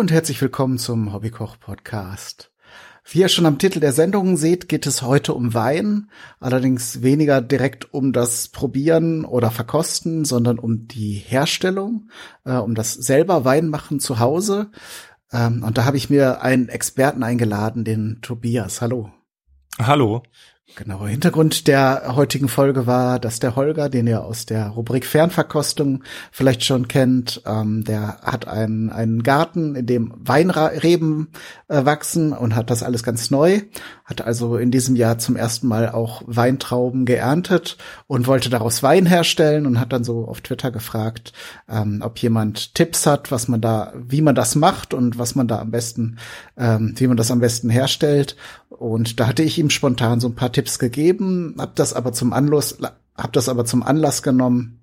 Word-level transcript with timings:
Und 0.00 0.10
herzlich 0.10 0.40
willkommen 0.40 0.78
zum 0.78 1.12
Hobbykoch-Podcast. 1.12 2.50
Wie 3.04 3.18
ihr 3.18 3.28
schon 3.28 3.44
am 3.44 3.58
Titel 3.58 3.80
der 3.80 3.92
Sendung 3.92 4.38
seht, 4.38 4.66
geht 4.66 4.86
es 4.86 5.02
heute 5.02 5.34
um 5.34 5.52
Wein, 5.52 6.10
allerdings 6.38 7.02
weniger 7.02 7.42
direkt 7.42 7.92
um 7.92 8.14
das 8.14 8.48
Probieren 8.48 9.26
oder 9.26 9.50
Verkosten, 9.50 10.24
sondern 10.24 10.58
um 10.58 10.88
die 10.88 11.12
Herstellung, 11.12 12.08
äh, 12.46 12.54
um 12.54 12.74
das 12.74 12.94
selber 12.94 13.44
Wein 13.44 13.68
machen 13.68 14.00
zu 14.00 14.20
Hause. 14.20 14.70
Ähm, 15.32 15.62
und 15.62 15.76
da 15.76 15.84
habe 15.84 15.98
ich 15.98 16.08
mir 16.08 16.40
einen 16.40 16.70
Experten 16.70 17.22
eingeladen, 17.22 17.84
den 17.84 18.20
Tobias. 18.22 18.80
Hallo. 18.80 19.10
Hallo. 19.78 20.22
Genau, 20.76 21.06
Hintergrund 21.06 21.66
der 21.66 22.14
heutigen 22.14 22.48
Folge 22.48 22.86
war, 22.86 23.18
dass 23.18 23.40
der 23.40 23.56
Holger, 23.56 23.88
den 23.88 24.06
ihr 24.06 24.24
aus 24.24 24.46
der 24.46 24.68
Rubrik 24.68 25.04
Fernverkostung 25.04 26.04
vielleicht 26.30 26.64
schon 26.64 26.88
kennt, 26.88 27.42
ähm, 27.44 27.84
der 27.84 28.18
hat 28.22 28.46
einen, 28.46 28.90
einen 28.90 29.22
Garten, 29.22 29.74
in 29.74 29.86
dem 29.86 30.14
Weinreben 30.16 31.28
äh, 31.68 31.84
wachsen 31.84 32.32
und 32.32 32.54
hat 32.54 32.70
das 32.70 32.82
alles 32.82 33.02
ganz 33.02 33.30
neu, 33.30 33.62
hat 34.04 34.22
also 34.22 34.56
in 34.56 34.70
diesem 34.70 34.96
Jahr 34.96 35.18
zum 35.18 35.36
ersten 35.36 35.66
Mal 35.66 35.90
auch 35.90 36.22
Weintrauben 36.26 37.04
geerntet 37.04 37.76
und 38.06 38.26
wollte 38.26 38.48
daraus 38.48 38.82
Wein 38.82 39.06
herstellen 39.06 39.66
und 39.66 39.80
hat 39.80 39.92
dann 39.92 40.04
so 40.04 40.26
auf 40.26 40.40
Twitter 40.40 40.70
gefragt, 40.70 41.32
ähm, 41.68 42.00
ob 42.04 42.18
jemand 42.18 42.74
Tipps 42.74 43.06
hat, 43.06 43.32
was 43.32 43.48
man 43.48 43.60
da, 43.60 43.92
wie 43.96 44.22
man 44.22 44.34
das 44.34 44.54
macht 44.54 44.94
und 44.94 45.18
was 45.18 45.34
man 45.34 45.48
da 45.48 45.58
am 45.58 45.70
besten, 45.72 46.18
ähm, 46.56 46.94
wie 46.96 47.06
man 47.06 47.16
das 47.16 47.30
am 47.30 47.40
besten 47.40 47.70
herstellt. 47.70 48.36
Und 48.68 49.20
da 49.20 49.26
hatte 49.26 49.42
ich 49.42 49.58
ihm 49.58 49.68
spontan 49.68 50.20
so 50.20 50.28
ein 50.28 50.36
paar 50.36 50.52
Tipps 50.52 50.59
gegeben, 50.78 51.56
habe 51.58 51.72
das 51.74 51.94
aber 51.94 52.12
zum 52.12 52.32
Anlass, 52.32 52.78
habe 53.16 53.32
das 53.32 53.48
aber 53.48 53.64
zum 53.64 53.82
Anlass 53.82 54.22
genommen, 54.22 54.80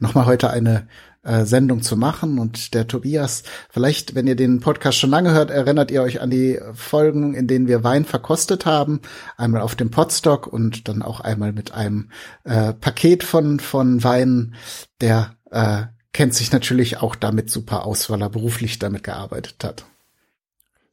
nochmal 0.00 0.26
heute 0.26 0.50
eine 0.50 0.88
äh, 1.22 1.44
Sendung 1.44 1.82
zu 1.82 1.96
machen. 1.96 2.38
Und 2.38 2.74
der 2.74 2.86
Tobias, 2.86 3.42
vielleicht, 3.70 4.14
wenn 4.14 4.26
ihr 4.26 4.36
den 4.36 4.60
Podcast 4.60 4.98
schon 4.98 5.10
lange 5.10 5.32
hört, 5.32 5.50
erinnert 5.50 5.90
ihr 5.90 6.02
euch 6.02 6.20
an 6.20 6.30
die 6.30 6.58
Folgen, 6.74 7.34
in 7.34 7.46
denen 7.46 7.68
wir 7.68 7.84
Wein 7.84 8.04
verkostet 8.04 8.66
haben. 8.66 9.00
Einmal 9.36 9.60
auf 9.60 9.74
dem 9.74 9.90
Potstock 9.90 10.46
und 10.46 10.88
dann 10.88 11.02
auch 11.02 11.20
einmal 11.20 11.52
mit 11.52 11.72
einem 11.72 12.10
äh, 12.44 12.72
Paket 12.72 13.24
von, 13.24 13.60
von 13.60 14.02
Weinen. 14.04 14.54
Der 15.00 15.34
äh, 15.50 15.82
kennt 16.12 16.34
sich 16.34 16.52
natürlich 16.52 16.98
auch 17.02 17.14
damit 17.14 17.50
super 17.50 17.84
aus, 17.84 18.08
weil 18.10 18.22
er 18.22 18.30
beruflich 18.30 18.78
damit 18.78 19.04
gearbeitet 19.04 19.62
hat. 19.64 19.84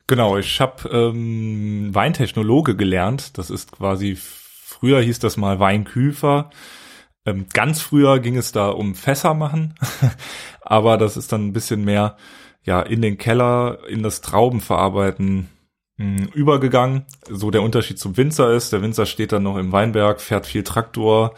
Genau, 0.07 0.37
ich 0.37 0.61
habe 0.61 0.87
ähm, 0.89 1.93
Weintechnologe 1.93 2.75
gelernt. 2.75 3.37
Das 3.37 3.49
ist 3.49 3.71
quasi, 3.71 4.15
früher 4.15 5.01
hieß 5.01 5.19
das 5.19 5.35
mal 5.37 5.59
Weinküfer. 5.59 6.51
Ähm, 7.25 7.47
ganz 7.53 7.81
früher 7.81 8.19
ging 8.19 8.37
es 8.37 8.51
da 8.51 8.69
um 8.69 8.93
Fässer 8.93 9.33
machen, 9.33 9.73
aber 10.61 10.97
das 10.97 11.17
ist 11.17 11.31
dann 11.31 11.47
ein 11.47 11.53
bisschen 11.53 11.83
mehr 11.83 12.17
ja 12.63 12.81
in 12.81 13.01
den 13.01 13.17
Keller, 13.17 13.79
in 13.87 14.03
das 14.03 14.21
Traubenverarbeiten 14.21 15.49
mh, 15.97 16.19
hm, 16.19 16.27
übergegangen. 16.33 17.05
So 17.27 17.49
der 17.49 17.63
Unterschied 17.63 17.97
zum 17.97 18.15
Winzer 18.15 18.53
ist, 18.53 18.73
der 18.73 18.83
Winzer 18.83 19.07
steht 19.07 19.31
dann 19.31 19.43
noch 19.43 19.57
im 19.57 19.71
Weinberg, 19.71 20.21
fährt 20.21 20.45
viel 20.45 20.63
Traktor, 20.63 21.33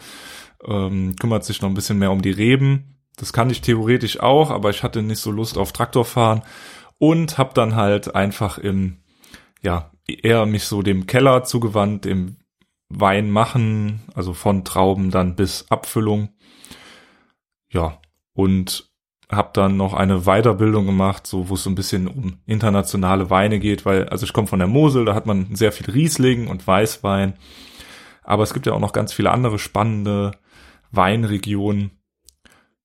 ähm, 0.66 1.16
kümmert 1.16 1.44
sich 1.44 1.62
noch 1.62 1.70
ein 1.70 1.74
bisschen 1.74 1.98
mehr 1.98 2.12
um 2.12 2.20
die 2.20 2.30
Reben. 2.30 2.98
Das 3.16 3.32
kann 3.32 3.50
ich 3.50 3.62
theoretisch 3.62 4.20
auch, 4.20 4.50
aber 4.50 4.70
ich 4.70 4.82
hatte 4.82 5.02
nicht 5.02 5.20
so 5.20 5.30
Lust 5.30 5.56
auf 5.56 5.72
Traktorfahren 5.72 6.42
und 6.98 7.38
habe 7.38 7.54
dann 7.54 7.76
halt 7.76 8.14
einfach 8.14 8.58
im 8.58 8.98
ja 9.62 9.90
eher 10.06 10.46
mich 10.46 10.64
so 10.64 10.82
dem 10.82 11.06
Keller 11.06 11.44
zugewandt, 11.44 12.04
dem 12.04 12.36
Wein 12.88 13.30
machen, 13.30 14.00
also 14.14 14.32
von 14.32 14.64
Trauben 14.64 15.10
dann 15.10 15.36
bis 15.36 15.66
Abfüllung. 15.70 16.30
Ja, 17.70 18.00
und 18.32 18.88
habe 19.30 19.50
dann 19.52 19.76
noch 19.76 19.92
eine 19.92 20.22
Weiterbildung 20.22 20.86
gemacht, 20.86 21.26
so 21.26 21.50
wo 21.50 21.54
es 21.54 21.62
so 21.62 21.70
ein 21.70 21.74
bisschen 21.74 22.08
um 22.08 22.38
internationale 22.46 23.28
Weine 23.28 23.58
geht, 23.58 23.84
weil 23.84 24.08
also 24.08 24.24
ich 24.24 24.32
komme 24.32 24.46
von 24.46 24.58
der 24.58 24.68
Mosel, 24.68 25.04
da 25.04 25.14
hat 25.14 25.26
man 25.26 25.54
sehr 25.54 25.70
viel 25.70 25.90
Riesling 25.90 26.48
und 26.48 26.66
Weißwein, 26.66 27.34
aber 28.22 28.42
es 28.42 28.54
gibt 28.54 28.64
ja 28.64 28.72
auch 28.72 28.80
noch 28.80 28.92
ganz 28.92 29.12
viele 29.12 29.30
andere 29.30 29.58
spannende 29.58 30.32
Weinregionen. 30.92 31.90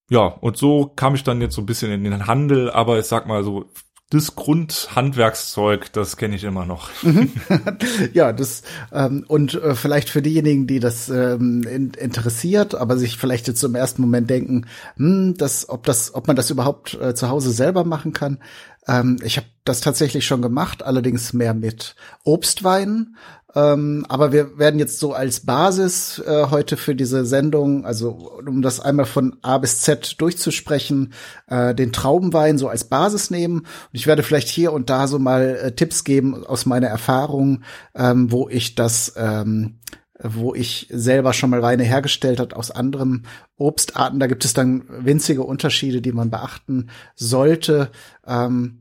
Ja, 0.10 0.26
und 0.26 0.58
so 0.58 0.88
kam 0.88 1.16
ich 1.16 1.24
dann 1.24 1.40
jetzt 1.40 1.56
so 1.56 1.62
ein 1.62 1.66
bisschen 1.66 1.92
in 1.92 2.04
den 2.04 2.28
Handel, 2.28 2.70
aber 2.70 3.00
ich 3.00 3.06
sag 3.06 3.26
mal 3.26 3.44
so 3.44 3.72
das 4.14 4.36
Grundhandwerkszeug, 4.36 5.92
das 5.92 6.18
kenne 6.18 6.36
ich 6.36 6.44
immer 6.44 6.66
noch. 6.66 6.90
Mhm. 7.02 7.32
ja, 8.14 8.32
das 8.32 8.62
ähm, 8.92 9.26
und 9.28 9.56
äh, 9.56 9.74
vielleicht 9.74 10.10
für 10.10 10.22
diejenigen, 10.22 10.68
die 10.68 10.80
das 10.80 11.10
ähm, 11.10 11.64
in, 11.64 11.92
interessiert, 11.92 12.76
aber 12.76 12.98
sich 12.98 13.18
vielleicht 13.18 13.48
jetzt 13.48 13.64
im 13.64 13.76
ersten 13.76 14.04
Moment 14.04 14.30
denken, 14.30 14.68
hm, 14.98 15.36
das, 15.38 15.68
ob 15.68 15.84
das, 15.86 16.14
ob 16.14 16.28
man 16.28 16.36
das 16.36 16.52
überhaupt 16.52 16.94
äh, 16.94 17.16
zu 17.16 17.30
Hause 17.30 17.52
selber 17.52 17.84
machen 17.86 18.14
kann. 18.14 18.38
Ähm, 18.88 19.18
ich 19.24 19.38
habe 19.38 19.48
das 19.64 19.82
tatsächlich 19.82 20.26
schon 20.26 20.42
gemacht, 20.42 20.84
allerdings 20.84 21.34
mehr 21.34 21.54
mit 21.54 21.96
Obstweinen. 22.24 23.16
Ähm, 23.56 24.06
aber 24.10 24.32
wir 24.32 24.58
werden 24.58 24.80
jetzt 24.80 25.00
so 25.00 25.14
als 25.14 25.42
Basis 25.42 26.20
äh, 26.26 26.48
heute 26.50 26.76
für 26.76 26.96
diese 26.96 27.24
Sendung, 27.24 27.86
also 27.86 28.40
um 28.46 28.64
das 28.64 28.80
einmal 28.80 29.06
von 29.06 29.38
A 29.44 29.60
bis 29.60 29.82
Z 29.82 30.20
durchzusprechen, 30.20 31.14
äh, 31.48 31.76
den 31.76 31.92
Traubenwein 31.92 32.58
so 32.58 32.68
als 32.68 32.86
Basis 32.86 33.30
nehmen. 33.30 33.60
Und 33.60 33.68
ich 33.92 34.08
werde 34.08 34.24
vielleicht 34.24 34.48
hier 34.48 34.74
und 34.74 34.90
da 34.90 35.08
so 35.08 35.20
mal 35.20 35.56
äh, 35.56 35.72
Tipps 35.76 36.04
geben 36.04 36.44
aus 36.46 36.66
meiner 36.66 36.88
Erfahrung, 36.88 37.62
ähm, 37.94 38.32
wo 38.32 38.50
ich 38.50 38.74
das 38.74 39.14
ähm, 39.18 39.80
wo 40.24 40.56
ich 40.56 40.88
selber 40.90 41.34
schon 41.34 41.50
mal 41.50 41.62
Weine 41.62 41.84
hergestellt 41.84 42.40
hat 42.40 42.54
aus 42.54 42.72
anderen 42.72 43.28
Obstarten. 43.58 44.20
Da 44.20 44.28
gibt 44.28 44.46
es 44.46 44.54
dann 44.54 44.84
winzige 44.88 45.44
Unterschiede, 45.44 46.02
die 46.02 46.14
man 46.14 46.30
beachten 46.30 46.90
sollte. 47.16 47.92
Ähm, 48.26 48.80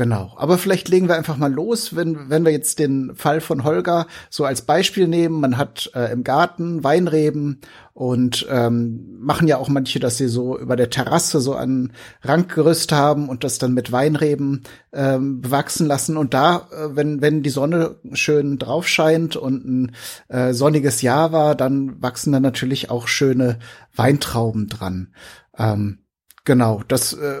Genau. 0.00 0.32
Aber 0.36 0.56
vielleicht 0.56 0.88
legen 0.88 1.08
wir 1.08 1.16
einfach 1.18 1.36
mal 1.36 1.52
los, 1.52 1.94
wenn, 1.94 2.30
wenn 2.30 2.42
wir 2.42 2.52
jetzt 2.52 2.78
den 2.78 3.14
Fall 3.14 3.42
von 3.42 3.64
Holger 3.64 4.06
so 4.30 4.46
als 4.46 4.62
Beispiel 4.62 5.06
nehmen. 5.06 5.40
Man 5.40 5.58
hat 5.58 5.90
äh, 5.94 6.10
im 6.10 6.24
Garten 6.24 6.82
Weinreben 6.82 7.60
und 7.92 8.46
ähm, 8.48 9.18
machen 9.20 9.46
ja 9.46 9.58
auch 9.58 9.68
manche, 9.68 10.00
dass 10.00 10.16
sie 10.16 10.28
so 10.28 10.58
über 10.58 10.76
der 10.76 10.88
Terrasse 10.88 11.42
so 11.42 11.54
ein 11.54 11.92
Rankgerüst 12.22 12.92
haben 12.92 13.28
und 13.28 13.44
das 13.44 13.58
dann 13.58 13.74
mit 13.74 13.92
Weinreben 13.92 14.62
ähm, 14.94 15.42
bewachsen 15.42 15.86
lassen. 15.86 16.16
Und 16.16 16.32
da, 16.32 16.66
äh, 16.72 16.96
wenn, 16.96 17.20
wenn 17.20 17.42
die 17.42 17.50
Sonne 17.50 17.96
schön 18.14 18.56
drauf 18.56 18.88
scheint 18.88 19.36
und 19.36 19.66
ein 19.66 19.96
äh, 20.28 20.54
sonniges 20.54 21.02
Jahr 21.02 21.30
war, 21.32 21.54
dann 21.54 22.00
wachsen 22.00 22.32
da 22.32 22.40
natürlich 22.40 22.88
auch 22.88 23.06
schöne 23.06 23.58
Weintrauben 23.94 24.66
dran. 24.66 25.12
Ähm, 25.58 25.98
genau, 26.46 26.80
das 26.88 27.12
äh, 27.12 27.40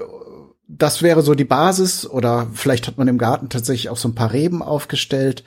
das 0.76 1.02
wäre 1.02 1.22
so 1.22 1.34
die 1.34 1.44
Basis 1.44 2.06
oder 2.06 2.46
vielleicht 2.52 2.86
hat 2.86 2.96
man 2.96 3.08
im 3.08 3.18
Garten 3.18 3.48
tatsächlich 3.48 3.88
auch 3.88 3.96
so 3.96 4.08
ein 4.08 4.14
paar 4.14 4.32
Reben 4.32 4.62
aufgestellt. 4.62 5.42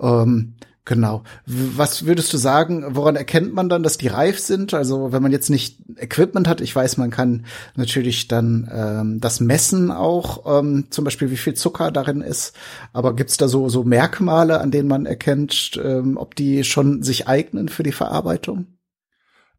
Ähm, 0.00 0.54
genau. 0.84 1.24
Was 1.46 2.06
würdest 2.06 2.32
du 2.32 2.38
sagen, 2.38 2.84
woran 2.90 3.16
erkennt 3.16 3.52
man 3.52 3.68
dann, 3.68 3.82
dass 3.82 3.98
die 3.98 4.08
reif 4.08 4.38
sind? 4.38 4.72
Also 4.72 5.12
wenn 5.12 5.22
man 5.22 5.32
jetzt 5.32 5.50
nicht 5.50 5.78
Equipment 5.96 6.48
hat, 6.48 6.60
ich 6.62 6.74
weiß, 6.74 6.96
man 6.96 7.10
kann 7.10 7.44
natürlich 7.76 8.28
dann 8.28 8.70
ähm, 8.72 9.20
das 9.20 9.40
messen 9.40 9.90
auch, 9.90 10.58
ähm, 10.58 10.86
zum 10.90 11.04
Beispiel 11.04 11.30
wie 11.30 11.36
viel 11.36 11.54
Zucker 11.54 11.90
darin 11.90 12.22
ist. 12.22 12.54
Aber 12.94 13.14
gibt's 13.14 13.36
da 13.36 13.48
so, 13.48 13.68
so 13.68 13.84
Merkmale, 13.84 14.60
an 14.60 14.70
denen 14.70 14.88
man 14.88 15.04
erkennt, 15.04 15.78
ähm, 15.84 16.16
ob 16.16 16.34
die 16.34 16.64
schon 16.64 17.02
sich 17.02 17.28
eignen 17.28 17.68
für 17.68 17.82
die 17.82 17.92
Verarbeitung? 17.92 18.66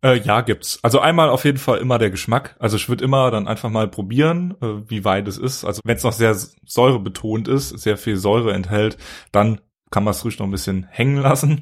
Äh, 0.04 0.20
ja, 0.20 0.42
gibt's. 0.42 0.80
Also 0.84 1.00
einmal 1.00 1.30
auf 1.30 1.46
jeden 1.46 1.58
Fall 1.58 1.78
immer 1.78 1.98
der 1.98 2.10
Geschmack. 2.10 2.56
Also 2.60 2.76
ich 2.76 2.90
würde 2.90 3.06
immer 3.06 3.32
dann 3.32 3.48
einfach 3.48 3.70
mal 3.70 3.88
probieren, 3.88 4.56
äh, 4.62 4.90
wie 4.90 5.06
weit 5.06 5.28
es 5.28 5.38
ist. 5.38 5.64
Also 5.64 5.82
wenn 5.86 5.96
es 5.96 6.04
noch 6.04 6.12
sehr 6.12 6.36
säurebetont 6.66 7.48
ist, 7.48 7.70
sehr 7.70 7.98
viel 7.98 8.18
Säure 8.18 8.54
enthält, 8.54 8.98
dann 9.32 9.62
kann 9.92 10.04
man 10.04 10.12
es 10.12 10.26
ruhig 10.26 10.40
noch 10.40 10.48
ein 10.48 10.52
bisschen 10.52 10.88
hängen 10.90 11.18
lassen. 11.18 11.62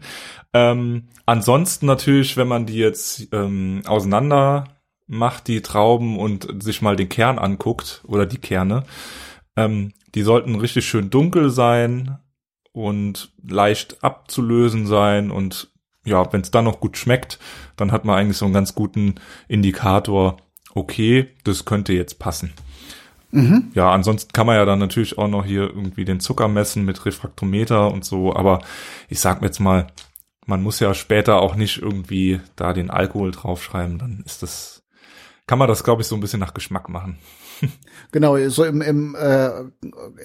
Ähm, 0.54 1.10
ansonsten 1.26 1.86
natürlich, 1.86 2.36
wenn 2.36 2.48
man 2.48 2.66
die 2.66 2.78
jetzt 2.78 3.28
ähm, 3.32 3.84
auseinander 3.86 4.64
macht, 5.06 5.48
die 5.48 5.62
Trauben 5.62 6.18
und 6.18 6.64
sich 6.64 6.82
mal 6.82 6.96
den 6.96 7.10
Kern 7.10 7.38
anguckt 7.38 8.02
oder 8.08 8.26
die 8.26 8.38
Kerne, 8.38 8.84
ähm, 9.56 9.94
die 10.16 10.24
sollten 10.24 10.56
richtig 10.56 10.88
schön 10.88 11.10
dunkel 11.10 11.50
sein 11.50 12.18
und 12.72 13.34
leicht 13.44 14.04
abzulösen 14.04 14.88
sein 14.88 15.30
und 15.30 15.71
ja, 16.06 16.32
wenn 16.34 16.42
es 16.42 16.52
dann 16.52 16.66
noch 16.66 16.80
gut 16.80 16.98
schmeckt, 16.98 17.40
dann 17.76 17.92
hat 17.92 18.06
man 18.06 18.18
eigentlich 18.18 18.38
so 18.38 18.46
einen 18.46 18.54
ganz 18.54 18.76
guten 18.76 19.16
Indikator, 19.48 20.38
okay, 20.74 21.30
das 21.44 21.66
könnte 21.66 21.94
jetzt 21.94 22.20
passen. 22.20 22.54
Mhm. 23.32 23.72
Ja, 23.74 23.92
ansonsten 23.92 24.34
kann 24.34 24.48
man 24.48 24.58
ja 24.58 24.66
dann 24.66 24.80
natürlich 24.80 25.18
auch 25.18 25.28
noch 25.28 25.46
hier 25.46 25.62
irgendwie 25.62 26.06
den 26.06 26.20
Zucker 26.20 26.48
messen 26.48 26.84
mit 26.84 27.06
Refraktometer 27.06 27.92
und 27.92 28.04
so, 28.04 28.36
aber 28.36 28.60
ich 29.08 29.20
sag 29.20 29.42
mir 29.42 29.48
jetzt 29.48 29.60
mal, 29.60 29.88
man 30.46 30.62
muss 30.62 30.80
ja 30.80 30.94
später 30.94 31.42
auch 31.42 31.56
nicht 31.56 31.82
irgendwie 31.82 32.42
da 32.56 32.74
den 32.74 32.90
Alkohol 32.90 33.32
draufschreiben, 33.32 34.00
dann 34.00 34.24
ist 34.26 34.44
das, 34.44 34.84
kann 35.48 35.60
man 35.60 35.68
das, 35.68 35.84
glaube 35.84 36.02
ich, 36.02 36.08
so 36.08 36.16
ein 36.16 36.22
bisschen 36.22 36.40
nach 36.40 36.54
Geschmack 36.54 36.90
machen. 36.90 37.20
Genau, 38.12 38.38
so 38.50 38.66
im, 38.66 38.82
im, 38.82 39.16
äh, 39.16 39.50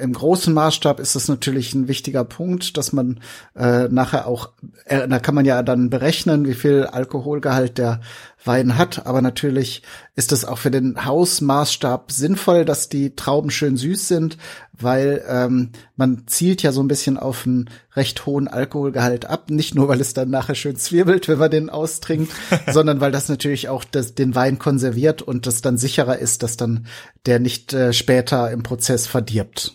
im 0.00 0.12
großen 0.12 0.52
Maßstab 0.52 0.98
ist 0.98 1.14
es 1.14 1.28
natürlich 1.28 1.72
ein 1.74 1.86
wichtiger 1.86 2.24
Punkt, 2.24 2.76
dass 2.76 2.92
man 2.92 3.20
äh, 3.54 3.88
nachher 3.88 4.26
auch, 4.26 4.50
äh, 4.86 5.06
da 5.06 5.20
kann 5.20 5.36
man 5.36 5.44
ja 5.44 5.62
dann 5.62 5.88
berechnen, 5.88 6.46
wie 6.46 6.54
viel 6.54 6.84
Alkoholgehalt 6.84 7.78
der 7.78 8.00
Wein 8.46 8.78
hat, 8.78 9.06
aber 9.06 9.22
natürlich 9.22 9.82
ist 10.14 10.32
es 10.32 10.44
auch 10.44 10.58
für 10.58 10.70
den 10.70 11.04
Hausmaßstab 11.04 12.12
sinnvoll, 12.12 12.64
dass 12.64 12.88
die 12.88 13.16
Trauben 13.16 13.50
schön 13.50 13.76
süß 13.76 14.08
sind, 14.08 14.38
weil 14.72 15.24
ähm, 15.28 15.70
man 15.96 16.26
zielt 16.26 16.62
ja 16.62 16.72
so 16.72 16.82
ein 16.82 16.88
bisschen 16.88 17.16
auf 17.16 17.46
einen 17.46 17.70
recht 17.94 18.26
hohen 18.26 18.48
Alkoholgehalt 18.48 19.26
ab, 19.26 19.50
nicht 19.50 19.74
nur 19.74 19.88
weil 19.88 20.00
es 20.00 20.14
dann 20.14 20.30
nachher 20.30 20.54
schön 20.54 20.76
zwirbelt, 20.76 21.28
wenn 21.28 21.38
man 21.38 21.50
den 21.50 21.70
austrinkt, 21.70 22.32
sondern 22.70 23.00
weil 23.00 23.12
das 23.12 23.28
natürlich 23.28 23.68
auch 23.68 23.84
das, 23.84 24.14
den 24.14 24.34
Wein 24.34 24.58
konserviert 24.58 25.22
und 25.22 25.46
das 25.46 25.62
dann 25.62 25.78
sicherer 25.78 26.18
ist, 26.18 26.42
dass 26.42 26.56
dann 26.56 26.86
der 27.26 27.38
nicht 27.40 27.72
äh, 27.72 27.92
später 27.92 28.50
im 28.50 28.62
Prozess 28.62 29.06
verdirbt. 29.06 29.74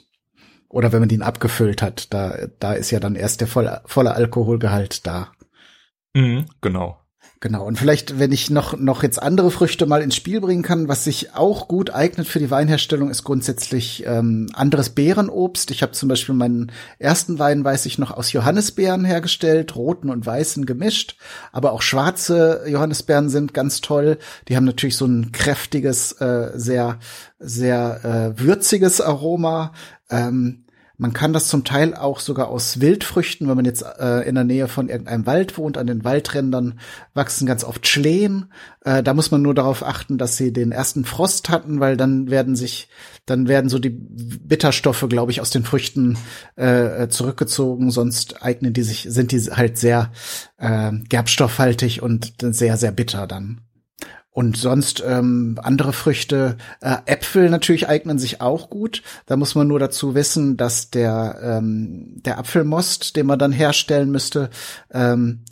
Oder 0.69 0.93
wenn 0.93 1.01
man 1.01 1.09
ihn 1.09 1.21
abgefüllt 1.21 1.81
hat, 1.81 2.13
da, 2.13 2.47
da 2.59 2.73
ist 2.73 2.91
ja 2.91 3.01
dann 3.01 3.15
erst 3.15 3.41
der 3.41 3.47
volle, 3.47 3.81
volle 3.85 4.13
Alkoholgehalt 4.13 5.05
da. 5.05 5.33
Mhm, 6.13 6.45
genau. 6.61 7.00
Genau. 7.43 7.65
Und 7.65 7.79
vielleicht, 7.79 8.19
wenn 8.19 8.31
ich 8.31 8.51
noch, 8.51 8.77
noch 8.77 9.01
jetzt 9.01 9.19
andere 9.19 9.49
Früchte 9.49 9.87
mal 9.87 10.03
ins 10.03 10.15
Spiel 10.15 10.39
bringen 10.41 10.61
kann, 10.61 10.87
was 10.87 11.03
sich 11.03 11.33
auch 11.33 11.67
gut 11.67 11.89
eignet 11.89 12.27
für 12.27 12.37
die 12.37 12.51
Weinherstellung, 12.51 13.09
ist 13.09 13.23
grundsätzlich 13.23 14.03
ähm, 14.05 14.47
anderes 14.53 14.89
Beerenobst. 14.89 15.71
Ich 15.71 15.81
habe 15.81 15.91
zum 15.91 16.07
Beispiel 16.07 16.35
meinen 16.35 16.71
ersten 16.99 17.39
Wein, 17.39 17.65
weiß 17.65 17.87
ich 17.87 17.97
noch, 17.97 18.11
aus 18.11 18.31
Johannisbeeren 18.31 19.05
hergestellt, 19.05 19.75
roten 19.75 20.11
und 20.11 20.23
weißen 20.23 20.67
gemischt. 20.67 21.17
Aber 21.51 21.71
auch 21.71 21.81
schwarze 21.81 22.61
Johannisbeeren 22.67 23.27
sind 23.29 23.55
ganz 23.55 23.81
toll. 23.81 24.19
Die 24.47 24.55
haben 24.55 24.65
natürlich 24.65 24.95
so 24.95 25.07
ein 25.07 25.31
kräftiges, 25.31 26.11
äh, 26.21 26.51
sehr, 26.53 26.99
sehr 27.39 28.35
äh, 28.37 28.39
würziges 28.39 29.01
Aroma. 29.01 29.73
Ähm, 30.11 30.65
man 30.97 31.13
kann 31.13 31.33
das 31.33 31.47
zum 31.47 31.63
Teil 31.63 31.95
auch 31.95 32.19
sogar 32.19 32.49
aus 32.49 32.79
Wildfrüchten, 32.79 33.47
wenn 33.47 33.55
man 33.55 33.65
jetzt 33.65 33.83
äh, 33.99 34.27
in 34.27 34.35
der 34.35 34.43
Nähe 34.43 34.67
von 34.67 34.87
irgendeinem 34.87 35.25
Wald 35.25 35.57
wohnt, 35.57 35.77
an 35.77 35.87
den 35.87 36.03
Waldrändern 36.03 36.79
wachsen 37.13 37.47
ganz 37.47 37.63
oft 37.63 37.87
Schlehen. 37.87 38.51
Äh, 38.85 39.01
da 39.01 39.13
muss 39.13 39.31
man 39.31 39.41
nur 39.41 39.55
darauf 39.55 39.83
achten, 39.83 40.17
dass 40.17 40.37
sie 40.37 40.53
den 40.53 40.71
ersten 40.71 41.03
Frost 41.03 41.49
hatten, 41.49 41.79
weil 41.79 41.97
dann 41.97 42.29
werden 42.29 42.55
sich, 42.55 42.89
dann 43.25 43.47
werden 43.47 43.69
so 43.69 43.79
die 43.79 43.89
Bitterstoffe, 43.89 45.05
glaube 45.09 45.31
ich, 45.31 45.41
aus 45.41 45.49
den 45.49 45.63
Früchten 45.63 46.17
äh, 46.55 47.07
zurückgezogen. 47.07 47.89
Sonst 47.89 48.43
eignen 48.43 48.73
die 48.73 48.83
sich, 48.83 49.07
sind 49.09 49.31
die 49.31 49.39
halt 49.39 49.77
sehr 49.77 50.11
äh, 50.57 50.91
gerbstoffhaltig 51.09 52.03
und 52.03 52.33
sehr, 52.39 52.77
sehr 52.77 52.91
bitter 52.91 53.25
dann. 53.27 53.61
Und 54.33 54.55
sonst 54.55 55.03
ähm, 55.05 55.59
andere 55.61 55.91
Früchte, 55.91 56.57
äh, 56.79 56.95
Äpfel 57.05 57.49
natürlich 57.49 57.89
eignen 57.89 58.17
sich 58.17 58.39
auch 58.39 58.69
gut. 58.69 59.03
Da 59.25 59.35
muss 59.35 59.55
man 59.55 59.67
nur 59.67 59.79
dazu 59.79 60.15
wissen, 60.15 60.55
dass 60.55 60.89
der 60.89 61.39
ähm, 61.43 62.21
der 62.25 62.37
Apfelmost, 62.39 63.17
den 63.17 63.25
man 63.25 63.39
dann 63.39 63.51
herstellen 63.51 64.09
müsste, 64.09 64.49
ähm, 64.89 65.43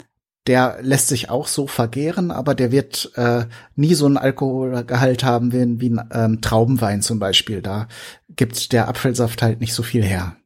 der 0.48 0.80
lässt 0.82 1.10
sich 1.10 1.30
auch 1.30 1.48
so 1.48 1.68
vergehren, 1.68 2.32
aber 2.32 2.56
der 2.56 2.72
wird 2.72 3.12
äh, 3.16 3.46
nie 3.76 3.94
so 3.94 4.06
einen 4.06 4.18
Alkoholgehalt 4.18 5.24
haben 5.26 5.52
wie, 5.52 5.80
wie 5.82 5.90
ein 5.90 6.10
ähm, 6.12 6.42
Traubenwein 6.42 7.02
zum 7.02 7.20
Beispiel. 7.20 7.62
Da 7.62 7.88
gibt 8.30 8.72
der 8.72 8.88
Apfelsaft 8.88 9.42
halt 9.42 9.60
nicht 9.60 9.74
so 9.74 9.84
viel 9.84 10.04
her. 10.04 10.38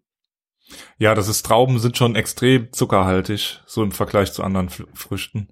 Ja, 0.97 1.13
das 1.13 1.27
ist 1.27 1.45
Trauben 1.45 1.77
sind 1.77 1.97
schon 1.97 2.15
extrem 2.15 2.74
zuckerhaltig, 2.74 3.62
so 3.68 3.83
im 3.83 3.91
Vergleich 3.91 4.33
zu 4.33 4.44
anderen 4.44 4.69
Früchten. 4.69 5.50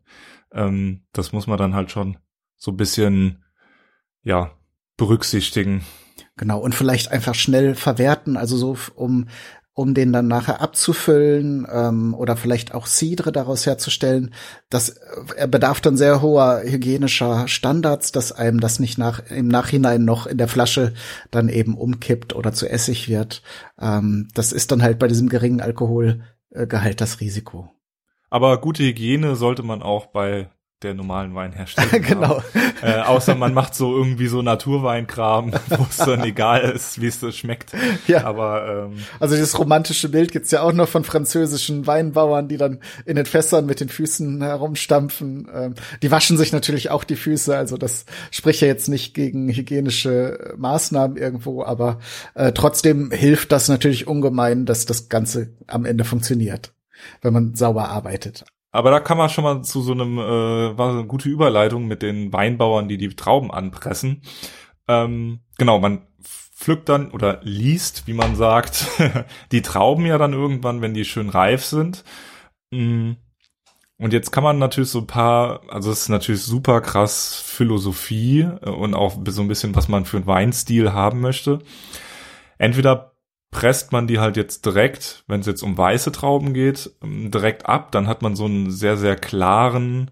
Ähm, 0.51 1.04
das 1.13 1.31
muss 1.31 1.45
man 1.45 1.60
dann 1.60 1.75
halt 1.75 1.92
schon 1.92 2.18
so 2.62 2.72
ein 2.72 2.78
bisschen, 2.78 3.44
ja, 4.22 4.52
berücksichtigen. 4.96 5.84
Genau, 6.38 6.60
und 6.60 6.75
vielleicht 6.75 7.12
einfach 7.12 7.34
schnell 7.34 7.74
verwerten, 7.74 8.38
also 8.38 8.56
so, 8.56 8.78
um, 8.94 9.28
um 9.74 9.96
den 9.96 10.13
dann 10.13 10.28
nachher 10.28 10.62
abzufüllen 10.62 11.66
ähm, 11.72 12.13
oder 12.13 12.38
vielleicht 12.38 12.75
auch 12.75 12.86
Cidre 12.86 13.31
daraus 13.31 13.66
herzustellen. 13.66 14.31
Das 14.69 14.90
er 15.36 15.48
bedarf 15.48 15.81
dann 15.81 15.98
sehr 15.98 16.22
hoher 16.22 16.62
hygienischer 16.63 17.48
Standards, 17.48 18.12
dass 18.12 18.31
einem 18.31 18.60
das 18.60 18.80
nicht 18.80 19.00
nach, 19.00 19.31
im 19.31 19.48
Nachhinein 19.48 20.06
noch 20.06 20.28
in 20.28 20.38
der 20.38 20.48
Flasche 20.48 20.94
dann 21.31 21.50
eben 21.50 21.75
umkippt 21.75 22.36
oder 22.36 22.54
zu 22.54 22.69
Essig 22.69 23.10
wird. 23.10 23.42
Ähm, 23.80 24.28
das 24.36 24.52
ist 24.52 24.72
dann 24.72 24.84
halt 24.84 25.00
bei 25.00 25.07
diesem 25.07 25.30
geringen 25.30 25.62
Alkoholgehalt 25.62 27.02
das 27.02 27.22
Risiko. 27.22 27.72
Aber 28.30 28.62
gute 28.62 28.84
Hygiene 28.84 29.36
sollte 29.36 29.64
man 29.64 29.81
auch 29.81 30.06
bei 30.06 30.52
der 30.83 30.94
normalen 30.94 31.36
Weinherstellung. 31.36 32.01
genau. 32.07 32.42
Äh, 32.81 33.00
außer 33.01 33.36
man 33.36 33.54
macht 33.54 33.75
so 33.75 33.95
irgendwie 33.95 34.28
so 34.28 34.42
Naturweinkram, 34.42 35.51
wo 35.69 35.86
es 35.89 35.98
dann 35.98 36.24
egal 36.24 36.62
ist, 36.62 37.00
wie 37.01 37.07
es 37.07 37.19
so 37.19 37.31
schmeckt. 37.31 37.72
Ja. 38.07 38.25
Aber 38.25 38.88
ähm, 38.92 38.98
also 39.19 39.36
dieses 39.36 39.57
romantische 39.57 40.10
Bild 40.10 40.31
gibt's 40.31 40.51
ja 40.51 40.62
auch 40.62 40.74
noch 40.74 40.88
von 40.88 41.04
französischen 41.04 41.86
Weinbauern, 41.86 42.48
die 42.48 42.57
dann 42.57 42.80
in 43.06 43.16
den 43.16 43.25
Fässern 43.25 43.66
mit 43.66 43.80
den 43.80 43.89
Füßen 43.89 44.42
herumstampfen. 44.42 45.48
Ähm, 45.54 45.75
die 46.01 46.12
waschen 46.12 46.38
sich 46.38 46.51
natürlich 46.51 46.89
auch 46.89 47.04
die 47.04 47.16
Füße, 47.16 47.56
also 47.56 47.78
das 47.78 48.06
spricht 48.31 48.62
ja 48.62 48.68
jetzt 48.68 48.89
nicht 48.89 49.13
gegen 49.13 49.50
hygienische 49.50 50.54
Maßnahmen 50.57 51.18
irgendwo, 51.18 51.63
aber 51.63 52.00
äh, 52.33 52.51
trotzdem 52.51 53.12
hilft 53.12 53.51
das 53.51 53.68
natürlich 53.68 54.07
ungemein, 54.07 54.66
dass 54.66 54.86
das 54.86 55.10
Ganze 55.10 55.50
am 55.68 55.86
Ende 55.86 56.04
funktioniert, 56.04 56.74
wenn 57.22 57.33
man 57.33 57.56
sauber 57.56 57.89
arbeitet. 57.89 58.45
Aber 58.71 58.91
da 58.91 59.00
kann 59.00 59.18
man 59.18 59.29
schon 59.29 59.44
mal 59.44 59.63
zu 59.63 59.81
so 59.81 59.91
einem, 59.91 60.18
äh, 60.18 60.77
war 60.77 60.91
so 60.91 61.00
eine 61.00 61.07
gute 61.07 61.29
Überleitung 61.29 61.88
mit 61.88 62.01
den 62.01 62.31
Weinbauern, 62.31 62.88
die 62.88 62.97
die 62.97 63.09
Trauben 63.09 63.51
anpressen. 63.51 64.21
Ähm, 64.88 65.41
genau, 65.57 65.79
man 65.79 66.07
pflückt 66.21 66.89
dann 66.89 67.12
oder 67.12 67.39
liest, 67.44 68.07
wie 68.07 68.13
man 68.13 68.35
sagt, 68.35 68.88
die 69.51 69.62
Trauben 69.62 70.06
ja 70.06 70.18
dann 70.18 70.33
irgendwann, 70.33 70.81
wenn 70.81 70.94
die 70.94 71.06
schön 71.06 71.29
reif 71.29 71.65
sind. 71.65 72.03
Mm. 72.71 73.13
Und 73.97 74.13
jetzt 74.13 74.31
kann 74.31 74.44
man 74.44 74.57
natürlich 74.57 74.89
so 74.89 75.00
ein 75.00 75.07
paar, 75.07 75.62
also 75.69 75.91
es 75.91 76.03
ist 76.03 76.09
natürlich 76.09 76.41
super 76.41 76.81
krass 76.81 77.35
Philosophie 77.45 78.42
äh, 78.61 78.69
und 78.69 78.95
auch 78.95 79.19
so 79.28 79.42
ein 79.42 79.47
bisschen, 79.47 79.75
was 79.75 79.90
man 79.90 80.06
für 80.06 80.18
einen 80.18 80.28
Weinstil 80.28 80.94
haben 80.94 81.19
möchte. 81.19 81.59
Entweder 82.57 83.10
presst 83.52 83.92
man 83.92 84.08
die 84.08 84.20
halt 84.20 84.38
jetzt 84.38 84.66
direkt, 84.66 85.24
wenn 85.28 85.42
es 85.42 85.46
jetzt 85.46 85.62
um 85.62 85.78
weiße 85.78 86.12
Trauben 86.12 86.54
geht, 86.54 86.92
ähm, 87.04 87.30
direkt 87.31 87.68
ab, 87.68 87.92
dann 87.92 88.08
hat 88.08 88.22
man 88.22 88.36
so 88.36 88.46
einen 88.46 88.72
sehr, 88.72 88.98
sehr 88.98 89.18
klaren, 89.18 90.10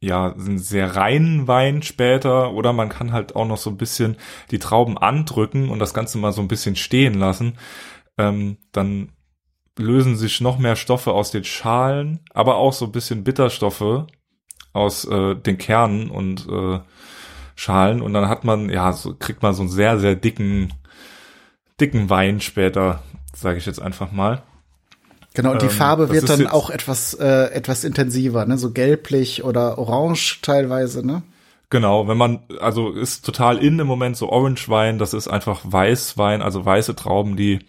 ja, 0.00 0.32
einen 0.32 0.58
sehr 0.58 0.96
reinen 0.96 1.48
Wein 1.48 1.82
später. 1.82 2.52
Oder 2.52 2.72
man 2.72 2.88
kann 2.90 3.12
halt 3.12 3.34
auch 3.36 3.46
noch 3.46 3.56
so 3.56 3.70
ein 3.70 3.78
bisschen 3.78 4.16
die 4.50 4.58
Trauben 4.58 4.98
andrücken 4.98 5.70
und 5.70 5.78
das 5.78 5.94
Ganze 5.94 6.18
mal 6.18 6.32
so 6.32 6.42
ein 6.42 6.48
bisschen 6.48 6.76
stehen 6.76 7.14
lassen. 7.14 7.54
Ähm, 8.18 8.58
dann 8.72 9.12
lösen 9.78 10.16
sich 10.16 10.40
noch 10.40 10.58
mehr 10.58 10.76
Stoffe 10.76 11.12
aus 11.12 11.30
den 11.30 11.44
Schalen, 11.44 12.20
aber 12.34 12.56
auch 12.56 12.74
so 12.74 12.84
ein 12.86 12.92
bisschen 12.92 13.24
Bitterstoffe 13.24 14.06
aus 14.74 15.04
äh, 15.06 15.34
den 15.36 15.56
Kernen 15.56 16.10
und 16.10 16.46
äh, 16.48 16.80
Schalen. 17.54 18.02
Und 18.02 18.12
dann 18.12 18.28
hat 18.28 18.44
man, 18.44 18.68
ja, 18.68 18.92
so 18.92 19.14
kriegt 19.14 19.42
man 19.42 19.54
so 19.54 19.62
einen 19.62 19.70
sehr, 19.70 19.98
sehr 19.98 20.16
dicken 20.16 20.72
dicken 21.80 22.10
Wein 22.10 22.40
später, 22.40 23.02
sage 23.34 23.58
ich 23.58 23.66
jetzt 23.66 23.80
einfach 23.80 24.12
mal. 24.12 24.42
Genau, 25.34 25.52
und 25.52 25.62
die 25.62 25.66
ähm, 25.66 25.72
Farbe 25.72 26.10
wird 26.10 26.28
dann 26.28 26.46
auch 26.46 26.68
etwas, 26.68 27.14
äh, 27.14 27.50
etwas 27.52 27.84
intensiver, 27.84 28.44
ne? 28.44 28.58
So 28.58 28.72
gelblich 28.72 29.44
oder 29.44 29.78
orange 29.78 30.40
teilweise, 30.42 31.06
ne? 31.06 31.22
Genau, 31.70 32.06
wenn 32.06 32.18
man, 32.18 32.40
also 32.60 32.90
ist 32.90 33.24
total 33.24 33.56
in 33.56 33.78
im 33.78 33.86
Moment 33.86 34.14
so 34.14 34.28
Orange 34.28 34.68
Wein, 34.68 34.98
das 34.98 35.14
ist 35.14 35.26
einfach 35.26 35.60
Weißwein, 35.64 36.42
also 36.42 36.66
weiße 36.66 36.94
Trauben, 36.94 37.34
die 37.34 37.60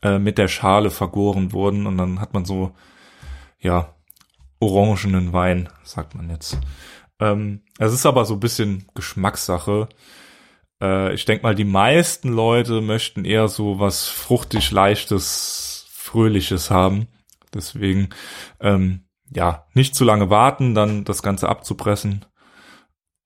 äh, 0.00 0.18
mit 0.18 0.38
der 0.38 0.48
Schale 0.48 0.88
vergoren 0.88 1.52
wurden 1.52 1.86
und 1.86 1.98
dann 1.98 2.22
hat 2.22 2.32
man 2.32 2.46
so, 2.46 2.72
ja, 3.58 3.94
orangenen 4.60 5.34
Wein, 5.34 5.68
sagt 5.84 6.14
man 6.14 6.30
jetzt. 6.30 6.56
Ähm, 7.18 7.60
es 7.78 7.92
ist 7.92 8.06
aber 8.06 8.24
so 8.24 8.32
ein 8.32 8.40
bisschen 8.40 8.86
Geschmackssache. 8.94 9.90
Äh, 10.80 11.14
ich 11.14 11.24
denke 11.24 11.42
mal, 11.42 11.54
die 11.54 11.64
meisten 11.64 12.30
Leute 12.30 12.80
möchten 12.80 13.24
eher 13.24 13.48
so 13.48 13.78
was 13.78 14.08
fruchtig, 14.08 14.70
leichtes, 14.70 15.86
fröhliches 15.90 16.70
haben. 16.70 17.08
Deswegen, 17.54 18.10
ähm, 18.60 19.04
ja, 19.32 19.66
nicht 19.74 19.94
zu 19.94 20.04
lange 20.04 20.30
warten, 20.30 20.74
dann 20.74 21.04
das 21.04 21.22
Ganze 21.22 21.48
abzupressen. 21.48 22.24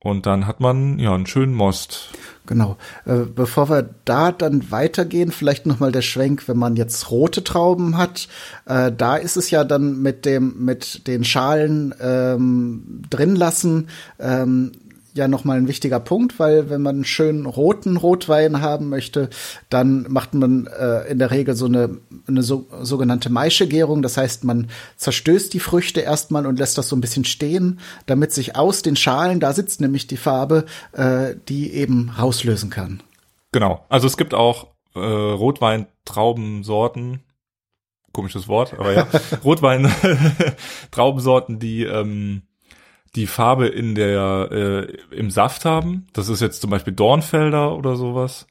Und 0.04 0.26
dann 0.26 0.46
hat 0.46 0.60
man 0.60 0.98
ja 0.98 1.14
einen 1.14 1.26
schönen 1.26 1.54
Most. 1.54 2.10
Genau. 2.46 2.76
Äh, 3.06 3.20
bevor 3.20 3.70
wir 3.70 3.88
da 4.04 4.32
dann 4.32 4.70
weitergehen, 4.70 5.32
vielleicht 5.32 5.64
noch 5.64 5.80
mal 5.80 5.92
der 5.92 6.02
Schwenk, 6.02 6.46
wenn 6.46 6.58
man 6.58 6.76
jetzt 6.76 7.10
rote 7.10 7.42
Trauben 7.42 7.96
hat. 7.96 8.28
Äh, 8.66 8.92
da 8.92 9.16
ist 9.16 9.38
es 9.38 9.50
ja 9.50 9.64
dann 9.64 10.02
mit 10.02 10.26
dem 10.26 10.62
mit 10.62 11.06
den 11.06 11.24
Schalen 11.24 11.94
ähm, 12.02 13.00
drin 13.08 13.34
lassen. 13.34 13.88
Ähm, 14.18 14.72
ja 15.14 15.28
nochmal 15.28 15.58
ein 15.58 15.68
wichtiger 15.68 16.00
Punkt, 16.00 16.40
weil 16.40 16.70
wenn 16.70 16.82
man 16.82 16.96
einen 16.96 17.04
schönen 17.04 17.46
roten 17.46 17.96
Rotwein 17.96 18.60
haben 18.60 18.88
möchte, 18.88 19.30
dann 19.70 20.06
macht 20.08 20.34
man 20.34 20.66
äh, 20.66 21.08
in 21.08 21.20
der 21.20 21.30
Regel 21.30 21.54
so 21.54 21.66
eine, 21.66 21.98
eine 22.26 22.42
so, 22.42 22.66
sogenannte 22.82 23.30
Maischegärung. 23.30 24.02
Das 24.02 24.16
heißt, 24.16 24.42
man 24.42 24.70
zerstößt 24.96 25.54
die 25.54 25.60
Früchte 25.60 26.00
erstmal 26.00 26.46
und 26.46 26.58
lässt 26.58 26.78
das 26.78 26.88
so 26.88 26.96
ein 26.96 27.00
bisschen 27.00 27.24
stehen, 27.24 27.78
damit 28.06 28.32
sich 28.32 28.56
aus 28.56 28.82
den 28.82 28.96
Schalen, 28.96 29.38
da 29.38 29.52
sitzt 29.52 29.80
nämlich 29.80 30.08
die 30.08 30.16
Farbe, 30.16 30.64
äh, 30.92 31.36
die 31.48 31.72
eben 31.72 32.10
rauslösen 32.18 32.70
kann. 32.70 33.00
Genau. 33.52 33.84
Also 33.88 34.08
es 34.08 34.16
gibt 34.16 34.34
auch 34.34 34.66
äh, 34.96 34.98
Rotwein-Traubensorten, 34.98 37.20
komisches 38.12 38.48
Wort, 38.48 38.74
aber 38.74 38.92
ja, 38.92 39.06
Rotwein-Traubensorten, 39.44 41.58
die 41.60 41.84
ähm, 41.84 42.42
die 43.16 43.26
Farbe 43.26 43.66
in 43.66 43.94
der 43.94 44.48
äh, 44.50 45.16
im 45.16 45.30
Saft 45.30 45.64
haben. 45.64 46.06
Das 46.12 46.28
ist 46.28 46.40
jetzt 46.40 46.60
zum 46.60 46.70
Beispiel 46.70 46.92
Dornfelder 46.92 47.76
oder 47.76 47.96
sowas. 47.96 48.46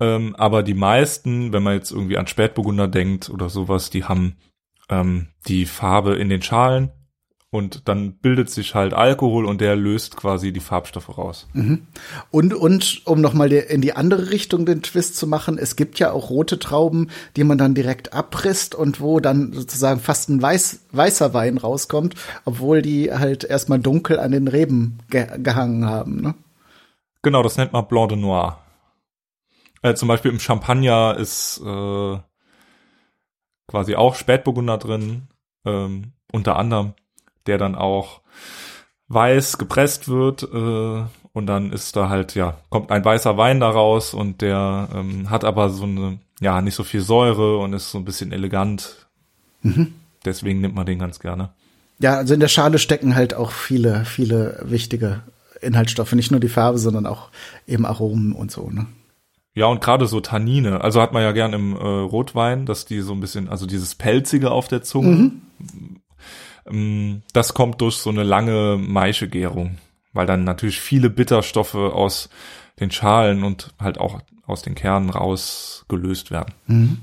Ähm, 0.00 0.34
aber 0.36 0.62
die 0.62 0.74
meisten, 0.74 1.52
wenn 1.52 1.62
man 1.62 1.74
jetzt 1.74 1.92
irgendwie 1.92 2.16
an 2.16 2.26
Spätburgunder 2.26 2.88
denkt 2.88 3.30
oder 3.30 3.48
sowas, 3.48 3.90
die 3.90 4.04
haben 4.04 4.36
ähm, 4.88 5.28
die 5.46 5.66
Farbe 5.66 6.14
in 6.14 6.28
den 6.28 6.42
Schalen 6.42 6.90
und 7.52 7.88
dann 7.88 8.12
bildet 8.12 8.48
sich 8.48 8.76
halt 8.76 8.94
Alkohol 8.94 9.44
und 9.44 9.60
der 9.60 9.74
löst 9.74 10.16
quasi 10.16 10.52
die 10.52 10.60
Farbstoffe 10.60 11.18
raus. 11.18 11.48
Mhm. 11.52 11.86
Und, 12.30 12.54
und 12.54 13.02
um 13.06 13.20
nochmal 13.20 13.50
in 13.50 13.80
die 13.80 13.94
andere 13.94 14.30
Richtung 14.30 14.66
den 14.66 14.82
Twist 14.82 15.16
zu 15.16 15.26
machen, 15.26 15.58
es 15.58 15.74
gibt 15.74 15.98
ja 15.98 16.12
auch 16.12 16.30
rote 16.30 16.60
Trauben, 16.60 17.10
die 17.36 17.42
man 17.42 17.58
dann 17.58 17.74
direkt 17.74 18.12
abrisst 18.12 18.76
und 18.76 19.00
wo 19.00 19.18
dann 19.18 19.52
sozusagen 19.52 19.98
fast 19.98 20.28
ein 20.28 20.40
weiß, 20.40 20.86
weißer 20.92 21.34
Wein 21.34 21.58
rauskommt, 21.58 22.14
obwohl 22.44 22.82
die 22.82 23.12
halt 23.12 23.42
erstmal 23.42 23.80
dunkel 23.80 24.20
an 24.20 24.30
den 24.30 24.46
Reben 24.46 24.98
ge 25.10 25.26
gehangen 25.38 25.86
haben. 25.86 26.20
Ne? 26.20 26.34
Genau, 27.22 27.42
das 27.42 27.56
nennt 27.56 27.72
man 27.72 27.88
Blanc 27.88 28.10
de 28.10 28.18
Noir. 28.18 28.58
Äh, 29.82 29.94
zum 29.94 30.06
Beispiel 30.06 30.30
im 30.30 30.38
Champagner 30.38 31.16
ist 31.18 31.60
äh, 31.64 32.18
quasi 33.66 33.96
auch 33.96 34.14
Spätburgunder 34.14 34.78
drin, 34.78 35.28
ähm, 35.64 36.12
unter 36.32 36.56
anderem 36.56 36.94
der 37.46 37.58
dann 37.58 37.74
auch 37.74 38.20
weiß 39.08 39.58
gepresst 39.58 40.08
wird 40.08 40.42
äh, 40.44 41.02
und 41.32 41.46
dann 41.46 41.72
ist 41.72 41.96
da 41.96 42.08
halt, 42.08 42.34
ja, 42.34 42.58
kommt 42.70 42.90
ein 42.90 43.04
weißer 43.04 43.36
Wein 43.36 43.60
daraus 43.60 44.14
und 44.14 44.40
der 44.40 44.88
ähm, 44.94 45.30
hat 45.30 45.44
aber 45.44 45.70
so 45.70 45.84
eine, 45.84 46.18
ja, 46.40 46.60
nicht 46.60 46.74
so 46.74 46.84
viel 46.84 47.00
Säure 47.02 47.58
und 47.58 47.72
ist 47.72 47.90
so 47.90 47.98
ein 47.98 48.04
bisschen 48.04 48.32
elegant. 48.32 49.08
Mhm. 49.62 49.94
Deswegen 50.24 50.60
nimmt 50.60 50.74
man 50.74 50.86
den 50.86 50.98
ganz 50.98 51.20
gerne. 51.20 51.50
Ja, 51.98 52.16
also 52.16 52.34
in 52.34 52.40
der 52.40 52.48
Schale 52.48 52.78
stecken 52.78 53.14
halt 53.14 53.34
auch 53.34 53.52
viele, 53.52 54.04
viele 54.04 54.60
wichtige 54.64 55.22
Inhaltsstoffe, 55.60 56.12
nicht 56.12 56.30
nur 56.30 56.40
die 56.40 56.48
Farbe, 56.48 56.78
sondern 56.78 57.06
auch 57.06 57.28
eben 57.66 57.84
Aromen 57.84 58.32
und 58.32 58.50
so, 58.50 58.70
ne? 58.70 58.86
Ja, 59.52 59.66
und 59.66 59.80
gerade 59.80 60.06
so 60.06 60.20
Tannine, 60.20 60.80
also 60.80 61.02
hat 61.02 61.12
man 61.12 61.22
ja 61.22 61.32
gern 61.32 61.52
im 61.52 61.74
äh, 61.74 61.78
Rotwein, 61.78 62.66
dass 62.66 62.84
die 62.84 63.00
so 63.00 63.12
ein 63.12 63.20
bisschen, 63.20 63.48
also 63.48 63.66
dieses 63.66 63.96
Pelzige 63.96 64.52
auf 64.52 64.68
der 64.68 64.82
Zunge, 64.82 65.16
mhm. 65.16 65.99
Ähm, 66.70 67.22
das 67.32 67.54
kommt 67.54 67.80
durch 67.80 67.96
so 67.96 68.10
eine 68.10 68.22
lange 68.22 68.78
Maischegärung, 68.78 69.78
weil 70.12 70.26
dann 70.26 70.44
natürlich 70.44 70.80
viele 70.80 71.10
Bitterstoffe 71.10 71.74
aus 71.74 72.28
den 72.78 72.90
Schalen 72.90 73.44
und 73.44 73.74
halt 73.78 73.98
auch 73.98 74.20
aus 74.46 74.62
den 74.62 74.74
Kernen 74.74 75.10
rausgelöst 75.10 76.30
werden. 76.30 76.54
Mhm. 76.66 76.98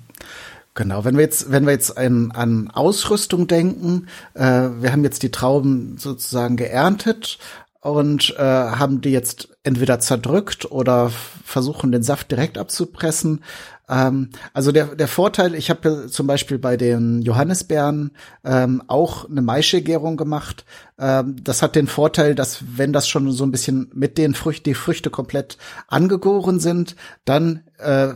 Genau, 0.78 1.04
wenn 1.06 1.16
wir 1.16 1.24
jetzt, 1.24 1.52
wenn 1.52 1.66
wir 1.66 1.74
jetzt 1.74 1.98
an, 1.98 2.32
an 2.32 2.70
Ausrüstung 2.70 3.48
denken, 3.48 4.08
äh, 4.36 4.44
wir 4.80 4.92
haben 4.92 5.04
jetzt 5.04 5.24
die 5.24 5.32
Trauben 5.32 5.98
sozusagen 5.98 6.56
geerntet 6.56 7.40
und 7.88 8.36
äh, 8.38 8.42
haben 8.42 9.00
die 9.00 9.12
jetzt 9.12 9.50
entweder 9.64 10.00
zerdrückt 10.00 10.70
oder 10.70 11.10
versuchen 11.46 11.92
den 11.92 12.04
Saft 12.04 12.30
direkt 12.32 12.58
abzupressen. 12.58 13.42
Ähm, 13.90 14.30
also 14.54 14.74
der, 14.74 14.96
der 14.96 15.08
Vorteil, 15.08 15.56
ich 15.56 15.70
habe 15.70 16.08
zum 16.10 16.28
Beispiel 16.28 16.60
bei 16.60 16.76
den 16.76 17.22
Johannisbeeren 17.22 18.12
ähm, 18.44 18.84
auch 18.88 19.30
eine 19.30 19.42
Maischegärung 19.42 20.18
gemacht. 20.18 20.66
Ähm, 21.00 21.38
das 21.42 21.62
hat 21.62 21.76
den 21.76 21.88
Vorteil, 21.88 22.36
dass 22.36 22.60
wenn 22.76 22.92
das 22.92 23.08
schon 23.08 23.32
so 23.32 23.46
ein 23.46 23.52
bisschen 23.52 23.90
mit 23.94 24.18
den 24.18 24.36
Früchten, 24.36 24.66
die 24.66 24.74
Früchte 24.74 25.10
komplett 25.10 25.58
angegoren 25.88 26.60
sind, 26.60 26.98
dann 27.24 27.64
äh, 27.78 28.10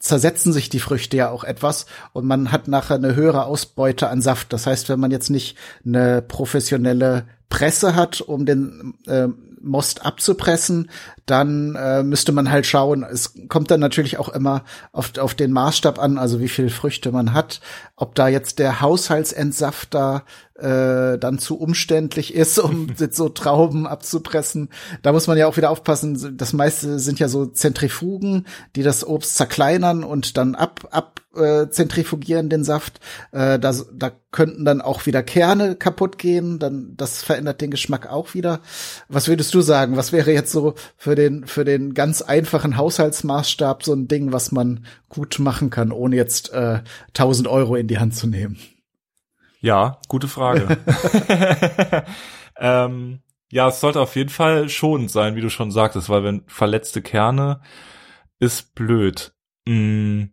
zersetzen 0.00 0.52
sich 0.52 0.68
die 0.70 0.80
Früchte 0.80 1.16
ja 1.16 1.30
auch 1.30 1.44
etwas 1.44 1.86
und 2.12 2.26
man 2.26 2.50
hat 2.50 2.66
nachher 2.66 2.96
eine 2.96 3.14
höhere 3.14 3.44
Ausbeute 3.44 4.08
an 4.08 4.22
Saft. 4.22 4.52
Das 4.52 4.66
heißt, 4.66 4.88
wenn 4.88 4.98
man 4.98 5.10
jetzt 5.10 5.30
nicht 5.30 5.56
eine 5.84 6.22
professionelle 6.22 7.26
Presse 7.50 7.94
hat, 7.94 8.20
um 8.20 8.46
den 8.46 8.94
äh, 9.06 9.28
Most 9.62 10.06
abzupressen, 10.06 10.90
dann 11.26 11.74
äh, 11.74 12.02
müsste 12.02 12.32
man 12.32 12.50
halt 12.50 12.64
schauen. 12.66 13.04
Es 13.04 13.34
kommt 13.48 13.70
dann 13.70 13.80
natürlich 13.80 14.18
auch 14.18 14.30
immer 14.30 14.64
auf, 14.92 15.18
auf 15.18 15.34
den 15.34 15.52
Maßstab 15.52 15.98
an, 15.98 16.16
also 16.16 16.40
wie 16.40 16.48
viel 16.48 16.70
Früchte 16.70 17.12
man 17.12 17.34
hat, 17.34 17.60
ob 17.94 18.14
da 18.14 18.28
jetzt 18.28 18.58
der 18.58 18.80
Haushaltsentsafter 18.80 20.24
äh, 20.60 21.18
dann 21.18 21.38
zu 21.38 21.58
umständlich 21.58 22.34
ist, 22.34 22.58
um 22.58 22.88
so 23.10 23.28
Trauben 23.28 23.86
abzupressen. 23.86 24.68
Da 25.02 25.12
muss 25.12 25.26
man 25.26 25.38
ja 25.38 25.46
auch 25.46 25.56
wieder 25.56 25.70
aufpassen. 25.70 26.36
Das 26.36 26.52
meiste 26.52 26.98
sind 26.98 27.18
ja 27.18 27.28
so 27.28 27.46
Zentrifugen, 27.46 28.46
die 28.76 28.82
das 28.82 29.06
Obst 29.06 29.36
zerkleinern 29.36 30.04
und 30.04 30.36
dann 30.36 30.54
ab, 30.54 30.88
ab 30.90 31.20
äh, 31.34 31.68
zentrifugieren 31.70 32.48
den 32.48 32.64
Saft. 32.64 33.00
Äh, 33.32 33.58
da, 33.58 33.74
da 33.92 34.12
könnten 34.30 34.64
dann 34.64 34.80
auch 34.80 35.06
wieder 35.06 35.22
Kerne 35.22 35.76
kaputt 35.76 36.18
gehen. 36.18 36.58
Dann 36.58 36.94
das 36.96 37.22
verändert 37.22 37.60
den 37.60 37.70
Geschmack 37.70 38.08
auch 38.10 38.34
wieder. 38.34 38.60
Was 39.08 39.28
würdest 39.28 39.54
du 39.54 39.60
sagen? 39.60 39.96
Was 39.96 40.12
wäre 40.12 40.32
jetzt 40.32 40.52
so 40.52 40.74
für 40.96 41.14
den 41.14 41.46
für 41.46 41.64
den 41.64 41.94
ganz 41.94 42.22
einfachen 42.22 42.76
Haushaltsmaßstab 42.76 43.84
so 43.84 43.92
ein 43.92 44.08
Ding, 44.08 44.32
was 44.32 44.52
man 44.52 44.84
gut 45.08 45.38
machen 45.38 45.70
kann, 45.70 45.92
ohne 45.92 46.16
jetzt 46.16 46.52
äh, 46.52 46.80
1000 47.08 47.48
Euro 47.48 47.76
in 47.76 47.88
die 47.88 47.98
Hand 47.98 48.14
zu 48.14 48.26
nehmen? 48.26 48.58
Ja, 49.60 49.98
gute 50.08 50.28
Frage. 50.28 50.78
ähm, 52.56 53.20
ja, 53.50 53.68
es 53.68 53.80
sollte 53.80 54.00
auf 54.00 54.16
jeden 54.16 54.30
Fall 54.30 54.68
schonend 54.68 55.10
sein, 55.10 55.34
wie 55.36 55.40
du 55.40 55.50
schon 55.50 55.70
sagtest, 55.70 56.08
weil 56.08 56.24
wenn 56.24 56.44
verletzte 56.46 57.02
Kerne 57.02 57.60
ist 58.38 58.74
blöd. 58.74 59.34
Mm. 59.66 60.24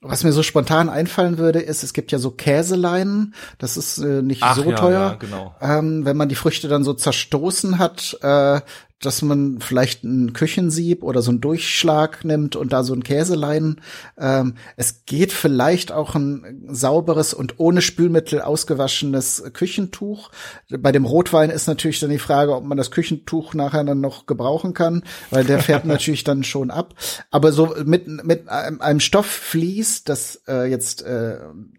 Was 0.00 0.22
mir 0.22 0.32
so 0.32 0.42
spontan 0.42 0.90
einfallen 0.90 1.38
würde, 1.38 1.60
ist, 1.60 1.82
es 1.82 1.94
gibt 1.94 2.12
ja 2.12 2.18
so 2.18 2.30
Käseleinen, 2.30 3.34
das 3.56 3.78
ist 3.78 3.98
äh, 3.98 4.20
nicht 4.20 4.42
Ach, 4.42 4.54
so 4.54 4.70
ja, 4.70 4.76
teuer. 4.76 5.00
Ja, 5.00 5.14
genau. 5.14 5.56
ähm, 5.62 6.04
wenn 6.04 6.16
man 6.16 6.28
die 6.28 6.34
Früchte 6.34 6.68
dann 6.68 6.84
so 6.84 6.92
zerstoßen 6.92 7.78
hat, 7.78 8.18
äh, 8.20 8.60
dass 9.00 9.22
man 9.22 9.60
vielleicht 9.60 10.04
ein 10.04 10.32
Küchensieb 10.32 11.02
oder 11.02 11.20
so 11.20 11.30
ein 11.30 11.40
Durchschlag 11.40 12.24
nimmt 12.24 12.56
und 12.56 12.72
da 12.72 12.82
so 12.82 12.94
ein 12.94 13.02
Käselein. 13.02 13.80
Ähm, 14.18 14.54
es 14.76 15.04
geht 15.04 15.32
vielleicht 15.32 15.92
auch 15.92 16.14
ein 16.14 16.64
sauberes 16.68 17.34
und 17.34 17.58
ohne 17.58 17.82
Spülmittel 17.82 18.40
ausgewaschenes 18.40 19.50
Küchentuch. 19.52 20.30
Bei 20.70 20.92
dem 20.92 21.04
Rotwein 21.04 21.50
ist 21.50 21.66
natürlich 21.66 22.00
dann 22.00 22.10
die 22.10 22.18
Frage, 22.18 22.54
ob 22.54 22.64
man 22.64 22.78
das 22.78 22.90
Küchentuch 22.90 23.54
nachher 23.54 23.84
dann 23.84 24.00
noch 24.00 24.26
gebrauchen 24.26 24.74
kann, 24.74 25.04
weil 25.30 25.44
der 25.44 25.60
fährt 25.60 25.84
natürlich 25.84 26.24
dann 26.24 26.44
schon 26.44 26.70
ab. 26.70 26.94
Aber 27.30 27.52
so 27.52 27.74
mit, 27.84 28.06
mit 28.06 28.48
einem 28.48 29.00
Stoffflies, 29.00 30.04
das 30.04 30.42
äh, 30.48 30.70
jetzt 30.70 31.02
äh, 31.02 31.38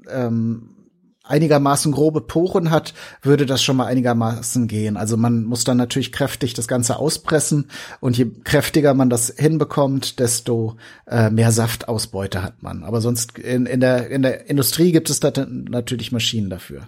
ähm, 0.09 0.84
einigermaßen 1.27 1.91
grobe 1.91 2.21
Poren 2.21 2.71
hat, 2.71 2.93
würde 3.21 3.45
das 3.45 3.63
schon 3.63 3.77
mal 3.77 3.87
einigermaßen 3.87 4.67
gehen. 4.67 4.97
Also 4.97 5.17
man 5.17 5.43
muss 5.43 5.63
dann 5.63 5.77
natürlich 5.77 6.11
kräftig 6.11 6.53
das 6.53 6.67
Ganze 6.67 6.97
auspressen 6.97 7.69
und 7.99 8.17
je 8.17 8.27
kräftiger 8.43 8.93
man 8.93 9.09
das 9.09 9.33
hinbekommt, 9.35 10.19
desto 10.19 10.77
äh, 11.07 11.29
mehr 11.29 11.51
Saftausbeute 11.51 12.43
hat 12.43 12.61
man. 12.61 12.83
Aber 12.83 13.01
sonst 13.01 13.37
in, 13.39 13.65
in, 13.65 13.79
der, 13.79 14.09
in 14.09 14.21
der 14.21 14.49
Industrie 14.49 14.91
gibt 14.91 15.09
es 15.09 15.19
da 15.19 15.31
natürlich 15.47 16.11
Maschinen 16.11 16.49
dafür. 16.49 16.87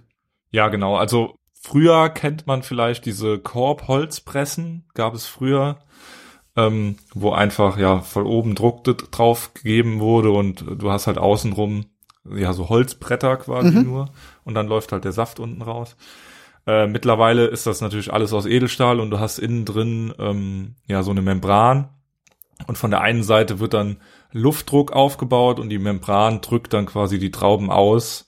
Ja, 0.52 0.70
genau. 0.70 0.96
Also 0.96 1.36
früher 1.60 2.10
kennt 2.10 2.48
man 2.48 2.64
vielleicht 2.64 3.06
diese 3.06 3.40
Korbholzpressen, 3.40 4.86
gab 4.94 5.14
es 5.14 5.26
früher. 5.26 5.80
Ähm, 6.56 6.96
wo 7.14 7.34
einfach 7.34 7.78
ja 7.78 8.00
von 8.00 8.26
oben 8.26 8.56
Druck 8.56 8.84
drauf 9.12 9.54
gegeben 9.54 10.00
wurde 10.00 10.32
und 10.32 10.66
du 10.80 10.90
hast 10.90 11.06
halt 11.06 11.20
außenrum 11.20 11.86
ja, 12.36 12.54
so 12.54 12.70
Holzbretter 12.70 13.38
quasi 13.38 13.72
mhm. 13.72 13.84
nur 13.84 14.10
und 14.44 14.54
dann 14.54 14.68
läuft 14.68 14.92
halt 14.92 15.06
der 15.06 15.12
Saft 15.12 15.40
unten 15.40 15.62
raus. 15.62 15.96
Äh, 16.66 16.88
mittlerweile 16.88 17.46
ist 17.46 17.66
das 17.66 17.82
natürlich 17.82 18.12
alles 18.12 18.34
aus 18.34 18.46
Edelstahl 18.46 19.00
und 19.00 19.12
du 19.12 19.20
hast 19.20 19.40
innen 19.40 19.66
drin 19.66 20.14
ähm, 20.20 20.76
ja 20.86 21.04
so 21.04 21.12
eine 21.12 21.22
Membran 21.22 21.90
und 22.68 22.78
von 22.78 22.92
der 22.92 23.02
einen 23.02 23.24
Seite 23.24 23.60
wird 23.60 23.74
dann 23.74 23.98
Luftdruck 24.32 24.92
aufgebaut 24.92 25.60
und 25.60 25.70
die 25.70 25.80
Membran 25.80 26.42
drückt 26.42 26.74
dann 26.74 26.86
quasi 26.86 27.20
die 27.20 27.32
Trauben 27.32 27.72
aus 27.72 28.28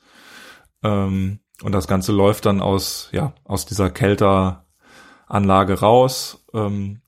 ähm, 0.84 1.40
und 1.62 1.74
das 1.74 1.88
Ganze 1.88 2.14
läuft 2.14 2.46
dann 2.46 2.62
aus 2.62 3.10
ja 3.12 3.34
aus 3.44 3.66
dieser 3.66 3.90
Kälteranlage 3.90 5.80
raus 5.80 6.46
ähm, 6.54 7.02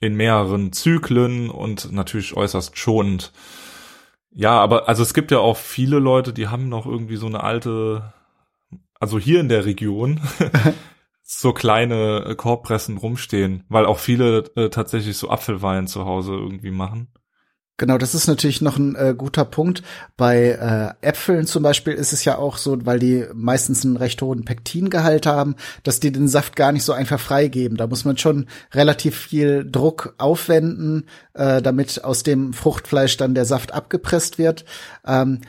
in 0.00 0.16
mehreren 0.16 0.72
Zyklen 0.72 1.50
und 1.50 1.92
natürlich 1.92 2.36
äußerst 2.36 2.76
schonend. 2.78 3.32
Ja, 4.34 4.60
aber 4.60 4.88
also 4.88 5.02
es 5.02 5.14
gibt 5.14 5.30
ja 5.30 5.38
auch 5.38 5.56
viele 5.56 5.98
Leute, 6.00 6.32
die 6.32 6.48
haben 6.48 6.68
noch 6.68 6.86
irgendwie 6.86 7.16
so 7.16 7.26
eine 7.26 7.42
alte, 7.44 8.12
also 8.98 9.18
hier 9.18 9.40
in 9.40 9.48
der 9.48 9.64
Region, 9.64 10.20
so 11.22 11.52
kleine 11.52 12.24
äh, 12.26 12.34
Korbpressen 12.34 12.98
rumstehen, 12.98 13.64
weil 13.68 13.86
auch 13.86 13.98
viele 13.98 14.38
äh, 14.56 14.70
tatsächlich 14.70 15.16
so 15.16 15.30
Apfelwein 15.30 15.86
zu 15.86 16.04
Hause 16.04 16.32
irgendwie 16.34 16.72
machen. 16.72 17.12
Genau, 17.76 17.98
das 17.98 18.14
ist 18.14 18.28
natürlich 18.28 18.60
noch 18.60 18.78
ein 18.78 18.94
äh, 18.94 19.14
guter 19.18 19.44
Punkt. 19.44 19.82
Bei 20.16 20.96
äh, 21.02 21.06
Äpfeln 21.06 21.44
zum 21.44 21.64
Beispiel 21.64 21.94
ist 21.94 22.12
es 22.12 22.24
ja 22.24 22.38
auch 22.38 22.56
so, 22.56 22.86
weil 22.86 23.00
die 23.00 23.26
meistens 23.34 23.84
einen 23.84 23.96
recht 23.96 24.22
hohen 24.22 24.44
Pektingehalt 24.44 25.26
haben, 25.26 25.56
dass 25.82 25.98
die 25.98 26.12
den 26.12 26.28
Saft 26.28 26.54
gar 26.54 26.70
nicht 26.70 26.84
so 26.84 26.92
einfach 26.92 27.18
freigeben. 27.18 27.76
Da 27.76 27.88
muss 27.88 28.04
man 28.04 28.16
schon 28.16 28.46
relativ 28.72 29.18
viel 29.18 29.68
Druck 29.68 30.14
aufwenden, 30.18 31.08
äh, 31.32 31.60
damit 31.62 32.04
aus 32.04 32.22
dem 32.22 32.52
Fruchtfleisch 32.52 33.16
dann 33.16 33.34
der 33.34 33.44
Saft 33.44 33.74
abgepresst 33.74 34.38
wird. 34.38 34.64
Ähm, 35.04 35.40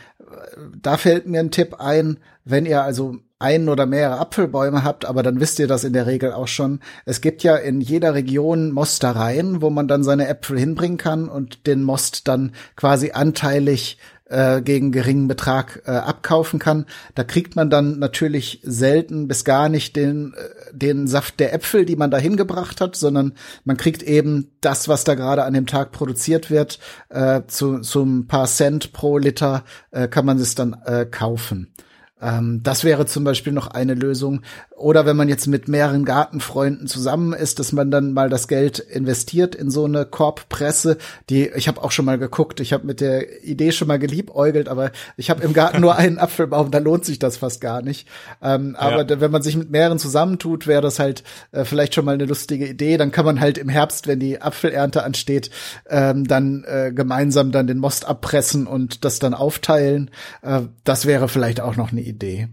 da 0.82 0.98
fällt 0.98 1.28
mir 1.28 1.42
ein 1.42 1.52
Tipp 1.52 1.76
ein, 1.80 2.18
wenn 2.44 2.66
ihr 2.66 2.84
also 2.84 3.18
einen 3.40 3.68
oder 3.68 3.86
mehrere 3.86 4.20
Apfelbäume 4.20 4.84
habt, 4.84 5.06
aber 5.06 5.22
dann 5.22 5.40
wisst 5.40 5.60
ihr 5.60 5.68
das 5.68 5.84
in 5.84 5.94
der 5.94 6.08
Regel 6.08 6.32
auch 6.32 6.48
schon. 6.48 6.80
Es 7.06 7.20
gibt 7.20 7.44
ja 7.44 7.56
in 7.58 7.82
jeder 7.82 8.14
Region 8.14 8.72
Mostereien, 8.72 9.62
wo 9.62 9.70
man 9.70 9.88
dann 9.88 10.04
seine 10.04 10.28
Äpfel 10.28 10.58
hinbringen 10.58 10.98
kann 10.98 11.28
und 11.28 11.68
den 11.68 11.84
Most 11.84 12.28
dann 12.28 12.54
quasi 12.76 13.12
anteilig 13.12 13.98
äh, 14.28 14.62
gegen 14.62 14.92
geringen 14.92 15.28
Betrag 15.28 15.84
äh, 15.86 15.92
abkaufen 15.92 16.60
kann. 16.60 16.86
Da 17.14 17.24
kriegt 17.24 17.56
man 17.56 17.70
dann 17.70 18.00
natürlich 18.00 18.62
selten 18.64 19.28
bis 19.28 19.44
gar 19.44 19.70
nicht 19.70 19.96
den, 19.96 20.34
äh, 20.34 20.74
den 20.74 21.06
Saft 21.06 21.40
der 21.40 21.54
Äpfel, 21.54 21.86
die 21.86 21.96
man 21.96 22.12
da 22.12 22.18
hingebracht 22.18 22.82
hat, 22.82 22.96
sondern 22.96 23.34
man 23.66 23.78
kriegt 23.78 24.02
eben 24.02 24.52
das, 24.62 24.88
was 24.88 25.04
da 25.04 25.16
gerade 25.16 25.44
an 25.44 25.54
dem 25.54 25.68
Tag 25.68 25.92
produziert 25.92 26.50
wird, 26.50 26.80
äh, 27.10 27.42
zu, 27.48 27.80
zu 27.80 28.04
ein 28.04 28.28
paar 28.28 28.48
Cent 28.48 28.94
pro 28.94 29.18
Liter 29.18 29.64
äh, 29.92 30.08
kann 30.08 30.26
man 30.26 30.40
es 30.40 30.56
dann 30.56 30.76
äh, 30.86 31.06
kaufen. 31.06 31.74
Ähm, 32.22 32.62
das 32.64 32.86
wäre 32.86 33.06
zum 33.06 33.26
Beispiel 33.26 33.52
noch 33.52 33.68
eine 33.68 33.94
Lösung. 33.94 34.42
Oder 34.76 35.06
wenn 35.06 35.18
man 35.18 35.28
jetzt 35.28 35.48
mit 35.48 35.68
mehreren 35.68 36.06
Gartenfreunden 36.06 36.88
zusammen 36.88 37.34
ist, 37.34 37.60
dass 37.60 37.72
man 37.74 37.92
dann 37.92 38.14
mal 38.14 38.30
das 38.30 38.48
Geld 38.48 38.80
investiert 38.80 39.54
in 39.54 39.70
so 39.70 39.86
eine 39.86 40.06
Korbpresse. 40.06 40.98
Die, 41.30 41.50
ich 41.50 41.68
habe 41.68 41.84
auch 41.84 41.92
schon 41.92 42.06
mal 42.06 42.18
geguckt, 42.18 42.60
ich 42.62 42.72
habe 42.74 42.86
mit 42.86 43.02
der 43.02 43.44
Idee 43.44 43.72
schon 43.72 43.88
mal 43.88 44.00
geliebäugelt, 44.00 44.70
aber 44.70 44.92
ich 45.18 45.30
habe 45.30 45.44
im 45.44 45.54
Garten 45.54 45.82
nur 45.82 45.96
einen 45.96 46.18
Apfelbaum, 46.26 46.72
da 46.72 46.78
lohnt 46.78 47.06
sich 47.06 47.20
das 47.20 47.38
fast 47.38 47.60
gar 47.60 47.82
nicht. 47.82 48.08
Ähm, 48.42 48.76
aber 48.78 49.06
ja. 49.06 49.20
wenn 49.20 49.32
man 49.32 49.44
sich 49.44 49.58
mit 49.58 49.70
mehreren 49.70 50.00
zusammentut, 50.00 50.68
wäre 50.68 50.82
das 50.82 51.00
halt 51.00 51.24
äh, 51.52 51.66
vielleicht 51.66 51.96
schon 51.96 52.06
mal 52.06 52.14
eine 52.14 52.26
lustige 52.26 52.68
Idee. 52.68 52.98
Dann 52.98 53.12
kann 53.12 53.26
man 53.26 53.42
halt 53.42 53.58
im 53.58 53.70
Herbst, 53.70 54.08
wenn 54.08 54.20
die 54.20 54.42
Apfelernte 54.42 55.04
ansteht, 55.04 55.50
ähm, 55.90 56.26
dann 56.28 56.64
äh, 56.66 56.94
gemeinsam 56.94 57.52
dann 57.52 57.68
den 57.68 57.80
Most 57.80 58.06
abpressen 58.06 58.68
und 58.68 59.04
das 59.04 59.20
dann 59.20 59.34
aufteilen. 59.34 60.12
Äh, 60.42 60.62
das 60.86 61.06
wäre 61.06 61.28
vielleicht 61.28 61.60
auch 61.60 61.76
noch 61.76 61.92
eine 61.92 62.05
Idee. 62.06 62.48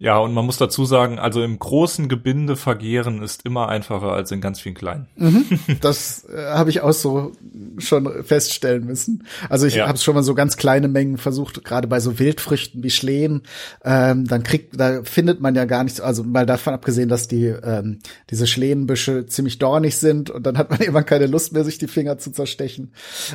Ja, 0.00 0.18
und 0.18 0.32
man 0.32 0.46
muss 0.46 0.58
dazu 0.58 0.84
sagen, 0.84 1.18
also 1.18 1.42
im 1.42 1.58
großen 1.58 2.08
Gebinde 2.08 2.54
vergehren 2.54 3.20
ist 3.20 3.44
immer 3.44 3.68
einfacher 3.68 4.12
als 4.12 4.30
in 4.30 4.40
ganz 4.40 4.60
vielen 4.60 4.76
kleinen. 4.76 5.08
Mhm, 5.16 5.44
das 5.80 6.24
äh, 6.32 6.52
habe 6.52 6.70
ich 6.70 6.82
auch 6.82 6.92
so 6.92 7.32
schon 7.78 8.22
feststellen 8.22 8.86
müssen. 8.86 9.24
Also 9.48 9.66
ich 9.66 9.74
ja. 9.74 9.88
habe 9.88 9.98
schon 9.98 10.14
mal 10.14 10.22
so 10.22 10.36
ganz 10.36 10.56
kleine 10.56 10.86
Mengen 10.86 11.18
versucht, 11.18 11.64
gerade 11.64 11.88
bei 11.88 11.98
so 11.98 12.20
Wildfrüchten 12.20 12.84
wie 12.84 12.90
Schlehen. 12.90 13.42
Ähm, 13.84 14.24
dann 14.24 14.44
kriegt, 14.44 14.78
da 14.78 15.02
findet 15.02 15.40
man 15.40 15.56
ja 15.56 15.64
gar 15.64 15.82
nichts. 15.82 16.00
Also 16.00 16.22
mal 16.22 16.46
davon 16.46 16.74
abgesehen, 16.74 17.08
dass 17.08 17.26
die 17.26 17.46
ähm, 17.46 17.98
diese 18.30 18.46
Schlehenbüsche 18.46 19.26
ziemlich 19.26 19.58
dornig 19.58 19.96
sind 19.96 20.30
und 20.30 20.46
dann 20.46 20.58
hat 20.58 20.70
man 20.70 20.78
irgendwann 20.80 21.06
keine 21.06 21.26
Lust 21.26 21.52
mehr, 21.52 21.64
sich 21.64 21.78
die 21.78 21.88
Finger 21.88 22.18
zu 22.18 22.30
zerstechen. 22.30 22.92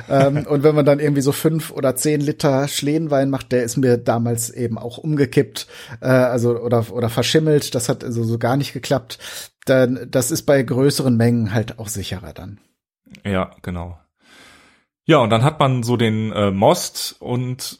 ähm, 0.10 0.46
und 0.50 0.64
wenn 0.64 0.76
man 0.76 0.86
dann 0.86 1.02
irgendwie 1.02 1.22
so 1.22 1.34
fünf 1.34 1.72
oder 1.72 1.98
zehn 1.98 2.22
Liter 2.22 2.70
Schlehenwein 2.70 3.30
macht, 3.30 3.52
der 3.52 3.64
ist 3.64 3.76
mir 3.76 3.98
damals 3.98 4.50
eben 4.50 4.78
auch 4.78 4.98
umgekippt. 4.98 5.68
Äh, 6.00 6.08
also 6.08 6.53
oder, 6.62 6.92
oder 6.92 7.10
verschimmelt. 7.10 7.76
Das 7.76 7.90
hat 7.90 8.04
also 8.04 8.24
so 8.24 8.38
gar 8.38 8.58
nicht 8.58 8.74
geklappt. 8.74 9.20
Dann, 9.66 10.08
das 10.10 10.32
ist 10.32 10.44
bei 10.44 10.62
größeren 10.62 11.16
Mengen 11.16 11.54
halt 11.54 11.80
auch 11.80 11.88
sicherer 11.88 12.34
dann. 12.34 12.60
Ja, 13.26 13.52
genau. 13.62 14.00
Ja, 15.06 15.18
und 15.18 15.30
dann 15.30 15.44
hat 15.44 15.60
man 15.60 15.84
so 15.84 15.98
den 15.98 16.32
äh, 16.32 16.52
Most 16.52 17.16
und 17.20 17.80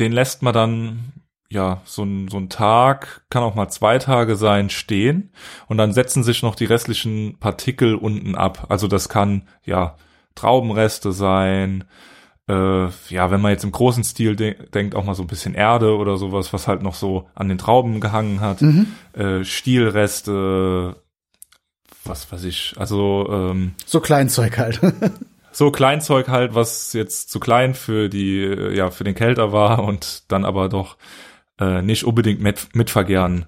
den 0.00 0.12
lässt 0.12 0.42
man 0.42 0.54
dann 0.54 1.12
ja, 1.54 1.82
so 1.84 2.02
ein, 2.02 2.28
so 2.28 2.36
ein 2.36 2.48
Tag, 2.48 3.22
kann 3.30 3.44
auch 3.44 3.54
mal 3.54 3.68
zwei 3.68 3.98
Tage 3.98 4.34
sein, 4.34 4.70
stehen 4.70 5.30
und 5.68 5.78
dann 5.78 5.92
setzen 5.92 6.24
sich 6.24 6.42
noch 6.42 6.56
die 6.56 6.64
restlichen 6.64 7.38
Partikel 7.38 7.94
unten 7.94 8.34
ab. 8.34 8.66
Also 8.68 8.88
das 8.88 9.08
kann, 9.08 9.48
ja, 9.64 9.96
Traubenreste 10.34 11.12
sein, 11.12 11.84
äh, 12.48 12.88
ja, 13.08 13.30
wenn 13.30 13.40
man 13.40 13.52
jetzt 13.52 13.64
im 13.64 13.72
großen 13.72 14.04
Stil 14.04 14.36
de 14.36 14.54
denkt, 14.70 14.94
auch 14.94 15.04
mal 15.04 15.14
so 15.14 15.22
ein 15.22 15.28
bisschen 15.28 15.54
Erde 15.54 15.96
oder 15.96 16.16
sowas, 16.16 16.52
was 16.52 16.68
halt 16.68 16.82
noch 16.82 16.94
so 16.94 17.26
an 17.34 17.48
den 17.48 17.58
Trauben 17.58 18.00
gehangen 18.00 18.40
hat, 18.40 18.60
mhm. 18.60 18.88
äh, 19.14 19.44
Stielreste, 19.44 20.96
was 22.04 22.30
weiß 22.30 22.44
ich, 22.44 22.74
also 22.76 23.26
ähm, 23.30 23.72
so 23.86 24.00
Kleinzeug 24.00 24.58
halt. 24.58 24.80
so 25.52 25.70
Kleinzeug 25.70 26.28
halt, 26.28 26.54
was 26.54 26.92
jetzt 26.92 27.30
zu 27.30 27.40
klein 27.40 27.74
für 27.74 28.08
die, 28.10 28.42
äh, 28.42 28.76
ja, 28.76 28.90
für 28.90 29.04
den 29.04 29.14
Kälter 29.14 29.52
war 29.52 29.82
und 29.82 30.30
dann 30.30 30.44
aber 30.44 30.68
doch 30.68 30.98
äh, 31.58 31.80
nicht 31.80 32.04
unbedingt 32.04 32.42
mit, 32.42 32.74
mitvergären, 32.74 33.46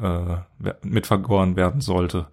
äh, 0.00 0.72
mitvergoren 0.82 1.56
werden 1.56 1.82
sollte. 1.82 2.28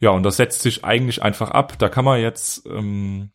Ja, 0.00 0.10
und 0.10 0.24
das 0.24 0.36
setzt 0.36 0.62
sich 0.62 0.84
eigentlich 0.84 1.22
einfach 1.22 1.50
ab. 1.50 1.78
Da 1.78 1.88
kann 1.88 2.04
man 2.04 2.20
jetzt 2.20 2.66
ähm, 2.66 3.30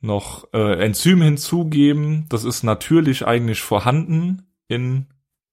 noch 0.00 0.52
äh, 0.52 0.84
Enzym 0.84 1.22
hinzugeben. 1.22 2.26
Das 2.28 2.44
ist 2.44 2.62
natürlich 2.62 3.26
eigentlich 3.26 3.62
vorhanden 3.62 4.42
in 4.68 5.06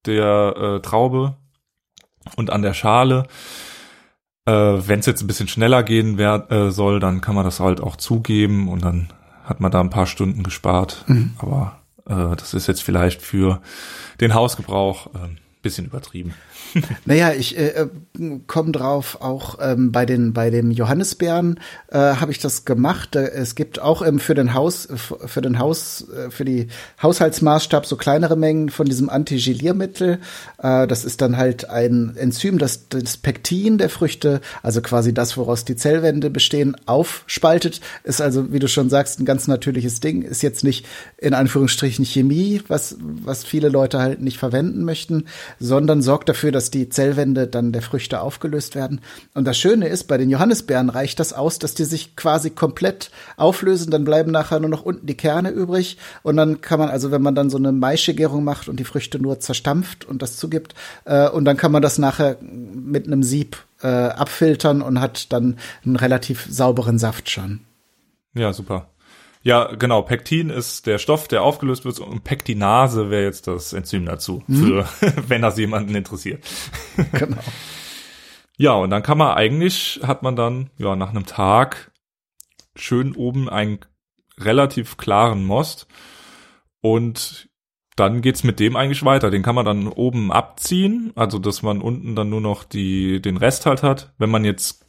der 0.05 0.55
äh, 0.57 0.81
Traube 0.81 1.35
und 2.35 2.51
an 2.51 2.61
der 2.61 2.73
Schale. 2.73 3.27
Äh, 4.45 4.51
Wenn 4.51 4.99
es 4.99 5.07
jetzt 5.07 5.23
ein 5.23 5.27
bisschen 5.27 5.47
schneller 5.47 5.83
gehen 5.83 6.17
wer 6.17 6.51
äh, 6.51 6.71
soll, 6.71 6.99
dann 6.99 7.21
kann 7.21 7.35
man 7.35 7.45
das 7.45 7.59
halt 7.59 7.81
auch 7.81 7.95
zugeben 7.95 8.69
und 8.69 8.83
dann 8.83 9.09
hat 9.43 9.59
man 9.59 9.71
da 9.71 9.79
ein 9.79 9.89
paar 9.89 10.07
Stunden 10.07 10.43
gespart. 10.43 11.03
Mhm. 11.07 11.33
Aber 11.37 11.79
äh, 12.05 12.35
das 12.35 12.53
ist 12.53 12.67
jetzt 12.67 12.83
vielleicht 12.83 13.21
für 13.21 13.61
den 14.21 14.33
Hausgebrauch 14.33 15.07
äh, 15.07 15.29
bisschen 15.65 15.85
übertrieben. 15.85 16.33
naja, 17.05 17.31
ich 17.33 17.57
äh, 17.57 17.69
äh 17.69 17.87
komme 18.47 18.71
drauf, 18.71 19.17
auch 19.21 19.57
ähm, 19.61 19.91
bei 19.91 20.05
den 20.05 20.33
bei 20.33 20.49
dem 20.49 20.71
Johannisbeeren 20.71 21.59
äh, 21.89 21.97
habe 21.97 22.31
ich 22.31 22.39
das 22.39 22.65
gemacht. 22.65 23.15
Äh, 23.15 23.29
es 23.29 23.55
gibt 23.55 23.79
auch 23.79 24.05
ähm, 24.05 24.19
für 24.19 24.35
den 24.35 24.53
Haus 24.53 24.87
für 25.25 25.41
den 25.41 25.59
Haus 25.59 26.07
äh, 26.09 26.29
für 26.29 26.45
die 26.45 26.67
Haushaltsmaßstab 27.01 27.85
so 27.85 27.95
kleinere 27.95 28.35
Mengen 28.35 28.69
von 28.69 28.85
diesem 28.85 29.09
Antigiliermittel. 29.09 30.19
Äh, 30.57 30.87
das 30.87 31.05
ist 31.05 31.21
dann 31.21 31.37
halt 31.37 31.69
ein 31.69 32.15
Enzym, 32.15 32.57
das 32.57 32.89
das 32.89 33.17
Pektin 33.17 33.77
der 33.77 33.89
Früchte, 33.89 34.41
also 34.61 34.81
quasi 34.81 35.13
das, 35.13 35.37
woraus 35.37 35.65
die 35.65 35.75
Zellwände 35.75 36.29
bestehen, 36.29 36.75
aufspaltet. 36.85 37.81
Ist 38.03 38.21
also, 38.21 38.51
wie 38.51 38.59
du 38.59 38.67
schon 38.67 38.89
sagst, 38.89 39.19
ein 39.19 39.25
ganz 39.25 39.47
natürliches 39.47 39.99
Ding. 39.99 40.21
Ist 40.21 40.43
jetzt 40.43 40.63
nicht 40.63 40.85
in 41.17 41.33
Anführungsstrichen 41.33 42.05
Chemie, 42.05 42.61
was 42.67 42.97
was 42.99 43.43
viele 43.43 43.69
Leute 43.69 43.99
halt 43.99 44.21
nicht 44.21 44.37
verwenden 44.37 44.83
möchten, 44.83 45.25
sondern 45.59 46.01
sorgt 46.01 46.29
dafür, 46.29 46.51
dass 46.51 46.64
die 46.71 46.89
Zellwände 46.89 47.47
dann 47.47 47.71
der 47.71 47.81
Früchte 47.81 48.21
aufgelöst 48.21 48.75
werden. 48.75 49.01
Und 49.33 49.45
das 49.45 49.57
Schöne 49.57 49.87
ist, 49.87 50.05
bei 50.05 50.17
den 50.17 50.29
Johannisbeeren 50.29 50.89
reicht 50.89 51.19
das 51.19 51.33
aus, 51.33 51.59
dass 51.59 51.73
die 51.73 51.85
sich 51.85 52.15
quasi 52.15 52.49
komplett 52.49 53.11
auflösen, 53.37 53.91
dann 53.91 54.05
bleiben 54.05 54.31
nachher 54.31 54.59
nur 54.59 54.69
noch 54.69 54.83
unten 54.83 55.05
die 55.05 55.17
Kerne 55.17 55.49
übrig 55.49 55.97
und 56.23 56.37
dann 56.37 56.61
kann 56.61 56.79
man 56.79 56.89
also, 56.89 57.11
wenn 57.11 57.21
man 57.21 57.35
dann 57.35 57.49
so 57.49 57.57
eine 57.57 57.71
Maischegärung 57.71 58.43
macht 58.43 58.69
und 58.69 58.79
die 58.79 58.85
Früchte 58.85 59.19
nur 59.19 59.39
zerstampft 59.39 60.05
und 60.05 60.21
das 60.21 60.37
zugibt, 60.37 60.75
äh, 61.05 61.29
und 61.29 61.45
dann 61.45 61.57
kann 61.57 61.71
man 61.71 61.81
das 61.81 61.97
nachher 61.97 62.37
mit 62.41 63.07
einem 63.07 63.23
Sieb 63.23 63.57
äh, 63.81 63.87
abfiltern 63.87 64.81
und 64.81 64.99
hat 64.99 65.31
dann 65.31 65.57
einen 65.85 65.95
relativ 65.95 66.47
sauberen 66.49 66.97
Saft 66.97 67.29
schon. 67.29 67.61
Ja, 68.33 68.51
super. 68.53 68.87
Ja, 69.45 69.75
genau. 69.75 70.01
Pektin 70.01 70.49
ist 70.49 70.87
der 70.87 70.97
Stoff, 70.97 71.27
der 71.27 71.43
aufgelöst 71.43 71.85
wird 71.85 71.99
und 71.99 72.23
Pektinase 72.23 73.11
wäre 73.11 73.25
jetzt 73.25 73.45
das 73.45 73.73
Enzym 73.73 74.07
dazu, 74.07 74.43
mhm. 74.47 74.55
für, 74.55 74.89
wenn 75.27 75.43
das 75.43 75.59
jemanden 75.59 75.93
interessiert. 75.93 76.43
Genau. 77.11 77.37
ja, 78.57 78.73
und 78.73 78.89
dann 78.89 79.03
kann 79.03 79.19
man 79.19 79.37
eigentlich, 79.37 79.99
hat 80.01 80.23
man 80.23 80.35
dann, 80.35 80.71
ja, 80.79 80.95
nach 80.95 81.11
einem 81.11 81.27
Tag 81.27 81.91
schön 82.75 83.15
oben 83.15 83.47
einen 83.47 83.77
relativ 84.39 84.97
klaren 84.97 85.45
Most 85.45 85.85
und 86.81 87.47
dann 87.95 88.21
geht's 88.21 88.43
mit 88.43 88.59
dem 88.59 88.75
eigentlich 88.75 89.05
weiter. 89.05 89.29
Den 89.29 89.43
kann 89.43 89.55
man 89.55 89.65
dann 89.65 89.87
oben 89.87 90.31
abziehen, 90.31 91.13
also 91.15 91.37
dass 91.37 91.61
man 91.61 91.81
unten 91.81 92.15
dann 92.15 92.29
nur 92.29 92.41
noch 92.41 92.63
die, 92.63 93.21
den 93.21 93.37
Rest 93.37 93.67
halt 93.67 93.83
hat. 93.83 94.11
Wenn 94.17 94.31
man 94.31 94.43
jetzt 94.43 94.84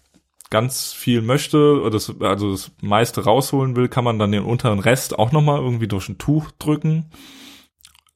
ganz 0.51 0.93
viel 0.93 1.23
möchte, 1.23 1.89
das, 1.91 2.15
also 2.21 2.53
das 2.53 2.71
meiste 2.81 3.25
rausholen 3.25 3.77
will, 3.77 3.89
kann 3.89 4.05
man 4.05 4.19
dann 4.19 4.33
den 4.33 4.45
unteren 4.45 4.79
Rest 4.79 5.19
auch 5.19 5.33
nochmal 5.33 5.61
irgendwie 5.61 5.89
durch 5.89 6.09
ein 6.09 6.19
Tuch 6.19 6.51
drücken, 6.59 7.11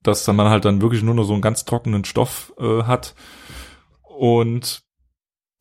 dass 0.03 0.25
dann 0.25 0.37
man 0.37 0.49
halt 0.49 0.65
dann 0.65 0.83
wirklich 0.83 1.03
nur 1.03 1.15
noch 1.15 1.25
so 1.25 1.33
einen 1.33 1.43
ganz 1.43 1.65
trockenen 1.65 2.05
Stoff 2.05 2.53
äh, 2.59 2.85
hat. 2.85 3.15
Und 4.03 4.83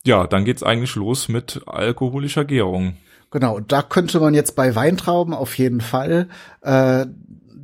ja, 0.04 0.26
dann 0.26 0.44
geht's 0.44 0.62
eigentlich 0.62 0.94
los 0.94 1.28
mit 1.28 1.62
alkoholischer 1.66 2.44
Gärung. 2.44 2.96
Genau, 3.30 3.60
da 3.60 3.82
könnte 3.82 4.18
man 4.18 4.34
jetzt 4.34 4.56
bei 4.56 4.74
Weintrauben 4.74 5.34
auf 5.34 5.56
jeden 5.56 5.80
Fall 5.80 6.28
äh, 6.62 7.06